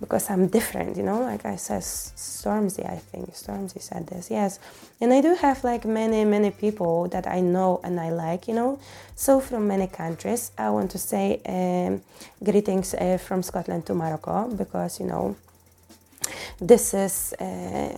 because 0.00 0.30
I'm 0.30 0.48
different, 0.48 0.96
you 0.96 1.02
know. 1.02 1.20
Like 1.20 1.44
I 1.44 1.56
said, 1.56 1.82
Stormzy, 1.82 2.88
I 2.88 2.96
think 2.96 3.32
Stormzy 3.32 3.80
said 3.80 4.06
this, 4.06 4.30
yes. 4.30 4.58
And 5.00 5.12
I 5.12 5.20
do 5.20 5.34
have 5.34 5.62
like 5.62 5.84
many, 5.84 6.24
many 6.24 6.50
people 6.50 7.08
that 7.08 7.26
I 7.26 7.40
know 7.40 7.80
and 7.84 8.00
I 8.00 8.10
like, 8.10 8.48
you 8.48 8.54
know. 8.54 8.78
So 9.14 9.40
from 9.40 9.68
many 9.68 9.86
countries, 9.86 10.52
I 10.56 10.70
want 10.70 10.90
to 10.92 10.98
say 10.98 11.40
um, 11.46 12.02
greetings 12.42 12.94
uh, 12.94 13.18
from 13.18 13.42
Scotland 13.42 13.86
to 13.86 13.94
Morocco 13.94 14.48
because 14.48 15.00
you 15.00 15.06
know 15.06 15.36
this 16.60 16.94
is. 16.94 17.34
Uh, 17.38 17.96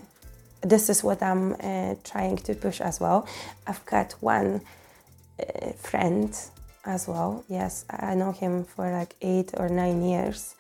this 0.64 0.88
is 0.88 1.02
what 1.02 1.20
I'm 1.22 1.54
uh, 1.54 1.96
trying 2.04 2.36
to 2.36 2.54
push 2.54 2.80
as 2.80 3.00
well. 3.00 3.26
I've 3.66 3.84
got 3.84 4.12
one 4.20 4.60
uh, 5.40 5.72
friend 5.72 6.32
as 6.84 7.08
well. 7.08 7.44
Yes, 7.48 7.84
I 7.90 8.14
know 8.14 8.30
him 8.30 8.64
for 8.64 8.90
like 8.90 9.16
eight 9.20 9.50
or 9.56 9.68
nine 9.68 10.02
years 10.02 10.54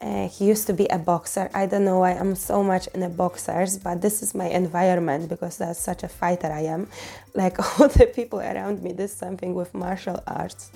uh, 0.00 0.28
he 0.28 0.46
used 0.46 0.66
to 0.66 0.72
be 0.72 0.86
a 0.86 0.98
boxer. 0.98 1.50
I 1.54 1.66
don't 1.66 1.84
know 1.84 2.00
why 2.00 2.12
I'm 2.12 2.34
so 2.34 2.62
much 2.62 2.88
in 2.88 3.00
the 3.00 3.08
boxers, 3.08 3.78
but 3.78 4.02
this 4.02 4.22
is 4.22 4.34
my 4.34 4.46
environment 4.46 5.28
because 5.28 5.58
that's 5.58 5.80
such 5.80 6.02
a 6.02 6.08
fighter 6.08 6.50
I 6.52 6.62
am. 6.62 6.88
Like 7.34 7.58
all 7.80 7.88
the 7.88 8.06
people 8.06 8.40
around 8.40 8.82
me, 8.82 8.92
there's 8.92 9.14
something 9.14 9.54
with 9.54 9.74
martial 9.74 10.22
arts. 10.26 10.70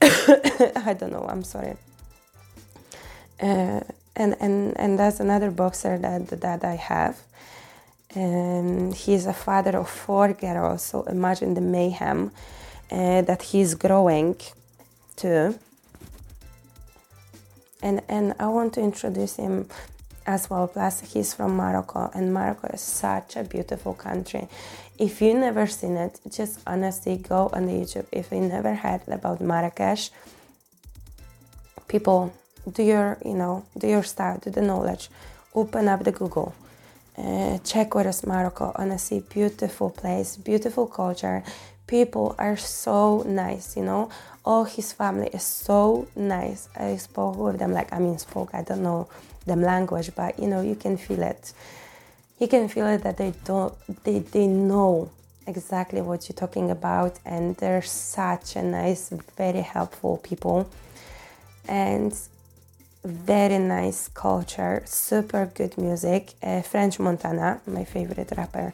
I 0.00 0.96
don't 0.98 1.12
know. 1.12 1.26
I'm 1.28 1.44
sorry. 1.44 1.76
Uh, 3.40 3.80
and 4.16 4.34
and 4.40 4.76
and 4.78 4.98
that's 4.98 5.20
another 5.20 5.50
boxer 5.50 5.98
that 5.98 6.28
that 6.40 6.64
I 6.64 6.74
have. 6.74 7.20
And 8.14 8.94
he's 8.94 9.26
a 9.26 9.34
father 9.34 9.76
of 9.76 9.88
four 9.88 10.32
girls. 10.32 10.82
So 10.82 11.02
imagine 11.02 11.54
the 11.54 11.60
mayhem 11.60 12.32
uh, 12.90 13.22
that 13.22 13.42
he's 13.42 13.74
growing 13.74 14.36
to 15.16 15.58
and 17.82 18.02
and 18.08 18.34
I 18.38 18.48
want 18.48 18.74
to 18.74 18.80
introduce 18.80 19.36
him 19.36 19.68
as 20.26 20.50
well. 20.50 20.68
Plus, 20.68 21.00
he's 21.00 21.32
from 21.34 21.56
Morocco, 21.56 22.10
and 22.14 22.32
Morocco 22.32 22.68
is 22.68 22.80
such 22.80 23.36
a 23.36 23.44
beautiful 23.44 23.94
country. 23.94 24.48
If 24.98 25.22
you 25.22 25.34
never 25.34 25.66
seen 25.66 25.96
it, 25.96 26.20
just 26.30 26.60
honestly 26.66 27.16
go 27.16 27.50
on 27.52 27.66
the 27.66 27.72
YouTube. 27.72 28.06
If 28.12 28.30
you 28.32 28.40
never 28.40 28.74
heard 28.74 29.02
about 29.08 29.40
Marrakesh, 29.40 30.10
people 31.88 32.32
do 32.70 32.82
your 32.82 33.18
you 33.24 33.34
know 33.34 33.64
do 33.76 33.86
your 33.86 34.02
start, 34.02 34.42
do 34.42 34.50
the 34.50 34.62
knowledge, 34.62 35.08
open 35.54 35.88
up 35.88 36.04
the 36.04 36.12
Google. 36.12 36.54
Uh, 37.16 37.58
check 37.64 37.94
what 37.96 38.06
is 38.06 38.24
Morocco. 38.24 38.70
Honestly, 38.76 39.24
beautiful 39.28 39.90
place, 39.90 40.36
beautiful 40.36 40.86
culture. 40.86 41.42
People 41.88 42.36
are 42.38 42.56
so 42.56 43.24
nice, 43.26 43.76
you 43.76 43.82
know 43.82 44.10
all 44.48 44.64
his 44.64 44.94
family 44.94 45.28
is 45.34 45.42
so 45.42 46.08
nice. 46.16 46.70
I 46.74 46.96
spoke 46.96 47.36
with 47.36 47.58
them 47.58 47.72
like 47.72 47.92
I 47.92 47.98
mean 47.98 48.18
spoke. 48.18 48.50
I 48.54 48.62
don't 48.62 48.82
know 48.82 49.06
them 49.46 49.60
language, 49.60 50.10
but 50.16 50.38
you 50.40 50.48
know 50.48 50.62
you 50.62 50.74
can 50.74 50.96
feel 50.96 51.22
it. 51.22 51.52
You 52.40 52.48
can 52.48 52.68
feel 52.68 52.86
it 52.86 53.02
that 53.02 53.18
they 53.18 53.34
don't 53.44 53.74
they 54.04 54.20
they 54.20 54.46
know 54.46 55.10
exactly 55.46 56.00
what 56.00 56.28
you're 56.28 56.40
talking 56.44 56.70
about, 56.70 57.18
and 57.26 57.56
they're 57.58 57.82
such 57.82 58.56
a 58.56 58.62
nice, 58.62 59.10
very 59.36 59.60
helpful 59.60 60.16
people, 60.16 60.70
and 61.68 62.12
very 63.04 63.58
nice 63.58 64.08
culture, 64.08 64.82
super 64.86 65.50
good 65.54 65.76
music. 65.76 66.22
Uh, 66.42 66.62
French 66.62 66.98
Montana, 66.98 67.60
my 67.66 67.84
favorite 67.84 68.32
rapper, 68.36 68.72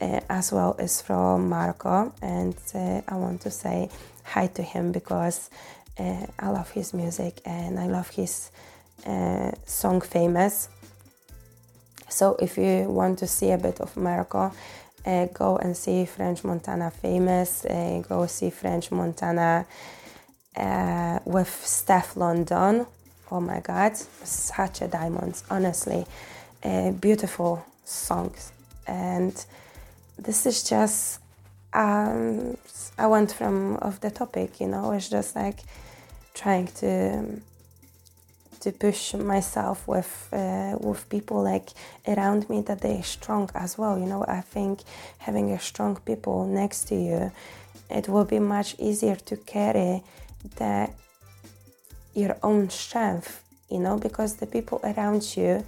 uh, 0.00 0.20
as 0.30 0.50
well, 0.50 0.76
is 0.78 1.02
from 1.02 1.50
Morocco, 1.50 2.12
and 2.22 2.56
uh, 2.74 3.02
I 3.06 3.16
want 3.16 3.42
to 3.42 3.50
say 3.50 3.90
hi 4.30 4.46
to 4.46 4.62
him 4.62 4.92
because 4.92 5.50
uh, 5.98 6.26
I 6.38 6.48
love 6.50 6.70
his 6.70 6.94
music 6.94 7.40
and 7.44 7.78
I 7.78 7.86
love 7.86 8.08
his 8.10 8.50
uh, 9.06 9.50
song 9.66 10.00
Famous. 10.00 10.68
So 12.08 12.36
if 12.40 12.56
you 12.56 12.88
want 12.88 13.18
to 13.20 13.26
see 13.26 13.50
a 13.50 13.58
bit 13.58 13.80
of 13.80 13.96
Morocco, 13.96 14.52
uh, 15.06 15.26
go 15.26 15.56
and 15.56 15.76
see 15.76 16.04
French 16.04 16.44
Montana 16.44 16.90
Famous, 16.90 17.64
uh, 17.64 18.02
go 18.08 18.26
see 18.26 18.50
French 18.50 18.90
Montana 18.90 19.66
uh, 20.56 21.18
with 21.24 21.48
Stefflon 21.48 22.44
Don. 22.46 22.86
Oh 23.30 23.40
my 23.40 23.60
God, 23.60 23.96
such 23.96 24.82
a 24.82 24.88
diamond, 24.88 25.42
honestly. 25.50 26.04
Uh, 26.62 26.90
beautiful 26.92 27.64
songs. 27.84 28.52
And 28.86 29.32
this 30.18 30.46
is 30.46 30.62
just 30.62 31.20
um, 31.72 32.56
I 32.98 33.06
went 33.06 33.32
from 33.32 33.76
off 33.82 34.00
the 34.00 34.10
topic, 34.10 34.60
you 34.60 34.68
know, 34.68 34.92
it's 34.92 35.08
just 35.08 35.36
like 35.36 35.60
trying 36.34 36.66
to 36.66 37.40
to 38.60 38.72
push 38.72 39.14
myself 39.14 39.88
with 39.88 40.28
uh, 40.32 40.76
with 40.78 41.08
people 41.08 41.42
like 41.42 41.70
around 42.06 42.48
me 42.50 42.60
that 42.62 42.80
they're 42.80 43.02
strong 43.02 43.48
as 43.54 43.78
well. 43.78 43.98
You 43.98 44.06
know, 44.06 44.24
I 44.28 44.40
think 44.40 44.80
having 45.18 45.52
a 45.52 45.58
strong 45.58 45.96
people 45.96 46.46
next 46.46 46.84
to 46.88 46.94
you, 46.94 47.32
it 47.88 48.08
will 48.08 48.26
be 48.26 48.38
much 48.38 48.76
easier 48.78 49.16
to 49.16 49.36
carry 49.36 50.02
the 50.56 50.90
your 52.14 52.36
own 52.42 52.68
strength. 52.70 53.42
You 53.70 53.78
know, 53.78 53.96
because 53.96 54.36
the 54.36 54.46
people 54.46 54.80
around 54.82 55.36
you 55.36 55.64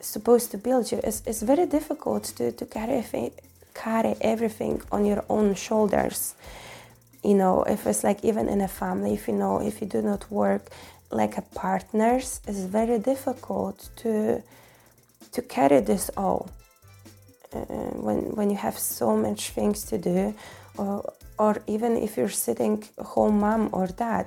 supposed 0.00 0.50
to 0.52 0.58
build 0.58 0.92
you. 0.92 1.00
It's, 1.02 1.22
it's 1.26 1.42
very 1.42 1.66
difficult 1.66 2.24
to, 2.36 2.52
to 2.52 2.66
carry 2.66 3.02
carry 3.84 4.14
everything 4.20 4.82
on 4.90 5.04
your 5.04 5.22
own 5.28 5.54
shoulders. 5.54 6.34
You 7.22 7.34
know 7.34 7.62
if 7.74 7.86
it's 7.86 8.04
like 8.04 8.20
even 8.24 8.48
in 8.48 8.60
a 8.60 8.68
family 8.68 9.12
if 9.14 9.28
you 9.28 9.34
know 9.34 9.60
if 9.60 9.80
you 9.80 9.86
do 9.86 10.00
not 10.02 10.30
work 10.30 10.64
like 11.10 11.34
a 11.38 11.42
partners 11.42 12.40
it's 12.48 12.64
very 12.78 12.98
difficult 12.98 13.78
to 14.02 14.42
to 15.32 15.42
carry 15.42 15.80
this 15.80 16.10
all. 16.16 16.42
Uh, 17.52 17.58
when 18.06 18.18
when 18.38 18.48
you 18.50 18.56
have 18.56 18.78
so 18.78 19.16
much 19.16 19.50
things 19.50 19.84
to 19.90 19.96
do 19.98 20.34
or 20.78 21.12
or 21.38 21.54
even 21.66 21.96
if 21.96 22.16
you're 22.16 22.36
sitting 22.46 22.74
home 23.12 23.40
mom 23.40 23.68
or 23.72 23.86
dad 23.86 24.26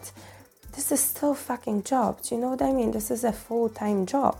this 0.75 0.91
is 0.91 0.99
still 0.99 1.33
fucking 1.33 1.83
job. 1.83 2.21
Do 2.21 2.35
you 2.35 2.41
know 2.41 2.51
what 2.53 2.61
i 2.61 2.71
mean? 2.71 2.91
This 2.91 3.09
is 3.11 3.23
a 3.23 3.33
full-time 3.33 4.05
job 4.05 4.37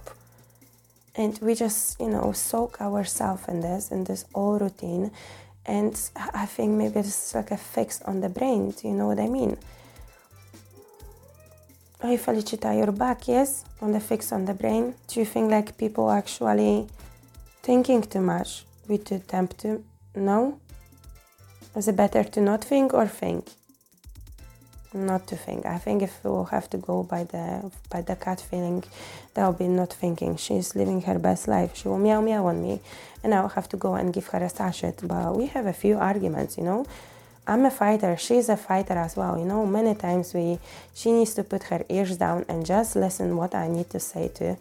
and 1.19 1.37
we 1.41 1.53
just 1.53 1.99
you 1.99 2.09
know 2.09 2.31
soak 2.31 2.79
ourselves 2.81 3.43
in 3.49 3.59
this 3.59 3.91
in 3.91 4.05
this 4.05 4.25
old 4.33 4.61
routine 4.61 5.11
and 5.65 6.09
i 6.15 6.45
think 6.45 6.71
maybe 6.71 6.99
it's 6.99 7.35
like 7.35 7.51
a 7.51 7.57
fix 7.57 8.01
on 8.03 8.21
the 8.21 8.29
brain 8.29 8.71
do 8.71 8.87
you 8.87 8.93
know 8.93 9.07
what 9.07 9.19
i 9.19 9.27
mean 9.27 9.57
Hey 12.01 12.15
Felicita, 12.15 12.73
you're 12.77 12.93
back, 12.93 13.27
yes? 13.27 13.65
On 13.81 13.91
the 13.91 13.99
fix 13.99 14.31
on 14.31 14.45
the 14.45 14.53
brain. 14.53 14.95
Do 15.09 15.19
you 15.19 15.25
think 15.25 15.51
like 15.51 15.77
people 15.77 16.09
actually 16.09 16.87
thinking 17.61 18.01
too 18.01 18.21
much? 18.21 18.63
We 18.87 18.99
too 18.99 19.19
tempt 19.19 19.57
to 19.63 19.83
no? 20.15 20.61
Is 21.75 21.89
it 21.89 21.97
better 21.97 22.23
to 22.23 22.39
not 22.39 22.63
think 22.63 22.93
or 22.93 23.05
think? 23.05 23.49
Not 24.93 25.27
to 25.27 25.35
think. 25.35 25.65
I 25.65 25.77
think 25.77 26.01
if 26.01 26.19
we'll 26.23 26.45
have 26.45 26.69
to 26.71 26.77
go 26.77 27.03
by 27.03 27.23
the 27.23 27.71
by 27.89 28.01
the 28.01 28.15
cat 28.15 28.41
feeling, 28.41 28.83
that'll 29.33 29.53
be 29.53 29.67
not 29.67 29.93
thinking. 29.93 30.35
She's 30.37 30.75
living 30.75 31.01
her 31.01 31.19
best 31.19 31.47
life. 31.47 31.75
She 31.75 31.87
will 31.87 31.99
meow 31.99 32.21
meow 32.21 32.45
on 32.47 32.61
me, 32.63 32.81
and 33.23 33.33
I'll 33.33 33.49
have 33.49 33.69
to 33.69 33.77
go 33.77 33.95
and 33.95 34.13
give 34.13 34.27
her 34.27 34.39
a 34.39 34.49
sachet. 34.49 34.95
But 35.03 35.35
we 35.35 35.47
have 35.47 35.65
a 35.65 35.73
few 35.73 35.97
arguments, 35.97 36.57
you 36.57 36.63
know. 36.63 36.85
I'm 37.47 37.65
a 37.65 37.71
fighter. 37.71 38.15
She's 38.17 38.47
a 38.47 38.57
fighter 38.57 38.93
as 38.93 39.15
well. 39.15 39.37
You 39.37 39.45
know, 39.45 39.65
many 39.65 39.95
times 39.95 40.33
we 40.33 40.59
she 40.93 41.11
needs 41.11 41.33
to 41.35 41.43
put 41.43 41.63
her 41.63 41.83
ears 41.89 42.17
down 42.17 42.45
and 42.47 42.65
just 42.65 42.95
listen 42.95 43.37
what 43.37 43.55
I 43.55 43.67
need 43.67 43.89
to 43.91 43.99
say 43.99 44.27
to, 44.35 44.57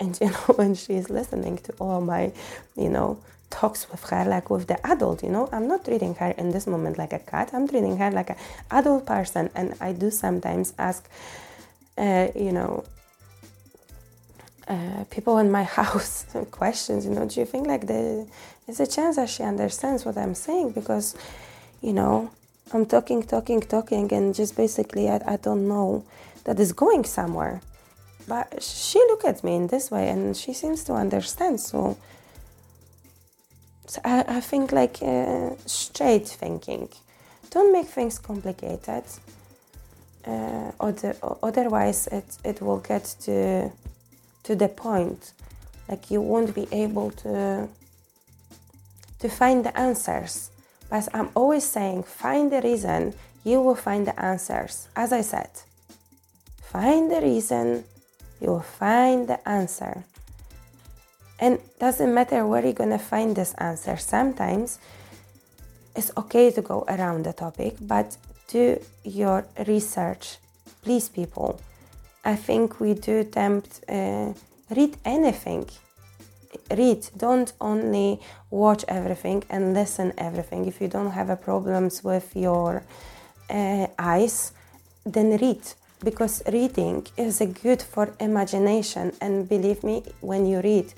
and 0.00 0.18
you 0.20 0.30
know 0.30 0.54
when 0.56 0.74
she's 0.74 1.10
listening 1.10 1.58
to 1.58 1.72
all 1.80 2.00
my, 2.00 2.32
you 2.76 2.88
know, 2.88 3.18
talks 3.50 3.90
with 3.90 4.02
her 4.10 4.24
like 4.24 4.50
with 4.50 4.66
the 4.66 4.86
adult 4.86 5.22
you 5.22 5.30
know? 5.30 5.48
I'm 5.52 5.66
not 5.68 5.84
treating 5.84 6.14
her 6.16 6.30
in 6.30 6.50
this 6.50 6.66
moment 6.66 6.98
like 6.98 7.12
a 7.12 7.18
cat. 7.18 7.50
I'm 7.52 7.66
treating 7.68 7.96
her 7.96 8.10
like 8.10 8.30
an 8.30 8.36
adult 8.70 9.06
person. 9.06 9.50
And 9.54 9.74
i 9.80 9.92
do 9.92 10.10
sometimes 10.10 10.74
ask 10.78 11.08
uh, 11.96 12.28
you 12.34 12.52
know 12.52 12.84
uh, 14.68 15.04
people 15.10 15.38
in 15.38 15.50
my 15.50 15.64
house 15.78 16.26
questions 16.50 17.04
you 17.04 17.10
know 17.10 17.26
do 17.26 17.40
you 17.40 17.46
think 17.46 17.66
like 17.66 17.86
there's 17.86 18.80
a 18.80 18.86
chance 18.86 19.16
that 19.16 19.28
she 19.28 19.42
understands 19.42 20.04
what 20.04 20.16
i'm 20.16 20.34
saying? 20.34 20.70
Because 20.72 21.16
you 21.80 21.92
know 21.92 22.30
i'm 22.72 22.84
talking 22.86 23.22
talking 23.22 23.60
talking 23.60 24.12
and 24.12 24.34
just 24.34 24.56
basically 24.56 25.08
i, 25.08 25.20
I 25.26 25.36
don't 25.36 25.66
know 25.68 26.04
that 26.48 26.58
is 26.58 26.72
going 26.72 27.04
somewhere. 27.04 27.60
But 28.26 28.62
she 28.62 28.98
look 29.10 29.24
at 29.24 29.44
me 29.44 29.54
in 29.56 29.66
this 29.68 29.90
way 29.90 30.08
and 30.08 30.36
she 30.36 30.52
seems 30.54 30.82
to 30.84 30.94
understand. 30.94 31.60
So 31.60 31.98
so 33.88 34.00
I, 34.04 34.24
I 34.28 34.40
think 34.40 34.70
like 34.72 34.98
uh, 35.02 35.56
straight 35.66 36.28
thinking. 36.28 36.88
Don't 37.50 37.72
make 37.72 37.86
things 37.86 38.18
complicated. 38.18 39.04
Uh, 40.26 40.72
other, 40.78 41.16
otherwise, 41.42 42.06
it, 42.08 42.36
it 42.44 42.60
will 42.60 42.80
get 42.80 43.04
to 43.22 43.70
to 44.44 44.54
the 44.54 44.68
point. 44.68 45.32
Like 45.88 46.10
you 46.10 46.20
won't 46.20 46.54
be 46.54 46.68
able 46.70 47.10
to 47.22 47.68
to 49.20 49.28
find 49.28 49.64
the 49.64 49.76
answers. 49.76 50.50
But 50.90 51.08
I'm 51.14 51.30
always 51.34 51.64
saying, 51.64 52.04
find 52.04 52.52
the 52.52 52.60
reason. 52.60 53.14
You 53.44 53.62
will 53.62 53.74
find 53.74 54.06
the 54.06 54.18
answers. 54.20 54.88
As 54.94 55.12
I 55.12 55.22
said, 55.22 55.50
find 56.62 57.10
the 57.10 57.20
reason, 57.20 57.84
You 58.40 58.50
will 58.50 58.60
find 58.60 59.26
the 59.26 59.40
answer. 59.48 60.04
And 61.38 61.58
doesn't 61.78 62.12
matter 62.12 62.46
where 62.46 62.64
you're 62.64 62.72
gonna 62.72 62.98
find 62.98 63.36
this 63.36 63.54
answer. 63.54 63.96
Sometimes 63.96 64.78
it's 65.94 66.10
okay 66.16 66.50
to 66.50 66.62
go 66.62 66.84
around 66.88 67.24
the 67.24 67.32
topic, 67.32 67.76
but 67.80 68.16
do 68.48 68.80
your 69.04 69.46
research. 69.66 70.38
Please, 70.82 71.08
people. 71.08 71.60
I 72.24 72.34
think 72.36 72.80
we 72.80 72.94
do 72.94 73.24
tempt 73.24 73.80
uh, 73.88 74.32
read 74.70 74.96
anything. 75.04 75.68
Read. 76.70 77.08
Don't 77.16 77.52
only 77.60 78.20
watch 78.50 78.84
everything 78.88 79.44
and 79.48 79.74
listen 79.74 80.12
everything. 80.18 80.66
If 80.66 80.80
you 80.80 80.88
don't 80.88 81.12
have 81.12 81.30
a 81.30 81.36
problems 81.36 82.02
with 82.02 82.34
your 82.34 82.82
uh, 83.50 83.86
eyes, 83.98 84.52
then 85.04 85.36
read 85.38 85.62
because 86.04 86.42
reading 86.52 87.06
is 87.16 87.42
good 87.62 87.82
for 87.82 88.14
imagination 88.20 89.12
and 89.20 89.48
believe 89.48 89.82
me 89.82 90.04
when 90.20 90.46
you 90.46 90.60
read 90.60 90.92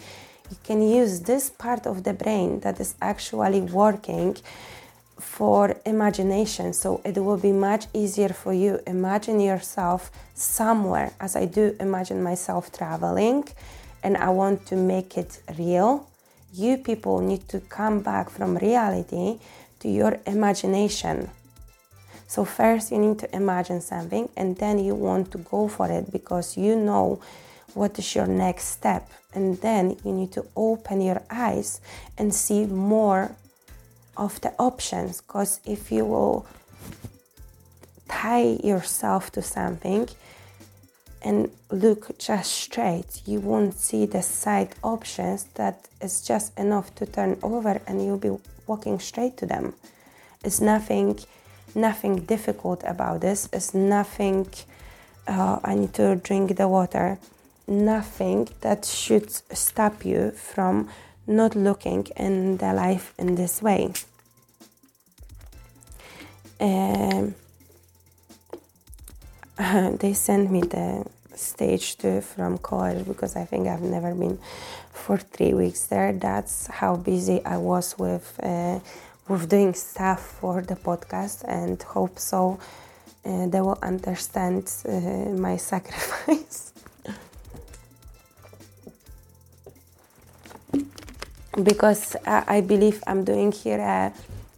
you 0.51 0.57
can 0.65 0.83
use 0.83 1.21
this 1.21 1.49
part 1.49 1.87
of 1.87 2.03
the 2.03 2.13
brain 2.13 2.61
that 2.61 2.81
is 2.81 2.95
actually 3.01 3.61
working 3.61 4.37
for 5.21 5.77
imagination. 5.87 6.73
So 6.73 7.01
it 7.05 7.17
will 7.19 7.37
be 7.37 7.53
much 7.53 7.87
easier 7.95 8.31
for 8.31 8.53
you. 8.53 8.81
Imagine 8.87 9.39
yourself 9.41 10.11
somewhere 10.35 11.13
as 11.21 11.37
i 11.37 11.45
do 11.45 11.77
imagine 11.81 12.23
myself 12.23 12.73
traveling 12.73 13.45
and 14.03 14.17
i 14.17 14.31
want 14.31 14.67
to 14.67 14.77
make 14.77 15.19
it 15.19 15.41
real. 15.59 16.09
You 16.53 16.79
people 16.79 17.21
need 17.21 17.49
to 17.51 17.61
come 17.61 18.01
back 18.01 18.31
from 18.31 18.57
reality 18.57 19.39
to 19.81 19.89
your 19.89 20.19
imagination. 20.27 21.31
So, 22.27 22.45
first 22.45 22.91
you 22.91 22.99
need 22.99 23.19
to 23.21 23.37
imagine 23.37 23.81
something 23.81 24.29
and 24.37 24.57
then 24.57 24.79
you 24.79 24.95
want 24.95 25.31
to 25.33 25.39
go 25.39 25.69
for 25.69 25.91
it 25.91 26.11
because 26.11 26.57
you 26.57 26.77
know 26.77 27.21
what 27.75 27.99
is 27.99 28.15
your 28.15 28.27
next 28.27 28.65
step. 28.67 29.11
And 29.35 29.61
then 29.61 29.97
you 30.05 30.13
need 30.13 30.33
to 30.33 30.47
open 30.57 31.01
your 31.01 31.23
eyes 31.31 31.81
and 32.19 32.35
see 32.35 32.67
more 32.67 33.35
of 34.17 34.41
the 34.41 34.53
options 34.59 35.21
because 35.21 35.61
if 35.65 35.93
you 35.93 36.05
will 36.05 36.47
tie 38.09 38.59
yourself 38.65 39.31
to 39.33 39.43
something 39.43 40.09
and 41.23 41.51
look 41.71 42.19
just 42.19 42.53
straight, 42.53 43.23
you 43.27 43.41
won't 43.41 43.75
see 43.75 44.07
the 44.07 44.23
side 44.23 44.75
options 44.83 45.45
that 45.55 45.89
is 46.01 46.23
just 46.23 46.59
enough 46.59 46.95
to 46.97 47.07
turn 47.07 47.39
over 47.43 47.81
and 47.87 48.05
you'll 48.05 48.19
be 48.19 48.37
walking 48.67 48.99
straight 48.99 49.37
to 49.37 49.47
them. 49.47 49.75
It's 50.45 50.61
nothing 50.61 51.19
nothing 51.75 52.21
difficult 52.21 52.83
about 52.87 53.21
this. 53.21 53.49
It's 53.53 53.75
nothing, 53.75 54.49
uh, 55.27 55.61
I 55.63 55.75
need 55.75 55.95
to 55.95 56.17
drink 56.17 56.57
the 56.57 56.69
water. 56.69 57.19
Nothing 57.71 58.49
that 58.63 58.85
should 58.85 59.31
stop 59.57 60.05
you 60.05 60.33
from 60.33 60.89
not 61.27 61.55
looking 61.55 62.09
in 62.17 62.57
the 62.57 62.73
life 62.75 63.15
in 63.17 63.37
this 63.37 63.63
way. 63.63 63.93
Um, 66.61 67.35
they 70.01 70.15
sent 70.15 70.51
me 70.51 70.63
the 70.63 71.07
stage 71.37 71.97
two 71.97 72.21
from 72.21 72.59
college 72.59 73.07
because 73.07 73.37
I 73.37 73.45
think 73.45 73.69
I've 73.69 73.83
never 73.83 74.15
been 74.15 74.39
for 74.93 75.17
three 75.17 75.55
weeks 75.55 75.87
there. 75.87 76.13
That's 76.13 76.67
how 76.67 76.97
busy 76.97 77.45
I 77.45 77.57
was 77.57 77.99
with 77.99 78.39
uh, 78.43 78.81
with 79.29 79.49
doing 79.49 79.75
stuff 79.75 80.21
for 80.41 80.61
the 80.61 80.75
podcast 80.75 81.45
and 81.47 81.81
hope 81.83 82.19
so 82.19 82.59
uh, 83.25 83.47
they 83.47 83.61
will 83.61 83.79
understand 83.81 84.73
uh, 84.89 84.91
my 85.47 85.57
sacrifice. 85.73 86.70
Because 91.63 92.17
I, 92.27 92.61
believe 92.61 93.03
I'm 93.07 93.25
doing 93.25 93.53
here 93.53 93.81
a, 93.81 94.13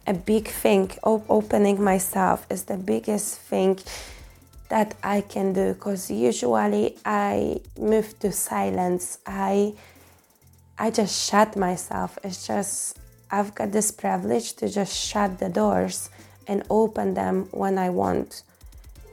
a 0.05 0.13
big 0.13 0.47
thing. 0.47 0.91
O- 1.03 1.23
opening 1.29 1.83
myself 1.83 2.45
is 2.49 2.63
the 2.65 2.77
biggest 2.77 3.39
thing 3.39 3.79
that 4.69 4.95
I 5.03 5.21
can 5.21 5.53
do 5.53 5.73
because 5.73 6.09
usually 6.09 6.97
I 7.05 7.61
move 7.77 8.19
to 8.19 8.31
silence. 8.31 9.19
I 9.25 9.73
I 10.77 10.89
just 10.89 11.29
shut 11.29 11.55
myself. 11.55 12.17
It's 12.23 12.47
just 12.47 12.97
I've 13.29 13.53
got 13.55 13.71
this 13.71 13.91
privilege 13.91 14.53
to 14.53 14.69
just 14.69 14.95
shut 14.95 15.39
the 15.39 15.49
doors 15.49 16.09
and 16.47 16.63
open 16.69 17.13
them 17.13 17.47
when 17.51 17.77
I 17.77 17.89
want. 17.89 18.43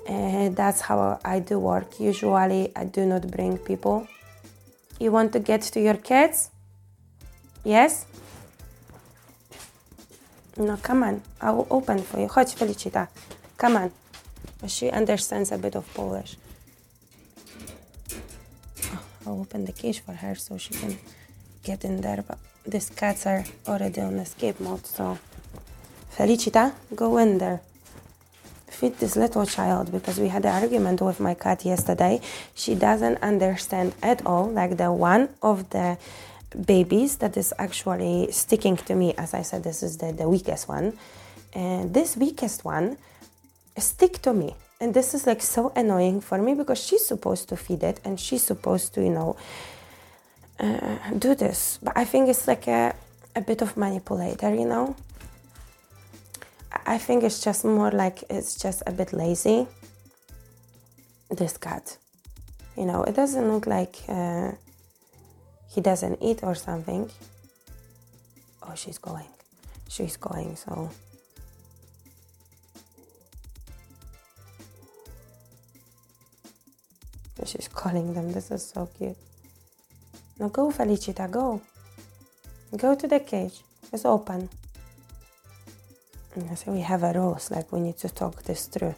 And 0.08 0.56
that's 0.56 0.80
how 0.80 1.20
I 1.24 1.38
do 1.40 1.58
work. 1.58 2.00
Usually, 2.00 2.72
I 2.74 2.84
do 2.84 3.04
not 3.06 3.30
bring 3.30 3.58
people. 3.58 4.08
You 4.98 5.12
want 5.12 5.32
to 5.34 5.40
get 5.40 5.62
to 5.74 5.80
your 5.80 5.96
kids? 5.96 6.50
Yes? 7.64 8.06
No, 10.56 10.76
come 10.76 11.02
on. 11.02 11.22
I 11.40 11.50
will 11.50 11.66
open 11.70 12.02
for 12.02 12.20
you. 12.20 12.28
Chodź, 12.28 12.54
Felicita. 12.54 13.08
Come 13.56 13.76
on. 13.76 13.90
She 14.66 14.90
understands 14.90 15.52
a 15.52 15.58
bit 15.58 15.74
of 15.74 15.92
Polish. 15.94 16.36
Oh, 18.84 19.02
I'll 19.26 19.40
open 19.40 19.64
the 19.64 19.72
cage 19.72 20.00
for 20.00 20.12
her 20.12 20.34
so 20.34 20.58
she 20.58 20.74
can 20.74 20.98
get 21.62 21.84
in 21.84 22.00
there. 22.00 22.24
But 22.26 22.38
these 22.66 22.90
cats 22.90 23.26
are 23.26 23.44
already 23.66 24.00
on 24.00 24.18
escape 24.18 24.61
mode, 24.61 24.86
so 24.86 25.18
Felicita, 26.14 26.72
go 26.94 27.16
in 27.18 27.38
there. 27.38 27.61
Feed 28.68 28.98
this 28.98 29.16
little 29.16 29.46
child 29.46 29.92
because 29.92 30.18
we 30.18 30.28
had 30.28 30.44
an 30.44 30.62
argument 30.62 31.00
with 31.00 31.20
my 31.20 31.34
cat 31.34 31.64
yesterday. 31.64 32.20
She 32.54 32.74
doesn't 32.74 33.22
understand 33.22 33.94
at 34.02 34.24
all, 34.26 34.50
like 34.50 34.76
the 34.76 34.92
one 34.92 35.28
of 35.42 35.70
the 35.70 35.98
babies 36.66 37.16
that 37.18 37.36
is 37.36 37.53
actually 37.59 38.30
sticking 38.32 38.76
to 38.76 38.94
me. 38.94 39.14
As 39.16 39.34
I 39.34 39.42
said, 39.42 39.62
this 39.64 39.82
is 39.82 39.98
the, 39.98 40.12
the 40.12 40.28
weakest 40.28 40.68
one. 40.68 40.98
And 41.53 41.92
this 41.92 42.16
weakest 42.16 42.64
one 42.64 42.96
stick 43.78 44.22
to 44.22 44.32
me. 44.32 44.55
And 44.80 44.94
this 44.94 45.14
is 45.14 45.26
like 45.26 45.42
so 45.42 45.72
annoying 45.76 46.20
for 46.20 46.38
me 46.38 46.55
because 46.55 46.78
she's 46.82 47.05
supposed 47.05 47.48
to 47.51 47.57
feed 47.57 47.82
it 47.82 48.01
and 48.05 48.18
she's 48.18 48.42
supposed 48.42 48.94
to, 48.94 49.03
you 49.03 49.11
know, 49.11 49.36
uh, 50.59 50.96
do 51.18 51.34
this. 51.34 51.78
But 51.82 51.96
I 51.96 52.05
think 52.05 52.28
it's 52.28 52.46
like 52.46 52.66
a, 52.66 52.94
a 53.36 53.40
bit 53.40 53.62
of 53.62 53.76
manipulator, 53.76 54.55
you 54.55 54.66
know. 54.66 54.96
I 56.86 56.98
think 56.98 57.24
it's 57.24 57.40
just 57.42 57.64
more 57.64 57.90
like 57.90 58.24
it's 58.30 58.57
just 58.57 58.82
a 58.86 58.92
bit 58.92 59.12
lazy. 59.12 59.66
This 61.30 61.57
cat, 61.57 61.96
you 62.76 62.86
know, 62.86 63.05
it 63.05 63.14
doesn't 63.14 63.53
look 63.53 63.66
like 63.66 63.96
uh, 64.09 64.53
he 65.70 65.80
doesn't 65.80 66.18
eat 66.20 66.40
or 66.42 66.54
something. 66.54 67.10
Oh, 68.62 68.74
she's 68.74 68.98
going. 68.98 69.28
She's 69.88 70.16
going, 70.16 70.56
so. 70.56 70.90
She's 77.44 77.68
calling 77.68 78.12
them. 78.14 78.32
This 78.32 78.50
is 78.50 78.66
so 78.66 78.88
cute. 78.98 79.16
Now 80.38 80.48
go, 80.48 80.70
Felicita, 80.70 81.30
go. 81.30 81.60
Go 82.76 82.94
to 82.94 83.08
the 83.08 83.20
cage. 83.20 83.62
It's 83.92 84.04
open. 84.04 84.48
So 86.54 86.72
we 86.72 86.80
have 86.80 87.02
a 87.02 87.12
rules, 87.12 87.50
like 87.50 87.72
we 87.72 87.80
need 87.80 87.98
to 87.98 88.08
talk 88.08 88.44
this 88.44 88.66
through. 88.66 88.94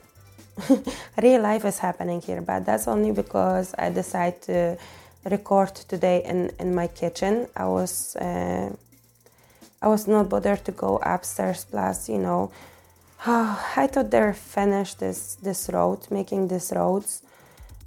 Real 1.22 1.40
life 1.40 1.64
is 1.64 1.78
happening 1.78 2.20
here, 2.20 2.42
but 2.42 2.66
that's 2.66 2.86
only 2.86 3.10
because 3.12 3.74
I 3.78 3.88
decide 3.88 4.42
to 4.42 4.76
record 5.24 5.74
today 5.74 6.22
in, 6.24 6.50
in 6.58 6.74
my 6.74 6.86
kitchen. 6.86 7.48
I 7.56 7.66
was 7.66 8.16
uh, 8.16 8.70
I 9.80 9.88
was 9.88 10.06
not 10.06 10.28
bothered 10.28 10.64
to 10.64 10.72
go 10.72 10.98
upstairs. 10.98 11.64
Plus, 11.64 12.08
you 12.08 12.18
know, 12.18 12.50
I 13.26 13.88
thought 13.90 14.10
they're 14.10 14.34
finished 14.34 14.98
this 14.98 15.36
this 15.36 15.70
road, 15.72 16.10
making 16.10 16.48
these 16.48 16.72
roads, 16.74 17.22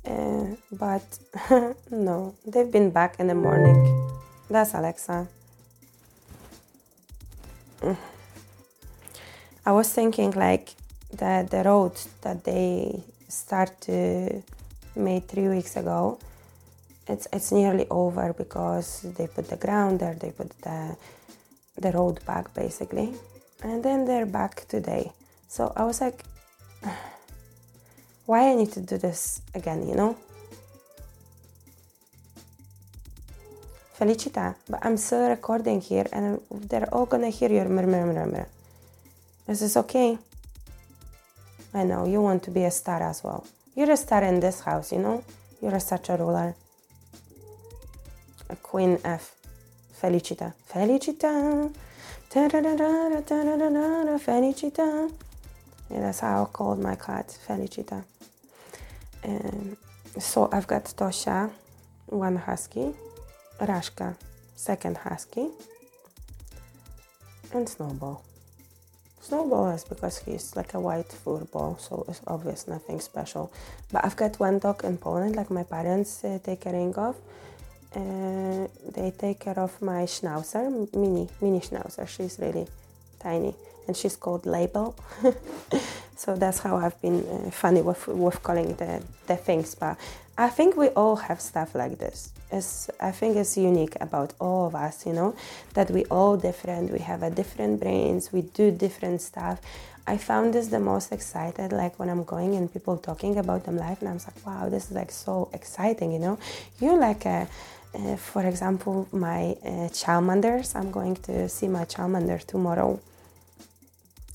uh, 0.06 0.56
but 0.72 1.20
no, 1.92 2.36
they've 2.46 2.72
been 2.72 2.92
back 2.92 3.20
in 3.20 3.28
the 3.28 3.36
morning. 3.36 4.10
That's 4.50 4.74
Alexa. 4.74 5.28
I 9.66 9.72
was 9.72 9.92
thinking 9.92 10.32
like 10.32 10.76
that 11.18 11.50
the 11.50 11.64
road 11.64 11.94
that 12.22 12.44
they 12.44 13.04
start 13.28 13.82
to 13.82 14.44
make 14.96 15.28
three 15.28 15.48
weeks 15.48 15.76
ago, 15.76 16.20
it's 17.08 17.28
it's 17.32 17.52
nearly 17.52 17.88
over 17.90 18.34
because 18.34 19.02
they 19.18 19.28
put 19.28 19.50
the 19.50 19.58
ground 19.58 20.00
there, 20.00 20.16
they 20.16 20.32
put 20.32 20.50
the 20.62 20.98
the 21.78 21.92
road 21.92 22.24
back 22.26 22.54
basically, 22.54 23.14
and 23.64 23.84
then 23.84 24.06
they're 24.06 24.26
back 24.26 24.68
today. 24.68 25.12
So 25.48 25.72
I 25.76 25.84
was 25.84 26.02
like 26.02 26.24
why 28.26 28.52
I 28.52 28.56
need 28.56 28.72
to 28.74 28.82
do 28.82 28.98
this 28.98 29.42
again, 29.54 29.88
you 29.88 29.96
know? 29.96 30.18
Felicita, 33.98 34.56
but 34.70 34.86
I'm 34.86 34.98
still 34.98 35.30
recording 35.30 35.80
here 35.80 36.06
and 36.12 36.42
they're 36.52 36.94
all 36.94 37.06
gonna 37.06 37.30
hear 37.30 37.50
your 37.50 37.70
murmur, 37.70 38.06
murmur. 38.06 38.48
Is 39.48 39.60
this 39.60 39.72
is 39.72 39.78
okay? 39.78 40.18
I 41.74 41.84
know, 41.84 42.06
you 42.06 42.22
want 42.22 42.44
to 42.44 42.52
be 42.52 42.64
a 42.64 42.72
star 42.72 43.02
as 43.04 43.24
well. 43.24 43.46
You're 43.76 43.92
a 43.92 43.98
star 43.98 44.24
in 44.24 44.40
this 44.40 44.62
house, 44.62 44.92
you 44.92 45.00
know? 45.00 45.24
You're 45.62 45.80
such 45.80 46.10
a 46.10 46.18
ruler. 46.18 46.56
A 48.50 48.56
Queen 48.56 49.00
F. 49.04 49.36
Felicita. 50.02 50.54
Felicita. 50.72 51.72
Felicita. 54.20 55.12
Yeah, 55.90 56.00
that's 56.02 56.20
how 56.20 56.44
I 56.44 56.46
called 56.46 56.80
my 56.80 56.96
cat, 56.96 57.38
Felicita. 57.48 58.04
Um, 59.24 59.78
so 60.20 60.50
I've 60.52 60.68
got 60.68 60.86
Tosha, 60.86 61.52
one 62.08 62.36
husky, 62.36 62.94
Rashka, 63.60 64.16
second 64.56 64.98
husky, 64.98 65.48
and 67.54 67.68
Snowball. 67.68 68.24
Snowball 69.22 69.72
is 69.72 69.84
because 69.84 70.20
he's 70.20 70.56
like 70.56 70.74
a 70.76 70.80
white 70.80 71.12
fur 71.12 71.40
ball, 71.46 71.78
so 71.80 72.06
it's 72.08 72.22
obvious 72.28 72.68
nothing 72.68 73.00
special. 73.00 73.52
But 73.92 74.06
I've 74.06 74.16
got 74.16 74.40
one 74.40 74.60
dog 74.60 74.84
in 74.84 74.98
Poland, 74.98 75.36
like 75.36 75.50
my 75.50 75.64
parents 75.64 76.24
uh, 76.24 76.38
take 76.44 76.62
care 76.62 76.76
of. 76.76 77.16
They 77.96 79.12
take 79.18 79.40
care 79.40 79.60
of 79.60 79.82
my 79.82 80.04
schnauzer, 80.04 80.70
mini, 80.94 81.30
mini 81.42 81.60
schnauzer. 81.60 82.08
She's 82.08 82.38
really 82.40 82.68
tiny, 83.20 83.56
and 83.88 83.96
she's 83.96 84.16
called 84.16 84.46
Label. 84.46 84.96
so 86.18 86.36
that's 86.36 86.60
how 86.60 86.78
I've 86.78 87.00
been 87.02 87.26
uh, 87.26 87.52
funny 87.52 87.82
with, 87.82 88.08
with 88.08 88.44
calling 88.44 88.76
the, 88.76 89.02
the 89.28 89.38
things. 89.38 89.76
But 89.76 89.98
I 90.38 90.50
think 90.50 90.76
we 90.76 90.90
all 90.90 91.16
have 91.16 91.40
stuff 91.40 91.74
like 91.74 91.98
this. 91.98 92.32
It's, 92.52 92.90
I 93.00 93.12
think 93.12 93.38
it's 93.38 93.58
unique 93.58 93.96
about 94.02 94.34
all 94.40 94.68
of 94.68 94.76
us, 94.76 95.06
you 95.06 95.14
know, 95.14 95.36
that 95.74 95.90
we 95.90 96.04
all 96.06 96.36
different. 96.36 96.92
We 96.92 97.00
have 97.00 97.24
a 97.24 97.30
different 97.30 97.80
brains. 97.80 98.34
We 98.34 98.42
do 98.42 98.72
different 98.72 99.22
stuff. 99.22 99.62
I 100.08 100.18
found 100.18 100.54
this 100.54 100.68
the 100.68 100.80
most 100.80 101.12
excited, 101.12 101.72
like 101.72 101.98
when 101.98 102.10
I'm 102.10 102.24
going 102.26 102.56
and 102.56 102.72
people 102.72 102.98
talking 102.98 103.40
about 103.40 103.64
them 103.64 103.78
life, 103.78 104.02
and 104.02 104.10
I'm 104.10 104.18
like, 104.18 104.46
wow, 104.46 104.70
this 104.70 104.86
is 104.86 104.92
like 104.92 105.12
so 105.12 105.50
exciting, 105.52 106.12
you 106.12 106.20
know. 106.20 106.38
You're 106.80 107.00
like 107.00 107.26
a 107.26 107.48
uh, 107.96 108.16
for 108.18 108.46
example, 108.46 109.08
my 109.12 109.56
uh. 109.64 109.90
I'm 110.76 110.92
going 110.92 111.16
to 111.28 111.48
see 111.48 111.68
my 111.68 111.86
Charmander 111.86 112.46
tomorrow. 112.46 113.00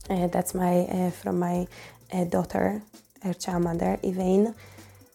Uh, 0.09 0.27
that's 0.29 0.55
my 0.55 0.81
uh, 0.81 1.11
from 1.11 1.39
my 1.39 1.67
uh, 2.13 2.25
daughter, 2.25 2.83
her 3.23 3.35
Charmander, 3.35 3.99
Elaine. 4.03 4.55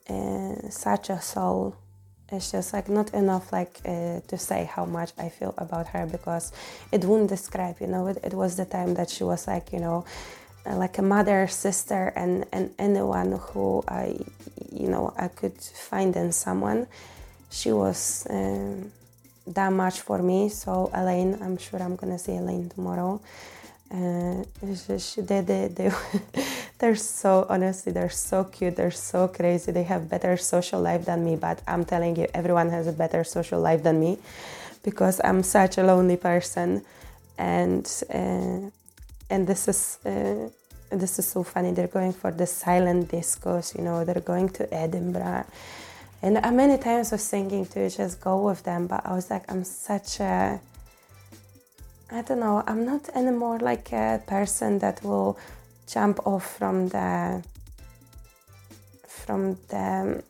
Uh, 0.08 0.70
such 0.70 1.10
a 1.10 1.20
soul. 1.20 1.76
It's 2.32 2.52
just 2.52 2.74
like 2.74 2.90
not 2.90 3.14
enough 3.14 3.52
like 3.52 3.82
to 3.84 4.38
say 4.38 4.66
how 4.66 4.86
much 4.86 5.12
I 5.18 5.30
feel 5.30 5.54
about 5.58 5.88
her 5.88 6.06
because 6.08 6.52
it 6.92 7.06
wouldn't 7.06 7.30
describe. 7.30 7.78
You 7.80 7.88
know, 7.88 8.08
it, 8.08 8.18
it 8.24 8.34
was 8.34 8.56
the 8.56 8.66
time 8.66 8.96
that 8.96 9.10
she 9.10 9.24
was 9.24 9.48
like 9.48 9.72
you 9.74 9.80
know 9.80 10.06
like 10.66 10.98
a 10.98 11.02
mother, 11.02 11.48
sister, 11.48 12.12
and, 12.16 12.46
and 12.52 12.74
anyone 12.80 13.34
who 13.34 13.84
I, 13.88 14.18
you 14.72 14.88
know, 14.88 15.14
I 15.16 15.28
could 15.28 15.62
find 15.62 16.16
in 16.16 16.32
someone 16.32 16.88
she 17.50 17.72
was 17.72 18.28
um, 18.30 18.92
that 19.48 19.72
much 19.72 20.02
for 20.02 20.22
me. 20.22 20.50
So 20.50 20.90
Elaine, 20.94 21.38
I'm 21.42 21.58
sure 21.58 21.82
I'm 21.82 21.96
gonna 21.96 22.20
see 22.20 22.36
Elaine 22.36 22.70
tomorrow. 22.70 23.22
Uh, 23.94 24.44
just, 24.66 25.28
they, 25.28 25.42
they, 25.42 25.68
they, 25.68 25.92
they're 26.80 26.96
so 26.96 27.46
honestly 27.50 27.92
they're 27.92 28.10
so 28.10 28.44
cute. 28.44 28.76
They're 28.76 28.92
so 28.92 29.28
crazy. 29.28 29.72
They 29.72 29.84
have 29.84 30.10
better 30.10 30.38
social 30.38 30.82
life 30.82 31.06
than 31.06 31.24
me 31.24 31.36
but 31.36 31.62
i'm 31.68 31.86
telling 31.86 32.16
you 32.16 32.28
everyone 32.34 32.70
has 32.70 32.88
a 32.88 32.92
better 32.92 33.24
social 33.24 33.62
life 33.62 33.84
than 33.84 34.00
me 34.00 34.18
because 34.84 35.22
i'm 35.24 35.44
such 35.44 35.78
a 35.78 35.84
lonely 35.84 36.18
person. 36.18 36.84
And 37.38 37.86
uh, 38.14 38.70
and 39.30 39.48
this 39.48 39.68
is 39.68 40.00
uh, 40.06 40.50
this 40.90 41.20
is 41.20 41.28
so 41.28 41.44
funny. 41.44 41.72
They're 41.72 41.88
going 41.88 42.14
for 42.14 42.32
the 42.32 42.48
silent 42.48 43.12
discos 43.12 43.76
you 43.78 43.84
know 43.84 44.06
they're 44.06 44.22
going 44.22 44.50
to 44.50 44.74
edinburgh 44.74 45.46
and 46.22 46.38
uh, 46.38 46.52
many 46.52 46.78
times 46.78 47.12
I 47.12 47.16
was 47.16 47.30
thinking 47.30 47.66
to 47.68 47.90
just 47.90 48.22
go 48.22 48.42
with 48.42 48.64
them, 48.64 48.88
but 48.88 49.06
I 49.06 49.14
was 49.14 49.30
like, 49.30 49.50
I'm 49.52 49.64
such 49.64 50.20
a, 50.20 50.60
I 52.12 52.22
don't 52.22 52.40
know, 52.40 52.64
I'm 52.66 52.86
not 52.86 53.10
anymore 53.16 53.60
like 53.60 53.92
a 53.92 54.22
person 54.26 54.80
that 54.80 55.04
will 55.04 55.38
jump 55.88 56.26
off 56.26 56.58
from 56.58 56.90
the, 56.90 57.44
from 59.08 59.58
the, 59.70 60.24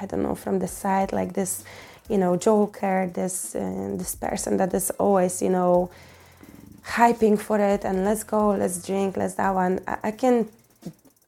I 0.00 0.06
don't 0.06 0.22
know, 0.22 0.34
from 0.34 0.58
the 0.58 0.68
side 0.68 1.12
like 1.12 1.34
this, 1.34 1.64
you 2.08 2.18
know, 2.18 2.36
joker, 2.36 3.10
this, 3.12 3.54
uh, 3.54 3.94
this 3.98 4.14
person 4.14 4.56
that 4.58 4.72
is 4.74 4.90
always, 4.92 5.42
you 5.42 5.50
know, 5.50 5.90
hyping 6.84 7.38
for 7.38 7.58
it 7.58 7.84
and 7.84 8.04
let's 8.04 8.24
go, 8.24 8.50
let's 8.50 8.86
drink, 8.86 9.16
let's 9.16 9.34
that 9.34 9.54
one. 9.54 9.80
I, 9.86 9.98
I 10.04 10.10
can 10.10 10.48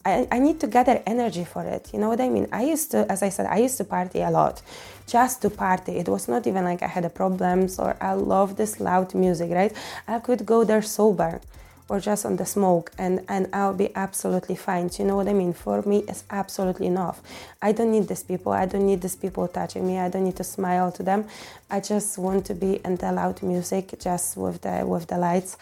I, 0.07 0.29
I 0.31 0.39
need 0.39 0.61
to 0.61 0.69
gather 0.69 1.03
energy 1.05 1.45
for 1.45 1.65
it. 1.65 1.91
You 1.93 1.99
know 1.99 2.09
what 2.09 2.21
I 2.21 2.29
mean? 2.29 2.47
I 2.53 2.63
used 2.63 2.93
to, 2.93 3.11
as 3.11 3.25
I 3.25 3.29
said, 3.29 3.47
I 3.47 3.59
used 3.59 3.77
to 3.79 3.85
party 3.85 4.21
a 4.21 4.31
lot, 4.31 4.63
just 5.09 5.43
to 5.43 5.51
party. 5.51 5.97
It 5.97 6.09
was 6.09 6.29
not 6.29 6.47
even 6.47 6.63
like 6.65 6.83
I 6.83 6.87
had 6.87 7.05
a 7.05 7.11
problems 7.11 7.81
or 7.81 7.97
I 8.01 8.13
love 8.13 8.57
this 8.57 8.79
loud 8.79 9.15
music, 9.15 9.51
right? 9.51 9.73
I 10.07 10.21
could 10.21 10.47
go 10.47 10.63
there 10.63 10.81
sober 10.81 11.41
or 11.89 11.99
just 11.99 12.25
on 12.25 12.37
the 12.37 12.47
smoke 12.47 12.93
and, 12.99 13.25
and 13.29 13.49
I'll 13.53 13.75
be 13.75 13.95
absolutely 13.97 14.55
fine. 14.55 14.89
Do 14.89 15.03
you 15.03 15.09
know 15.09 15.17
what 15.17 15.29
I 15.29 15.33
mean? 15.33 15.53
For 15.53 15.83
me, 15.83 16.05
it's 16.07 16.23
absolutely 16.31 16.87
enough. 16.87 17.21
I 17.61 17.73
don't 17.73 17.91
need 17.91 18.07
these 18.07 18.23
people. 18.23 18.53
I 18.53 18.67
don't 18.67 18.87
need 18.87 19.03
these 19.03 19.17
people 19.17 19.49
touching 19.49 19.85
me. 19.87 19.99
I 19.99 20.09
don't 20.09 20.25
need 20.25 20.37
to 20.37 20.45
smile 20.45 20.93
to 20.93 21.03
them. 21.03 21.27
I 21.69 21.81
just 21.81 22.17
want 22.17 22.47
to 22.47 22.55
be 22.55 22.81
in 22.85 22.97
the 22.97 23.11
loud 23.11 23.43
music, 23.43 23.99
just 23.99 24.37
with 24.37 24.61
the 24.63 24.85
with 24.87 25.09
the 25.09 25.19
lights 25.19 25.57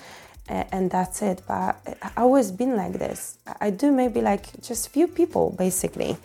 and 0.49 0.90
that's 0.90 1.22
it. 1.22 1.42
But 1.47 1.76
I 2.03 2.11
always 2.16 2.51
been 2.53 2.76
like 2.76 2.95
this. 2.95 3.38
I 3.61 3.70
do 3.70 3.92
maybe 3.92 4.20
like 4.20 4.61
just 4.62 4.88
few 4.90 5.07
people 5.07 5.55
basically 5.57 6.16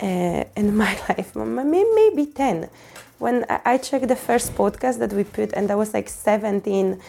uh, 0.00 0.44
in 0.56 0.76
my 0.84 0.98
life, 1.08 1.34
maybe 1.34 2.26
ten. 2.26 2.68
When 3.18 3.46
I 3.48 3.78
checked 3.78 4.08
the 4.08 4.16
first 4.16 4.54
podcast 4.54 4.98
that 4.98 5.12
we 5.12 5.24
put, 5.24 5.54
and 5.54 5.70
there 5.70 5.78
was 5.78 5.94
like 5.94 6.10
17 6.10 7.00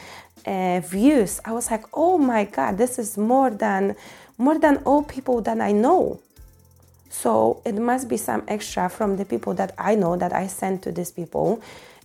uh, 0.46 0.80
views, 0.80 1.42
I 1.44 1.52
was 1.52 1.70
like, 1.70 1.84
oh 1.94 2.18
my 2.18 2.46
god, 2.46 2.78
this 2.78 2.98
is 2.98 3.18
more 3.18 3.50
than 3.50 3.96
more 4.38 4.58
than 4.58 4.78
all 4.86 5.04
people 5.04 5.42
that 5.42 5.60
I 5.60 5.74
know. 5.74 6.22
So 7.10 7.62
it 7.66 7.76
must 7.76 8.08
be 8.08 8.18
some 8.18 8.44
extra 8.48 8.90
from 8.90 9.18
the 9.18 9.26
people 9.26 9.54
that 9.56 9.74
I 9.78 9.96
know 9.96 10.16
that 10.18 10.34
I 10.34 10.48
sent 10.48 10.84
to 10.84 10.92
these 10.92 11.12
people 11.12 11.62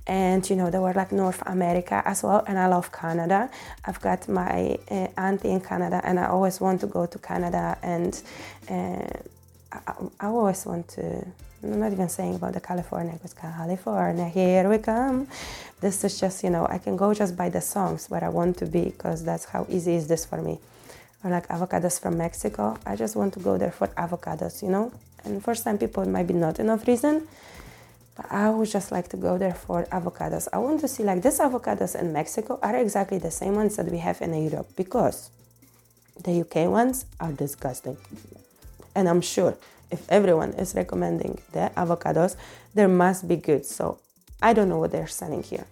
and 0.07 0.49
you 0.51 0.57
know 0.57 0.71
they 0.71 0.79
were 0.79 0.93
like 0.93 1.13
North 1.13 1.43
America 1.47 2.03
as 2.05 2.23
well 2.23 2.45
and 2.47 2.59
I 2.59 2.67
love 2.67 2.91
Canada. 2.91 3.51
I've 3.85 4.01
got 4.01 4.29
my 4.29 4.77
uh, 4.91 5.09
auntie 5.17 5.51
in 5.51 5.61
Canada 5.61 6.01
and 6.05 6.19
I 6.19 6.27
always 6.27 6.61
want 6.61 6.81
to 6.81 6.87
go 6.87 7.07
to 7.07 7.19
Canada 7.19 7.79
and 7.83 8.21
uh, 8.69 9.07
I, 9.73 9.95
I, 10.21 10.27
always 10.27 10.67
want 10.67 10.89
to 10.89 11.25
I'm 11.63 11.79
not 11.79 11.93
even 11.93 12.09
saying 12.09 12.35
about 12.35 12.55
the 12.55 12.61
California 12.61 13.13
because 13.13 13.35
California 13.35 14.29
here 14.29 14.69
we 14.69 14.79
come. 14.79 15.29
This 15.81 16.03
is 16.03 16.19
just 16.19 16.43
you 16.43 16.51
know 16.51 16.67
I 16.67 16.79
can 16.79 16.97
go 16.97 17.15
just 17.15 17.37
by 17.37 17.49
the 17.49 17.61
songs 17.61 18.11
where 18.11 18.25
I 18.25 18.29
want 18.29 18.59
to 18.59 18.67
be 18.67 18.85
because 18.85 19.25
that's 19.25 19.45
how 19.45 19.67
easy 19.69 19.95
is 19.95 20.09
this 20.09 20.25
for 20.25 20.43
me. 20.43 20.59
Or 21.23 21.31
like 21.31 21.47
avocados 21.47 22.01
from 22.01 22.19
Mexico. 22.19 22.77
I 22.85 22.97
just 22.97 23.15
want 23.15 23.35
to 23.35 23.41
go 23.41 23.57
there 23.57 23.71
for 23.71 23.87
avocados 23.89 24.63
you 24.63 24.69
know? 24.69 24.93
And 25.25 25.41
for 25.41 25.55
some 25.55 25.79
people 25.79 26.03
it 26.03 26.09
might 26.09 26.27
be 26.27 26.35
not 26.35 26.59
enough 26.59 26.89
reason 26.89 27.29
but 28.17 28.31
I 28.31 28.51
would 28.51 28.69
just 28.69 28.93
like 28.93 29.09
to 29.09 29.17
go 29.17 29.39
there 29.39 29.55
for 29.55 29.85
avocados. 29.85 30.49
I 30.53 30.59
want 30.59 30.81
to 30.81 30.89
see 30.89 31.03
like 31.03 31.23
these 31.23 31.39
avocados 31.39 31.99
in 31.99 32.13
Mexico 32.13 32.59
are 32.63 32.77
exactly 32.77 33.19
the 33.19 33.31
same 33.31 33.55
ones 33.55 33.77
that 33.77 33.87
we 33.87 33.99
have 33.99 34.21
in 34.21 34.35
Europe 34.35 34.69
because 34.77 35.31
the 36.23 36.41
UK 36.41 36.71
ones 36.71 37.07
are 37.21 37.33
disgusting. 37.33 37.97
And 38.95 39.09
I'm 39.09 39.23
sure 39.23 39.57
if 39.91 40.09
everyone 40.11 40.53
is 40.55 40.75
recommending 40.75 41.39
the 41.53 41.71
avocados, 41.77 42.37
there 42.75 42.89
must 42.89 43.27
be 43.27 43.37
good. 43.37 43.65
So 43.65 43.99
I 44.43 44.53
don't 44.53 44.69
know 44.69 44.79
what 44.79 44.93
they're 44.93 45.07
selling 45.07 45.43
here. 45.43 45.67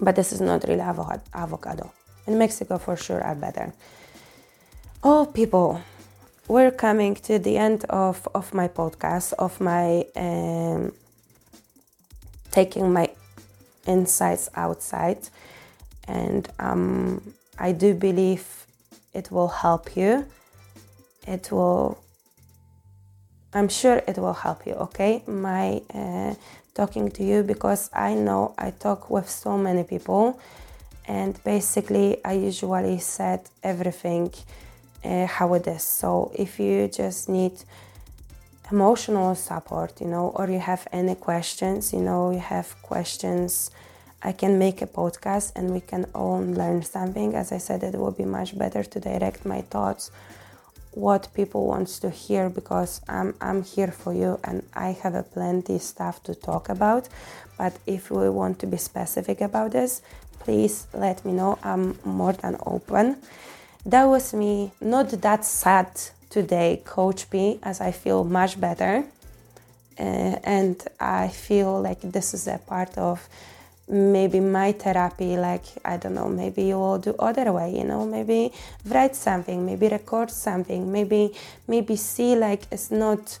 But 0.00 0.14
this 0.14 0.32
is 0.32 0.40
not 0.40 0.64
really 0.68 0.80
avocado. 0.80 1.92
In 2.26 2.38
Mexico, 2.38 2.78
for 2.78 2.96
sure, 2.96 3.22
are 3.22 3.34
better. 3.34 3.72
Oh, 5.02 5.26
people, 5.26 5.80
we're 6.46 6.70
coming 6.70 7.14
to 7.16 7.38
the 7.38 7.56
end 7.56 7.84
of, 7.86 8.28
of 8.34 8.54
my 8.54 8.68
podcast, 8.68 9.32
of 9.34 9.60
my 9.60 10.04
um, 10.14 10.92
taking 12.50 12.92
my 12.92 13.10
insights 13.86 14.48
outside. 14.54 15.28
And 16.06 16.48
um, 16.58 17.34
I 17.58 17.72
do 17.72 17.94
believe 17.94 18.66
it 19.12 19.30
will 19.30 19.48
help 19.48 19.96
you. 19.96 20.26
It 21.26 21.50
will, 21.52 21.98
I'm 23.52 23.68
sure 23.68 24.02
it 24.06 24.16
will 24.18 24.34
help 24.34 24.66
you, 24.66 24.74
okay? 24.74 25.22
My 25.26 25.82
uh, 25.92 26.34
talking 26.74 27.10
to 27.10 27.24
you 27.24 27.42
because 27.42 27.90
I 27.92 28.14
know 28.14 28.54
I 28.56 28.70
talk 28.70 29.10
with 29.10 29.28
so 29.28 29.58
many 29.58 29.84
people. 29.84 30.40
And 31.06 31.42
basically, 31.42 32.22
I 32.24 32.34
usually 32.34 32.98
said 32.98 33.40
everything 33.62 34.32
uh, 35.04 35.26
how 35.26 35.54
it 35.54 35.66
is. 35.66 35.82
So 35.82 36.30
if 36.34 36.60
you 36.60 36.88
just 36.88 37.28
need 37.28 37.52
emotional 38.70 39.34
support, 39.34 40.00
you 40.00 40.06
know, 40.06 40.28
or 40.36 40.48
you 40.48 40.58
have 40.58 40.86
any 40.92 41.14
questions, 41.14 41.92
you 41.92 42.00
know, 42.00 42.30
you 42.30 42.40
have 42.40 42.80
questions, 42.82 43.70
I 44.22 44.32
can 44.32 44.58
make 44.58 44.82
a 44.82 44.86
podcast 44.86 45.52
and 45.54 45.72
we 45.72 45.80
can 45.80 46.04
all 46.14 46.40
learn 46.40 46.82
something. 46.82 47.34
As 47.34 47.52
I 47.52 47.58
said, 47.58 47.82
it 47.82 47.94
will 47.94 48.10
be 48.10 48.24
much 48.24 48.58
better 48.58 48.82
to 48.82 49.00
direct 49.00 49.44
my 49.46 49.60
thoughts 49.62 50.10
what 50.98 51.28
people 51.32 51.66
wants 51.66 52.00
to 52.00 52.10
hear 52.10 52.50
because 52.50 53.00
I'm 53.08 53.34
I'm 53.40 53.62
here 53.62 53.92
for 53.92 54.12
you 54.12 54.40
and 54.42 54.62
I 54.74 54.92
have 55.02 55.14
a 55.14 55.22
plenty 55.22 55.78
stuff 55.78 56.22
to 56.24 56.34
talk 56.34 56.68
about. 56.68 57.08
But 57.56 57.74
if 57.86 58.10
we 58.10 58.28
want 58.28 58.58
to 58.60 58.66
be 58.66 58.76
specific 58.76 59.40
about 59.40 59.72
this, 59.72 60.02
please 60.40 60.86
let 60.92 61.24
me 61.24 61.32
know. 61.32 61.58
I'm 61.62 61.98
more 62.04 62.32
than 62.32 62.56
open. 62.66 63.18
That 63.86 64.04
was 64.04 64.34
me. 64.34 64.72
Not 64.80 65.10
that 65.10 65.44
sad 65.44 65.88
today, 66.30 66.82
Coach 66.84 67.26
me 67.32 67.58
as 67.62 67.80
I 67.80 67.92
feel 67.92 68.24
much 68.24 68.60
better. 68.60 69.04
Uh, 69.98 70.38
and 70.44 70.76
I 71.00 71.28
feel 71.28 71.80
like 71.80 72.00
this 72.00 72.34
is 72.34 72.46
a 72.46 72.58
part 72.58 72.96
of 72.96 73.28
maybe 73.88 74.38
my 74.38 74.72
therapy 74.72 75.36
like 75.38 75.64
i 75.84 75.96
don't 75.96 76.14
know 76.14 76.28
maybe 76.28 76.62
you 76.64 76.78
will 76.78 76.98
do 76.98 77.14
other 77.18 77.50
way 77.52 77.74
you 77.74 77.84
know 77.84 78.04
maybe 78.04 78.52
write 78.84 79.16
something 79.16 79.64
maybe 79.64 79.88
record 79.88 80.30
something 80.30 80.92
maybe 80.92 81.34
maybe 81.66 81.96
see 81.96 82.36
like 82.36 82.62
it's 82.70 82.90
not 82.90 83.38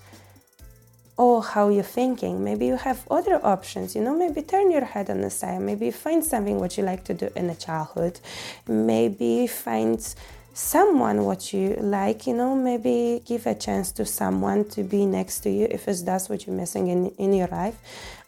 oh 1.18 1.40
how 1.40 1.68
you're 1.68 1.82
thinking 1.82 2.42
maybe 2.42 2.64
you 2.64 2.76
have 2.76 3.06
other 3.10 3.44
options 3.44 3.94
you 3.94 4.00
know 4.00 4.16
maybe 4.16 4.40
turn 4.40 4.70
your 4.70 4.84
head 4.84 5.10
on 5.10 5.20
the 5.20 5.28
side 5.28 5.60
maybe 5.60 5.90
find 5.90 6.24
something 6.24 6.58
what 6.58 6.78
you 6.78 6.84
like 6.84 7.04
to 7.04 7.12
do 7.12 7.28
in 7.36 7.48
the 7.48 7.54
childhood 7.54 8.18
maybe 8.66 9.46
find 9.46 10.14
someone 10.58 11.24
what 11.24 11.52
you 11.52 11.76
like 11.80 12.26
you 12.26 12.34
know 12.34 12.52
maybe 12.56 13.22
give 13.24 13.46
a 13.46 13.54
chance 13.54 13.92
to 13.92 14.04
someone 14.04 14.68
to 14.68 14.82
be 14.82 15.06
next 15.06 15.38
to 15.38 15.48
you 15.48 15.68
if 15.70 15.86
it's 15.86 16.02
that's 16.02 16.28
what 16.28 16.44
you're 16.44 16.56
missing 16.56 16.88
in, 16.88 17.06
in 17.10 17.32
your 17.32 17.46
life. 17.46 17.78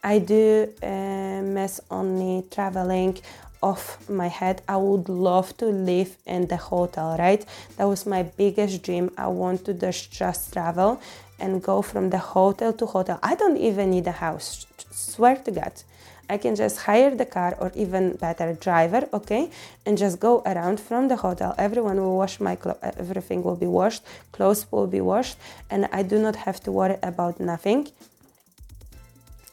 I 0.05 0.21
do 0.21 0.73
uh, 0.81 1.43
miss 1.43 1.81
only 1.91 2.45
traveling 2.49 3.19
off 3.63 4.09
my 4.09 4.29
head. 4.29 4.63
I 4.69 4.77
would 4.77 5.09
love 5.09 5.57
to 5.57 5.67
live 5.67 6.17
in 6.25 6.47
the 6.47 6.57
hotel 6.57 7.17
right? 7.19 7.45
That 7.77 7.87
was 7.87 8.07
my 8.07 8.23
biggest 8.23 8.85
dream. 8.85 9.11
I 9.19 9.27
want 9.27 9.65
to 9.65 9.75
just, 9.75 10.13
just 10.13 10.53
travel 10.53 11.01
and 11.41 11.61
go 11.61 11.83
from 11.83 12.11
the 12.11 12.19
hotel 12.19 12.73
to 12.75 12.87
hotel. 12.87 13.19
I 13.25 13.35
don't 13.35 13.57
even 13.57 13.91
need 13.91 14.07
a 14.07 14.13
house. 14.13 14.67
Swear 14.93 15.35
to 15.35 15.51
god 15.51 15.83
I 16.31 16.39
can 16.39 16.55
just 16.55 16.79
hire 16.79 17.13
the 17.15 17.27
car 17.27 17.57
or 17.59 17.73
even 17.75 18.17
better 18.17 18.55
driver, 18.55 19.09
okay, 19.13 19.51
and 19.85 19.99
just 19.99 20.21
go 20.21 20.43
around 20.47 20.79
from 20.79 21.09
the 21.09 21.17
hotel. 21.17 21.55
Everyone 21.59 21.97
will 22.01 22.17
wash 22.17 22.39
my 22.39 22.55
clothes, 22.55 22.79
everything 22.83 23.43
will 23.43 23.57
be 23.57 23.67
washed, 23.67 24.03
clothes 24.31 24.65
will 24.71 24.87
be 24.87 25.01
washed, 25.01 25.37
and 25.71 25.89
I 25.93 26.05
do 26.05 26.19
not 26.19 26.37
have 26.37 26.61
to 26.61 26.71
worry 26.71 26.99
about 27.03 27.41
nothing. 27.41 27.89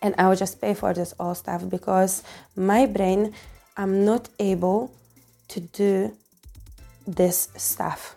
And 0.03 0.13
I 0.19 0.29
will 0.29 0.35
just 0.35 0.61
pay 0.61 0.75
for 0.75 0.93
this 0.93 1.15
all 1.19 1.33
stuff 1.33 1.67
because 1.67 2.21
my 2.55 2.85
brain, 2.85 3.33
I'm 3.75 4.05
not 4.05 4.29
able 4.39 4.91
to 5.47 5.59
do 5.59 6.15
this 7.07 7.49
stuff. 7.55 8.15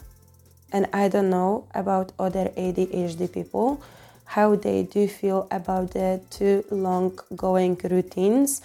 And 0.73 0.87
I 0.93 1.09
don't 1.09 1.31
know 1.31 1.67
about 1.75 2.13
other 2.19 2.53
ADHD 2.57 3.33
people 3.33 3.83
how 4.31 4.55
they 4.55 4.85
do 4.85 5.09
feel 5.09 5.49
about 5.51 5.91
the 5.91 6.21
too 6.31 6.65
long 6.71 7.19
going 7.35 7.77
routines 7.83 8.63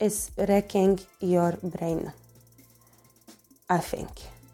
is 0.00 0.30
wrecking 0.38 0.98
your 1.20 1.52
brain. 1.62 2.10
I 3.68 3.78
think 3.78 4.08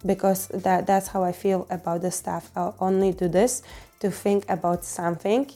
because 0.05 0.49
that 0.49 0.87
that's 0.87 1.09
how 1.09 1.23
I 1.23 1.31
feel 1.31 1.67
about 1.71 2.03
the 2.03 2.11
stuff. 2.11 2.51
I'll 2.57 2.75
only 2.81 3.13
do 3.13 3.29
this 3.29 3.63
to 4.01 4.11
think 4.11 4.51
about 4.51 4.85
something 4.85 5.47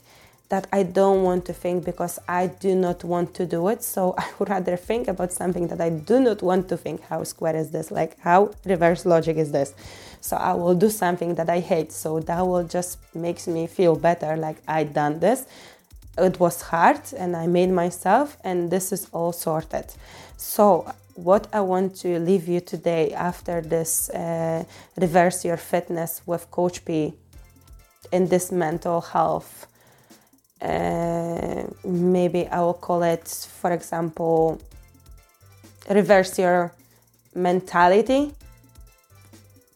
that 0.53 0.67
I 0.71 0.83
don't 0.83 1.23
want 1.23 1.47
to 1.47 1.55
think 1.55 1.83
because 1.83 2.19
I 2.29 2.49
do 2.67 2.75
not 2.75 3.05
want 3.05 3.33
to 3.39 3.47
do 3.47 3.69
it. 3.69 3.83
So 3.83 4.15
I 4.25 4.27
would 4.39 4.51
rather 4.51 4.77
think 4.77 5.09
about 5.09 5.33
something 5.33 5.67
that 5.69 5.81
I 5.81 5.89
do 5.89 6.21
not 6.21 6.43
want 6.43 6.69
to 6.69 6.77
think. 6.77 6.99
How 7.11 7.25
square 7.25 7.57
is 7.57 7.71
this? 7.71 7.91
Like, 7.91 8.21
how 8.21 8.51
reverse 8.67 9.07
logic 9.07 9.39
is 9.39 9.51
this? 9.51 9.75
So 10.21 10.37
I 10.37 10.53
will 10.53 10.75
do 10.75 10.91
something 10.91 11.37
that 11.37 11.49
I 11.49 11.61
hate. 11.61 11.91
So 11.91 12.21
that 12.21 12.43
will 12.47 12.65
just 12.65 12.99
makes 13.15 13.49
me 13.49 13.67
feel 13.67 13.97
better. 13.97 14.37
Like 14.37 14.59
I 14.69 14.85
done 14.85 15.21
this. 15.21 15.47
It 16.19 16.39
was 16.39 16.61
hard 16.61 17.01
and 17.17 17.35
I 17.35 17.47
made 17.47 17.71
myself, 17.71 18.37
and 18.45 18.71
this 18.71 18.93
is 18.93 19.09
all 19.13 19.33
sorted. 19.33 19.87
So 20.37 20.65
what 21.15 21.47
I 21.55 21.63
want 21.63 21.97
to 22.03 22.19
leave 22.19 22.47
you 22.47 22.61
today 22.61 23.15
after 23.15 23.63
this 23.63 24.11
uh, 24.11 24.65
reverse 25.01 25.47
your 25.47 25.57
fitness 25.57 26.21
with 26.27 26.51
Coach 26.51 26.85
P 26.85 27.15
in 28.13 28.29
this 28.29 28.53
mental 28.53 29.01
health 29.01 29.67
uh, 30.63 31.65
maybe 31.85 32.47
I 32.47 32.61
will 32.61 32.75
call 32.75 33.03
it, 33.03 33.27
for 33.61 33.73
example, 33.73 34.61
reverse 35.91 36.39
your 36.39 36.73
mentality. 37.35 38.33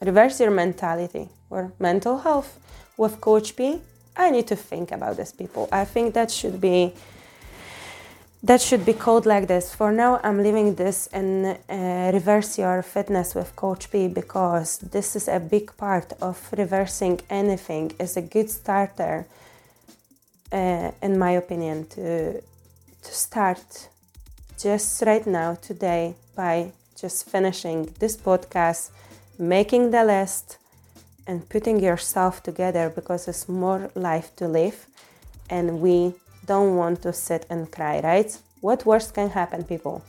Reverse 0.00 0.40
your 0.40 0.50
mentality 0.50 1.28
or 1.50 1.72
mental 1.78 2.18
health 2.18 2.60
with 2.96 3.20
Coach 3.20 3.56
P. 3.56 3.80
I 4.16 4.30
need 4.30 4.46
to 4.46 4.56
think 4.56 4.92
about 4.92 5.16
these 5.16 5.32
people. 5.32 5.68
I 5.72 5.84
think 5.84 6.14
that 6.14 6.30
should 6.30 6.60
be 6.60 6.92
that 8.42 8.60
should 8.60 8.84
be 8.86 8.92
called 8.92 9.26
like 9.26 9.48
this. 9.48 9.74
For 9.74 9.90
now, 9.90 10.20
I'm 10.22 10.40
leaving 10.40 10.76
this 10.76 11.08
and 11.08 11.58
uh, 11.68 12.12
reverse 12.12 12.58
your 12.58 12.82
fitness 12.82 13.34
with 13.34 13.56
Coach 13.56 13.90
P 13.90 14.06
because 14.06 14.78
this 14.78 15.16
is 15.16 15.26
a 15.26 15.40
big 15.40 15.76
part 15.76 16.12
of 16.20 16.38
reversing 16.56 17.20
anything. 17.28 17.92
is 17.98 18.16
a 18.16 18.22
good 18.22 18.48
starter 18.50 19.26
uh, 20.52 20.90
in 21.02 21.18
my 21.18 21.32
opinion, 21.32 21.86
to 21.88 22.40
to 23.02 23.12
start 23.12 23.88
just 24.58 25.02
right 25.02 25.26
now 25.26 25.54
today 25.54 26.16
by 26.34 26.72
just 27.00 27.28
finishing 27.28 27.92
this 27.98 28.16
podcast, 28.16 28.90
making 29.38 29.90
the 29.90 30.04
list, 30.04 30.58
and 31.26 31.48
putting 31.48 31.80
yourself 31.80 32.42
together 32.42 32.90
because 32.90 33.28
it's 33.28 33.48
more 33.48 33.90
life 33.94 34.34
to 34.36 34.48
live, 34.48 34.86
and 35.50 35.80
we 35.80 36.14
don't 36.46 36.76
want 36.76 37.02
to 37.02 37.12
sit 37.12 37.46
and 37.50 37.70
cry, 37.70 38.00
right? 38.00 38.38
What 38.60 38.86
worse 38.86 39.10
can 39.10 39.30
happen, 39.30 39.64
people? 39.64 40.02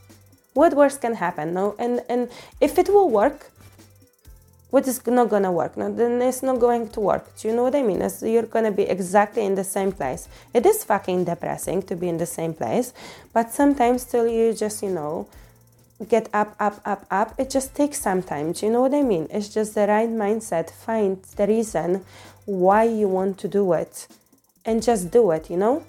What 0.54 0.74
worse 0.74 0.98
can 0.98 1.16
happen? 1.16 1.54
No, 1.54 1.76
and 1.78 2.02
and 2.10 2.30
if 2.62 2.78
it 2.78 2.90
will 2.90 3.10
work, 3.10 3.52
what 4.70 4.88
is 4.88 5.06
not 5.08 5.30
gonna 5.30 5.52
work? 5.52 5.78
No, 5.78 5.94
then 5.94 6.22
it's 6.22 6.44
not 6.44 6.60
going 6.60 6.90
to 6.90 7.00
work. 7.00 7.26
Do 7.38 7.48
you 7.48 7.56
know 7.56 7.64
what 7.64 7.76
i 7.76 7.82
mean? 7.82 8.02
It's, 8.02 8.22
you're 8.22 8.44
gonna 8.44 8.72
be 8.72 8.84
exactly 8.84 9.46
in 9.46 9.56
the 9.56 9.64
same 9.64 9.92
place. 9.92 10.28
It 10.54 10.66
is 10.66 10.84
fucking 10.84 11.24
depressing 11.24 11.84
to 11.84 11.96
be 11.96 12.10
in 12.10 12.18
the 12.18 12.26
same 12.26 12.54
place 12.54 12.94
but 13.34 13.52
sometimes 13.52 14.02
still 14.02 14.28
you 14.28 14.54
just 14.54 14.84
you 14.84 14.90
know 14.90 15.28
get 16.10 16.30
up 16.34 16.56
up 16.60 16.82
up 16.86 17.06
up 17.10 17.34
it 17.38 17.50
just 17.50 17.76
takes 17.76 18.02
some 18.02 18.22
time. 18.22 18.52
Do 18.52 18.66
you 18.66 18.72
know 18.72 18.82
what 18.82 18.94
i 18.94 19.04
mean? 19.04 19.28
It's 19.32 19.50
just 19.50 19.74
the 19.74 19.88
right 19.88 20.10
mindset 20.10 20.70
find 20.70 21.24
the 21.38 21.48
reason 21.48 22.04
why 22.46 22.84
you 22.84 23.08
want 23.08 23.38
to 23.40 23.48
do 23.48 23.72
it 23.74 24.08
and 24.66 24.84
just 24.84 25.12
do 25.12 25.32
it 25.32 25.50
you 25.50 25.58
know? 25.58 25.84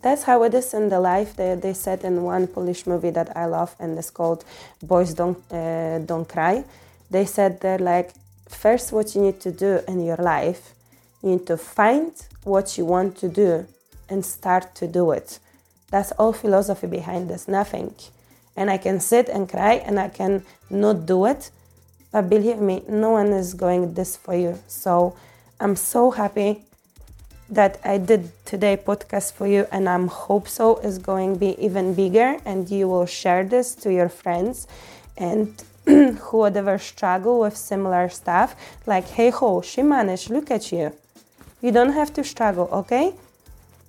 That's 0.00 0.24
how 0.24 0.42
it 0.42 0.52
is 0.52 0.74
in 0.74 0.88
the 0.88 0.98
life. 0.98 1.36
They, 1.36 1.54
they 1.54 1.74
said 1.74 2.02
in 2.02 2.24
one 2.24 2.46
polish 2.46 2.86
movie 2.86 3.10
that 3.10 3.36
i 3.36 3.46
love 3.46 3.74
and 3.80 3.98
it's 3.98 4.10
called 4.10 4.44
boys 4.80 5.12
don't 5.12 5.42
uh, 5.52 5.98
don't 5.98 6.28
cry 6.28 6.64
they 7.12 7.24
said 7.24 7.60
they're 7.60 7.78
like 7.78 8.10
first 8.48 8.92
what 8.92 9.14
you 9.14 9.22
need 9.22 9.40
to 9.40 9.52
do 9.52 9.80
in 9.88 10.04
your 10.04 10.16
life 10.16 10.74
you 11.22 11.30
need 11.30 11.46
to 11.46 11.56
find 11.56 12.12
what 12.44 12.76
you 12.76 12.84
want 12.84 13.16
to 13.16 13.28
do 13.28 13.66
and 14.08 14.24
start 14.24 14.74
to 14.74 14.86
do 14.86 15.12
it. 15.12 15.38
That's 15.90 16.12
all 16.12 16.32
philosophy 16.32 16.86
behind 16.86 17.30
this 17.30 17.48
nothing. 17.48 17.94
And 18.56 18.70
i 18.70 18.76
can 18.76 19.00
sit 19.00 19.28
and 19.30 19.48
cry 19.48 19.74
and 19.86 19.98
i 19.98 20.08
can 20.08 20.44
not 20.68 21.06
do 21.06 21.24
it 21.24 21.50
but 22.10 22.28
believe 22.28 22.58
me 22.58 22.82
no 22.86 23.10
one 23.10 23.28
is 23.28 23.54
going 23.54 23.94
this 23.94 24.16
for 24.16 24.34
you. 24.34 24.58
So 24.66 25.16
i'm 25.60 25.76
so 25.76 26.10
happy 26.10 26.62
that 27.48 27.80
i 27.84 27.98
did 27.98 28.30
today 28.44 28.76
podcast 28.76 29.32
for 29.32 29.46
you 29.46 29.66
and 29.72 29.88
i'm 29.88 30.08
hope 30.08 30.48
so 30.48 30.78
is 30.78 30.98
going 30.98 31.34
to 31.34 31.38
be 31.38 31.64
even 31.64 31.94
bigger 31.94 32.38
and 32.44 32.70
you 32.70 32.88
will 32.88 33.06
share 33.06 33.44
this 33.44 33.74
to 33.74 33.92
your 33.92 34.08
friends 34.08 34.66
and 35.16 35.62
who 35.86 36.46
ever 36.46 36.78
struggle 36.78 37.40
with 37.40 37.56
similar 37.56 38.08
stuff, 38.08 38.54
like, 38.86 39.08
hey 39.08 39.30
ho, 39.30 39.60
she 39.62 39.82
managed, 39.82 40.30
look 40.30 40.50
at 40.50 40.72
you. 40.72 40.92
You 41.60 41.72
don't 41.72 41.92
have 41.92 42.12
to 42.14 42.24
struggle, 42.24 42.68
okay? 42.72 43.14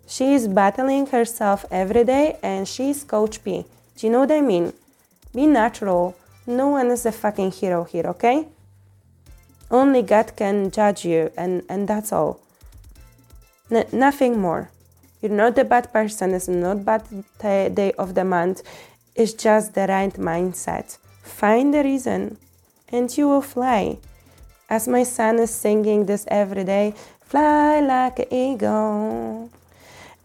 She 0.07 0.33
is 0.33 0.47
battling 0.47 1.07
herself 1.07 1.65
every 1.71 2.03
day 2.03 2.37
and 2.43 2.67
she's 2.67 3.03
Coach 3.03 3.43
P. 3.43 3.65
Do 3.97 4.07
you 4.07 4.11
know 4.11 4.19
what 4.19 4.31
I 4.31 4.41
mean? 4.41 4.73
Be 5.33 5.47
natural. 5.47 6.15
No 6.45 6.67
one 6.67 6.87
is 6.87 7.05
a 7.05 7.11
fucking 7.11 7.51
hero 7.51 7.83
here, 7.83 8.05
okay? 8.07 8.47
Only 9.71 10.01
God 10.03 10.35
can 10.35 10.69
judge 10.69 11.05
you, 11.05 11.31
and, 11.35 11.63
and 11.67 11.87
that's 11.87 12.11
all. 12.11 12.39
N- 13.71 13.87
nothing 13.91 14.39
more. 14.39 14.69
You're 15.21 15.31
not 15.31 15.57
a 15.57 15.63
bad 15.63 15.91
person, 15.91 16.33
it's 16.33 16.47
not 16.47 16.85
bad 16.85 17.05
t- 17.09 17.69
day 17.69 17.93
of 17.97 18.13
the 18.13 18.25
month. 18.25 18.61
It's 19.15 19.33
just 19.33 19.73
the 19.73 19.87
right 19.87 20.13
mindset. 20.13 20.97
Find 21.23 21.73
the 21.73 21.83
reason 21.83 22.37
and 22.89 23.09
you 23.17 23.27
will 23.27 23.41
fly. 23.41 23.97
As 24.69 24.87
my 24.87 25.03
son 25.03 25.39
is 25.39 25.49
singing 25.49 26.05
this 26.05 26.25
every 26.27 26.63
day, 26.63 26.93
fly 27.21 27.79
like 27.79 28.19
an 28.19 28.33
eagle. 28.33 29.49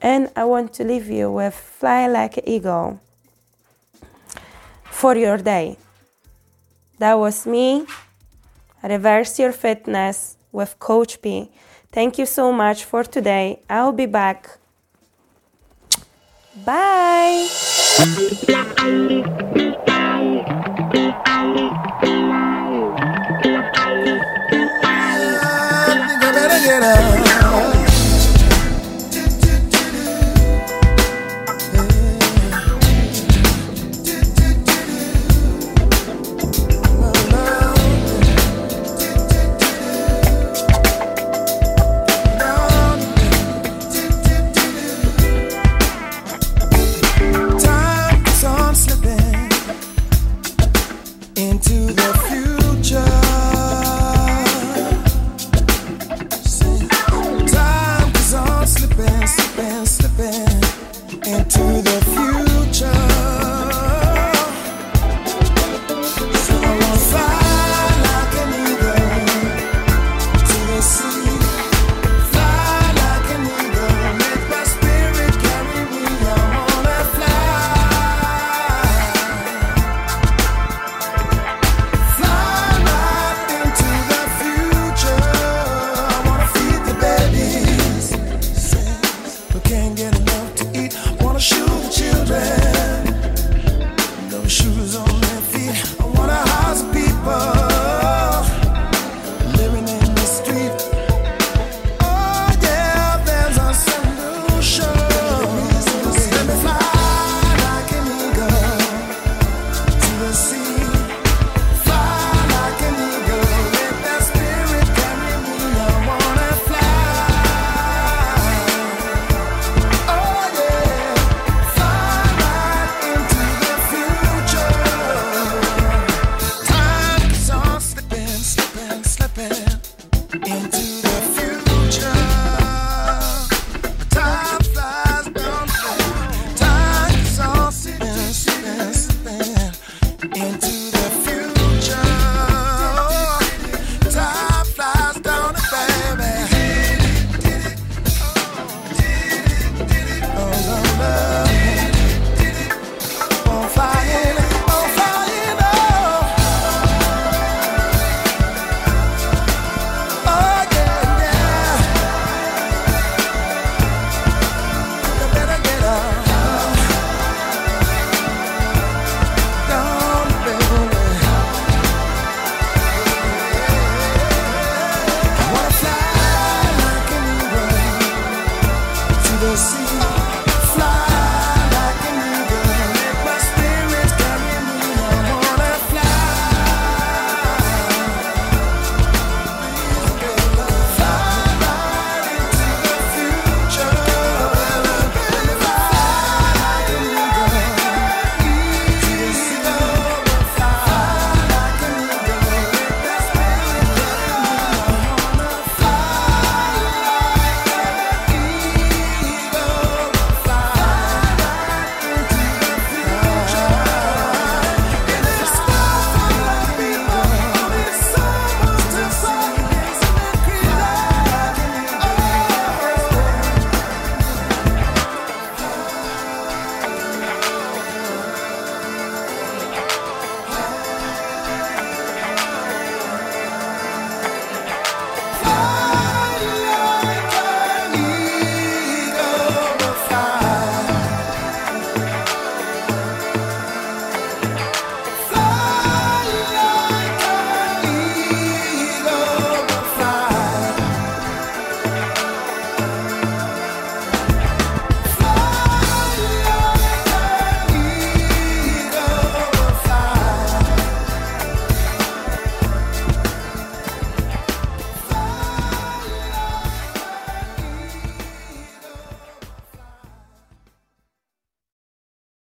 And 0.01 0.31
I 0.37 0.45
want 0.45 0.75
to 0.75 0.85
leave 0.85 1.09
you 1.09 1.31
with 1.31 1.55
fly 1.55 2.07
like 2.07 2.37
an 2.37 2.49
eagle 2.49 3.01
for 4.85 5.17
your 5.17 5.39
day. 5.39 5.79
That 6.99 7.15
was 7.15 7.47
me. 7.47 7.87
Reverse 8.83 9.39
your 9.39 9.53
fitness 9.53 10.37
with 10.53 10.79
Coach 10.79 11.21
P. 11.23 11.51
Thank 11.91 12.19
you 12.19 12.27
so 12.27 12.53
much 12.53 12.85
for 12.85 13.03
today. 13.05 13.61
I'll 13.69 13.93
be 13.93 14.07
back. 14.07 14.59
Bye. 16.65 17.49
better 26.81 27.18